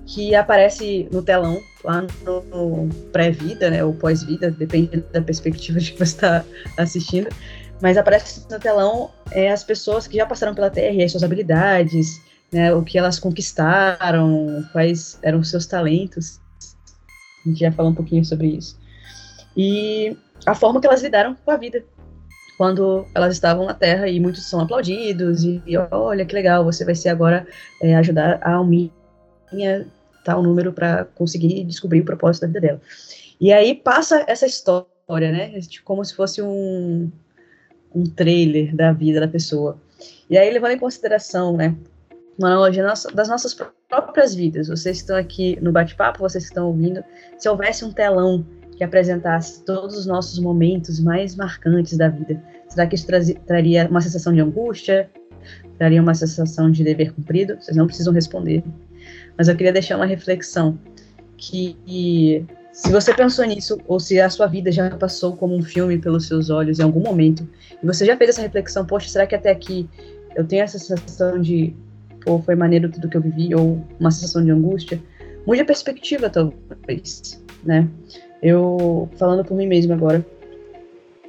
que 0.05 0.35
aparece 0.35 1.07
no 1.11 1.21
telão, 1.21 1.61
lá 1.83 2.05
no, 2.23 2.89
pré-vida, 3.11 3.69
né, 3.69 3.83
ou 3.83 3.93
pós-vida, 3.93 4.51
depende 4.51 4.97
da 5.11 5.21
perspectiva 5.21 5.79
de 5.79 5.93
que 5.93 5.97
você 5.97 6.15
está 6.15 6.45
assistindo, 6.77 7.29
mas 7.81 7.97
aparece 7.97 8.45
no 8.49 8.59
telão 8.59 9.11
é, 9.31 9.51
as 9.51 9.63
pessoas 9.63 10.07
que 10.07 10.17
já 10.17 10.25
passaram 10.25 10.53
pela 10.53 10.69
Terra 10.69 10.95
e 10.95 11.03
as 11.03 11.11
suas 11.11 11.23
habilidades, 11.23 12.21
né, 12.51 12.73
o 12.73 12.83
que 12.83 12.97
elas 12.97 13.19
conquistaram, 13.19 14.63
quais 14.71 15.17
eram 15.21 15.39
os 15.39 15.49
seus 15.49 15.65
talentos. 15.65 16.39
A 17.45 17.49
gente 17.49 17.59
já 17.59 17.71
falou 17.71 17.91
um 17.91 17.95
pouquinho 17.95 18.23
sobre 18.23 18.47
isso. 18.47 18.79
E 19.57 20.15
a 20.45 20.53
forma 20.53 20.79
que 20.79 20.87
elas 20.87 21.01
lidaram 21.01 21.35
com 21.35 21.51
a 21.51 21.57
vida 21.57 21.83
quando 22.57 23.05
elas 23.13 23.33
estavam 23.33 23.65
na 23.65 23.73
Terra 23.73 24.07
e 24.07 24.19
muitos 24.19 24.49
são 24.49 24.61
aplaudidos 24.61 25.43
e, 25.43 25.61
e 25.65 25.77
olha 25.77 26.25
que 26.25 26.33
legal, 26.33 26.63
você 26.63 26.85
vai 26.85 26.95
ser 26.95 27.09
agora 27.09 27.45
é, 27.81 27.95
ajudar 27.95 28.39
a 28.41 28.53
Alminha 28.53 28.91
tal 30.25 30.43
número 30.43 30.73
para 30.73 31.05
conseguir 31.05 31.63
descobrir 31.63 32.01
o 32.01 32.05
propósito 32.05 32.41
da 32.41 32.47
vida 32.47 32.61
dela. 32.61 32.81
E 33.39 33.53
aí 33.53 33.75
passa 33.75 34.25
essa 34.27 34.45
história, 34.45 35.31
né, 35.31 35.53
como 35.83 36.03
se 36.03 36.13
fosse 36.13 36.41
um, 36.41 37.09
um 37.93 38.03
trailer 38.03 38.75
da 38.75 38.91
vida 38.91 39.19
da 39.19 39.27
pessoa. 39.27 39.79
E 40.29 40.37
aí 40.37 40.51
levando 40.51 40.71
em 40.71 40.79
consideração, 40.79 41.55
né, 41.55 41.75
uma 42.37 42.49
analogia 42.49 42.83
das 43.13 43.29
nossas 43.29 43.55
próprias 43.87 44.33
vidas. 44.33 44.67
Vocês 44.67 44.97
estão 44.97 45.15
aqui 45.15 45.57
no 45.61 45.71
bate-papo, 45.71 46.19
vocês 46.19 46.43
estão 46.43 46.67
ouvindo. 46.67 47.03
Se 47.37 47.47
houvesse 47.47 47.85
um 47.85 47.93
telão 47.93 48.45
que 48.75 48.83
apresentasse 48.83 49.63
todos 49.63 49.97
os 49.97 50.05
nossos 50.05 50.37
momentos 50.39 50.99
mais 50.99 51.35
marcantes 51.35 51.97
da 51.97 52.09
vida? 52.09 52.43
Será 52.67 52.85
que 52.87 52.95
isso 52.95 53.07
traria 53.45 53.87
uma 53.89 54.01
sensação 54.01 54.33
de 54.33 54.41
angústia? 54.41 55.09
Traria 55.77 56.01
uma 56.01 56.13
sensação 56.13 56.69
de 56.69 56.83
dever 56.83 57.13
cumprido? 57.13 57.55
Vocês 57.55 57.77
não 57.77 57.85
precisam 57.85 58.13
responder. 58.13 58.63
Mas 59.37 59.47
eu 59.47 59.55
queria 59.55 59.73
deixar 59.73 59.97
uma 59.97 60.05
reflexão 60.05 60.77
que 61.37 62.45
se 62.75 62.91
você 62.91 63.13
pensou 63.13 63.45
nisso, 63.45 63.79
ou 63.87 64.01
se 64.01 64.19
a 64.19 64.29
sua 64.29 64.47
vida 64.47 64.69
já 64.69 64.89
passou 64.89 65.35
como 65.37 65.55
um 65.55 65.61
filme 65.61 65.97
pelos 65.97 66.27
seus 66.27 66.49
olhos 66.49 66.77
em 66.79 66.83
algum 66.83 66.99
momento, 66.99 67.47
e 67.81 67.85
você 67.85 68.05
já 68.05 68.17
fez 68.17 68.31
essa 68.31 68.41
reflexão, 68.41 68.85
poxa, 68.85 69.07
será 69.07 69.25
que 69.25 69.33
até 69.33 69.49
aqui 69.49 69.89
eu 70.35 70.45
tenho 70.45 70.61
essa 70.61 70.77
sensação 70.77 71.39
de, 71.39 71.73
ou 72.25 72.41
foi 72.41 72.53
maneiro 72.53 72.91
tudo 72.91 73.07
que 73.07 73.15
eu 73.15 73.21
vivi, 73.21 73.55
ou 73.55 73.81
uma 73.97 74.11
sensação 74.11 74.43
de 74.43 74.51
angústia? 74.51 75.01
Mude 75.47 75.61
a 75.61 75.65
perspectiva, 75.65 76.29
talvez, 76.29 77.41
né? 77.63 77.87
Eu, 78.41 79.09
falando 79.17 79.45
por 79.45 79.55
mim 79.55 79.67
mesma 79.67 79.95
agora, 79.95 80.25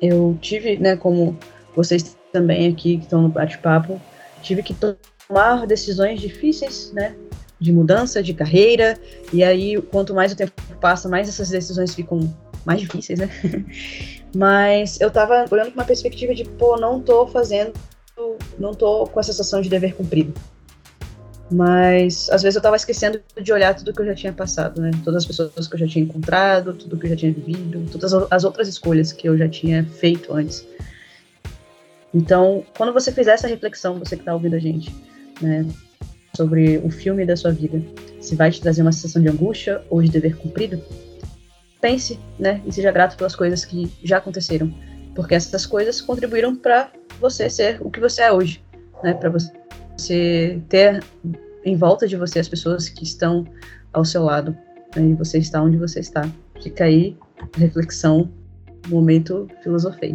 eu 0.02 0.36
tive, 0.40 0.76
né, 0.78 0.96
como 0.96 1.38
vocês 1.76 2.16
também 2.32 2.72
aqui 2.72 2.96
que 2.96 3.04
estão 3.04 3.22
no 3.22 3.28
bate-papo, 3.28 4.00
tive 4.42 4.64
que 4.64 4.74
tomar 4.74 5.64
decisões 5.64 6.20
difíceis, 6.20 6.92
né, 6.92 7.14
de 7.58 7.72
mudança 7.72 8.22
de 8.22 8.34
carreira, 8.34 8.98
e 9.32 9.42
aí 9.42 9.80
quanto 9.80 10.14
mais 10.14 10.32
o 10.32 10.36
tempo 10.36 10.52
passa, 10.80 11.08
mais 11.08 11.28
essas 11.28 11.48
decisões 11.48 11.94
ficam 11.94 12.32
mais 12.64 12.80
difíceis, 12.80 13.18
né? 13.18 13.30
Mas 14.34 15.00
eu 15.00 15.10
tava 15.10 15.46
olhando 15.50 15.68
com 15.68 15.78
uma 15.78 15.84
perspectiva 15.84 16.34
de, 16.34 16.44
pô, 16.44 16.76
não 16.76 17.00
tô 17.00 17.26
fazendo, 17.26 17.72
não 18.58 18.74
tô 18.74 19.06
com 19.06 19.18
a 19.18 19.22
sensação 19.22 19.62
de 19.62 19.68
dever 19.68 19.94
cumprido. 19.94 20.34
Mas 21.50 22.28
às 22.30 22.42
vezes 22.42 22.56
eu 22.56 22.62
tava 22.62 22.74
esquecendo 22.74 23.22
de 23.40 23.52
olhar 23.52 23.74
tudo 23.74 23.92
que 23.92 24.02
eu 24.02 24.06
já 24.06 24.14
tinha 24.14 24.32
passado, 24.32 24.80
né? 24.80 24.90
Todas 25.04 25.22
as 25.22 25.26
pessoas 25.26 25.68
que 25.68 25.74
eu 25.74 25.78
já 25.78 25.86
tinha 25.86 26.04
encontrado, 26.04 26.74
tudo 26.74 26.98
que 26.98 27.06
eu 27.06 27.10
já 27.10 27.16
tinha 27.16 27.32
vivido, 27.32 27.88
todas 27.90 28.12
as 28.12 28.44
outras 28.44 28.66
escolhas 28.66 29.12
que 29.12 29.28
eu 29.28 29.38
já 29.38 29.48
tinha 29.48 29.84
feito 29.84 30.34
antes. 30.34 30.66
Então, 32.12 32.64
quando 32.76 32.92
você 32.92 33.12
fizer 33.12 33.32
essa 33.32 33.46
reflexão, 33.46 33.98
você 33.98 34.16
que 34.16 34.24
tá 34.24 34.34
ouvindo 34.34 34.56
a 34.56 34.58
gente, 34.58 34.92
né, 35.40 35.64
sobre 36.36 36.78
o 36.78 36.90
filme 36.90 37.24
da 37.24 37.36
sua 37.36 37.50
vida, 37.50 37.82
se 38.20 38.36
vai 38.36 38.50
te 38.50 38.60
trazer 38.60 38.82
uma 38.82 38.92
sensação 38.92 39.22
de 39.22 39.28
angústia 39.28 39.82
ou 39.88 40.02
de 40.02 40.10
dever 40.10 40.36
cumprido, 40.36 40.80
pense, 41.80 42.18
né, 42.38 42.60
e 42.66 42.72
seja 42.72 42.92
grato 42.92 43.16
pelas 43.16 43.34
coisas 43.34 43.64
que 43.64 43.90
já 44.02 44.18
aconteceram, 44.18 44.72
porque 45.14 45.34
essas 45.34 45.64
coisas 45.64 46.00
contribuíram 46.00 46.54
para 46.54 46.90
você 47.20 47.48
ser 47.48 47.78
o 47.80 47.90
que 47.90 48.00
você 48.00 48.22
é 48.22 48.32
hoje, 48.32 48.62
né, 49.02 49.14
para 49.14 49.30
você 49.30 50.60
ter 50.68 51.02
em 51.64 51.76
volta 51.76 52.06
de 52.06 52.16
você 52.16 52.38
as 52.38 52.48
pessoas 52.48 52.88
que 52.88 53.04
estão 53.04 53.44
ao 53.92 54.04
seu 54.04 54.22
lado, 54.22 54.56
né, 54.94 55.02
e 55.02 55.14
você 55.14 55.38
está 55.38 55.62
onde 55.62 55.76
você 55.76 56.00
está. 56.00 56.28
Fica 56.62 56.84
aí 56.84 57.16
reflexão, 57.56 58.30
momento 58.88 59.48
filosofei. 59.62 60.12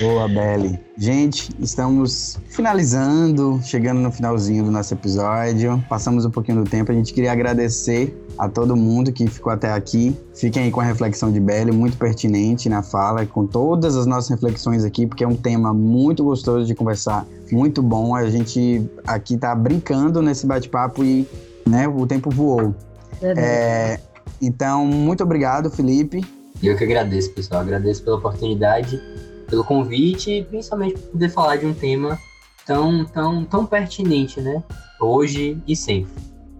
Boa, 0.00 0.26
Belle. 0.28 0.80
Gente, 0.96 1.50
estamos 1.60 2.38
finalizando, 2.48 3.60
chegando 3.62 4.00
no 4.00 4.10
finalzinho 4.10 4.64
do 4.64 4.70
nosso 4.70 4.94
episódio. 4.94 5.82
Passamos 5.88 6.24
um 6.24 6.30
pouquinho 6.30 6.64
do 6.64 6.70
tempo. 6.70 6.90
A 6.90 6.94
gente 6.94 7.12
queria 7.12 7.32
agradecer 7.32 8.16
a 8.38 8.48
todo 8.48 8.74
mundo 8.74 9.12
que 9.12 9.26
ficou 9.26 9.52
até 9.52 9.70
aqui. 9.70 10.16
Fiquem 10.34 10.64
aí 10.64 10.70
com 10.70 10.80
a 10.80 10.84
reflexão 10.84 11.30
de 11.30 11.38
Belle, 11.38 11.72
muito 11.72 11.98
pertinente 11.98 12.68
na 12.68 12.82
fala, 12.82 13.26
com 13.26 13.46
todas 13.46 13.96
as 13.96 14.06
nossas 14.06 14.30
reflexões 14.30 14.84
aqui, 14.84 15.06
porque 15.06 15.22
é 15.22 15.28
um 15.28 15.36
tema 15.36 15.74
muito 15.74 16.24
gostoso 16.24 16.66
de 16.66 16.74
conversar, 16.74 17.26
muito 17.52 17.82
bom. 17.82 18.14
A 18.14 18.30
gente 18.30 18.88
aqui 19.06 19.36
tá 19.36 19.54
brincando 19.54 20.22
nesse 20.22 20.46
bate-papo 20.46 21.04
e 21.04 21.28
né, 21.68 21.86
o 21.86 22.06
tempo 22.06 22.30
voou. 22.30 22.74
É, 23.22 24.00
então, 24.40 24.86
muito 24.86 25.22
obrigado, 25.22 25.70
Felipe. 25.70 26.24
Eu 26.62 26.76
que 26.76 26.84
agradeço, 26.84 27.30
pessoal. 27.32 27.62
Agradeço 27.62 28.02
pela 28.02 28.16
oportunidade, 28.16 29.00
pelo 29.48 29.64
convite 29.64 30.30
e 30.30 30.44
principalmente 30.44 30.94
por 30.94 31.12
poder 31.12 31.28
falar 31.30 31.56
de 31.56 31.66
um 31.66 31.74
tema 31.74 32.18
tão, 32.66 33.04
tão, 33.04 33.44
tão 33.44 33.66
pertinente, 33.66 34.40
né? 34.40 34.62
Hoje 35.00 35.60
e 35.66 35.74
sempre 35.74 36.12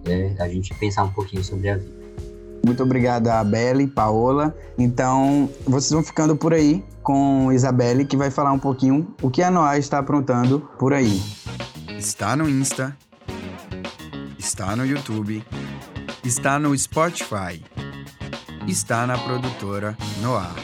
é, 0.06 0.34
a 0.38 0.48
gente 0.48 0.74
pensar 0.74 1.04
um 1.04 1.10
pouquinho 1.10 1.44
sobre 1.44 1.68
a 1.68 1.76
vida. 1.76 2.00
Muito 2.64 2.82
obrigado 2.82 3.28
a 3.28 3.42
Belle, 3.42 3.86
Paola. 3.86 4.54
Então, 4.78 5.48
vocês 5.64 5.90
vão 5.90 6.02
ficando 6.02 6.36
por 6.36 6.52
aí 6.52 6.84
com 7.02 7.50
Isabelle, 7.52 8.04
que 8.04 8.16
vai 8.16 8.30
falar 8.30 8.52
um 8.52 8.58
pouquinho 8.58 9.14
o 9.22 9.30
que 9.30 9.42
a 9.42 9.50
Noah 9.50 9.78
está 9.78 9.98
aprontando 9.98 10.60
por 10.78 10.92
aí. 10.92 11.22
Está 11.98 12.36
no 12.36 12.48
Insta, 12.48 12.96
está 14.38 14.76
no 14.76 14.84
YouTube, 14.84 15.42
está 16.22 16.58
no 16.58 16.76
Spotify, 16.76 17.62
está 18.70 19.06
na 19.06 19.18
produtora 19.18 19.96
Noah. 20.22 20.54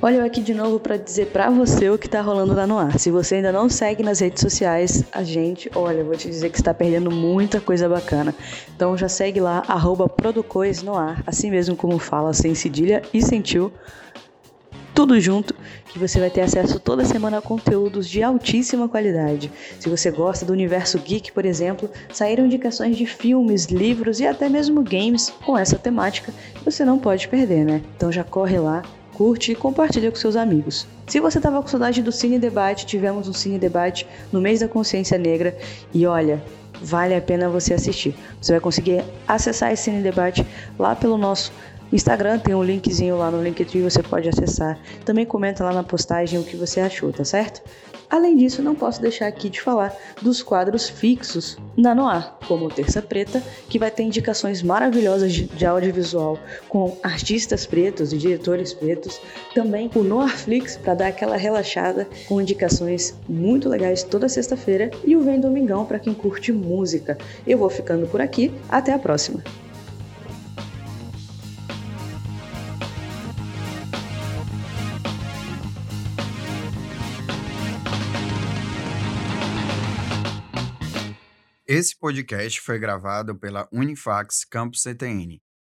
Olha 0.00 0.16
eu 0.16 0.24
aqui 0.24 0.40
de 0.40 0.54
novo 0.54 0.78
para 0.78 0.96
dizer 0.96 1.26
para 1.28 1.50
você 1.50 1.90
o 1.90 1.98
que 1.98 2.08
tá 2.08 2.20
rolando 2.20 2.54
lá 2.54 2.66
no 2.66 2.78
ar. 2.78 2.98
Se 2.98 3.10
você 3.10 3.36
ainda 3.36 3.50
não 3.50 3.68
segue 3.68 4.02
nas 4.02 4.20
redes 4.20 4.40
sociais, 4.40 5.04
a 5.10 5.22
gente, 5.24 5.70
olha, 5.74 6.04
vou 6.04 6.14
te 6.14 6.28
dizer 6.28 6.50
que 6.50 6.58
está 6.58 6.72
perdendo 6.72 7.10
muita 7.10 7.60
coisa 7.60 7.88
bacana. 7.88 8.34
Então 8.74 8.96
já 8.96 9.08
segue 9.08 9.40
lá, 9.40 9.62
arroba 9.66 10.08
no 10.84 10.94
ar, 10.94 11.22
assim 11.26 11.50
mesmo 11.50 11.74
como 11.74 11.98
fala, 11.98 12.32
sem 12.32 12.54
cedilha 12.54 13.02
e 13.12 13.22
sentiu. 13.22 13.72
Tudo 14.96 15.20
junto, 15.20 15.54
que 15.92 15.98
você 15.98 16.18
vai 16.18 16.30
ter 16.30 16.40
acesso 16.40 16.80
toda 16.80 17.04
semana 17.04 17.36
a 17.36 17.42
conteúdos 17.42 18.08
de 18.08 18.22
altíssima 18.22 18.88
qualidade. 18.88 19.52
Se 19.78 19.90
você 19.90 20.10
gosta 20.10 20.46
do 20.46 20.54
universo 20.54 20.98
geek, 20.98 21.32
por 21.32 21.44
exemplo, 21.44 21.90
saíram 22.10 22.46
indicações 22.46 22.96
de 22.96 23.04
filmes, 23.04 23.66
livros 23.66 24.20
e 24.20 24.26
até 24.26 24.48
mesmo 24.48 24.82
games 24.82 25.28
com 25.44 25.56
essa 25.56 25.76
temática 25.76 26.32
você 26.64 26.82
não 26.82 26.98
pode 26.98 27.28
perder, 27.28 27.62
né? 27.66 27.82
Então 27.94 28.10
já 28.10 28.24
corre 28.24 28.58
lá, 28.58 28.82
curte 29.12 29.52
e 29.52 29.54
compartilha 29.54 30.10
com 30.10 30.16
seus 30.16 30.34
amigos. 30.34 30.86
Se 31.06 31.20
você 31.20 31.36
estava 31.36 31.60
com 31.60 31.68
saudade 31.68 32.02
do 32.02 32.10
Cine 32.10 32.38
Debate, 32.38 32.86
tivemos 32.86 33.28
um 33.28 33.34
Cine 33.34 33.58
Debate 33.58 34.06
no 34.32 34.40
mês 34.40 34.60
da 34.60 34.66
consciência 34.66 35.18
negra 35.18 35.54
e 35.92 36.06
olha, 36.06 36.42
vale 36.80 37.14
a 37.14 37.20
pena 37.20 37.50
você 37.50 37.74
assistir. 37.74 38.14
Você 38.40 38.52
vai 38.52 38.60
conseguir 38.62 39.04
acessar 39.28 39.70
esse 39.72 39.82
Cine 39.84 40.02
Debate 40.02 40.46
lá 40.78 40.96
pelo 40.96 41.18
nosso 41.18 41.52
Instagram, 41.92 42.38
tem 42.38 42.54
um 42.54 42.62
linkzinho 42.62 43.16
lá 43.16 43.30
no 43.30 43.42
Linktree, 43.42 43.82
você 43.82 44.02
pode 44.02 44.28
acessar. 44.28 44.78
Também 45.04 45.24
comenta 45.24 45.64
lá 45.64 45.72
na 45.72 45.82
postagem 45.82 46.38
o 46.38 46.44
que 46.44 46.56
você 46.56 46.80
achou, 46.80 47.12
tá 47.12 47.24
certo? 47.24 47.62
Além 48.08 48.36
disso, 48.36 48.62
não 48.62 48.74
posso 48.74 49.00
deixar 49.00 49.26
aqui 49.26 49.50
de 49.50 49.60
falar 49.60 49.94
dos 50.22 50.42
quadros 50.42 50.88
fixos 50.88 51.58
na 51.76 51.94
Noir, 51.94 52.32
como 52.46 52.70
Terça 52.70 53.02
Preta, 53.02 53.42
que 53.68 53.78
vai 53.78 53.90
ter 53.90 54.04
indicações 54.04 54.62
maravilhosas 54.62 55.32
de, 55.32 55.66
audiovisual 55.66 56.38
com 56.68 56.96
artistas 57.02 57.66
pretos 57.66 58.12
e 58.12 58.18
diretores 58.18 58.72
pretos. 58.72 59.20
Também 59.54 59.90
o 59.94 60.02
Noirflix, 60.02 60.76
para 60.76 60.94
dar 60.94 61.08
aquela 61.08 61.36
relaxada 61.36 62.08
com 62.28 62.40
indicações 62.40 63.14
muito 63.28 63.68
legais 63.68 64.04
toda 64.04 64.28
sexta-feira. 64.28 64.90
E 65.04 65.16
o 65.16 65.22
Vem 65.22 65.40
Domingão, 65.40 65.84
para 65.84 65.98
quem 65.98 66.14
curte 66.14 66.52
música. 66.52 67.18
Eu 67.46 67.58
vou 67.58 67.68
ficando 67.68 68.06
por 68.06 68.20
aqui, 68.20 68.52
até 68.68 68.92
a 68.92 68.98
próxima! 68.98 69.65
Esse 81.78 81.94
podcast 81.94 82.58
foi 82.62 82.78
gravado 82.78 83.38
pela 83.38 83.68
Unifax 83.70 84.46
Campus 84.46 84.80
CTN 84.80 85.42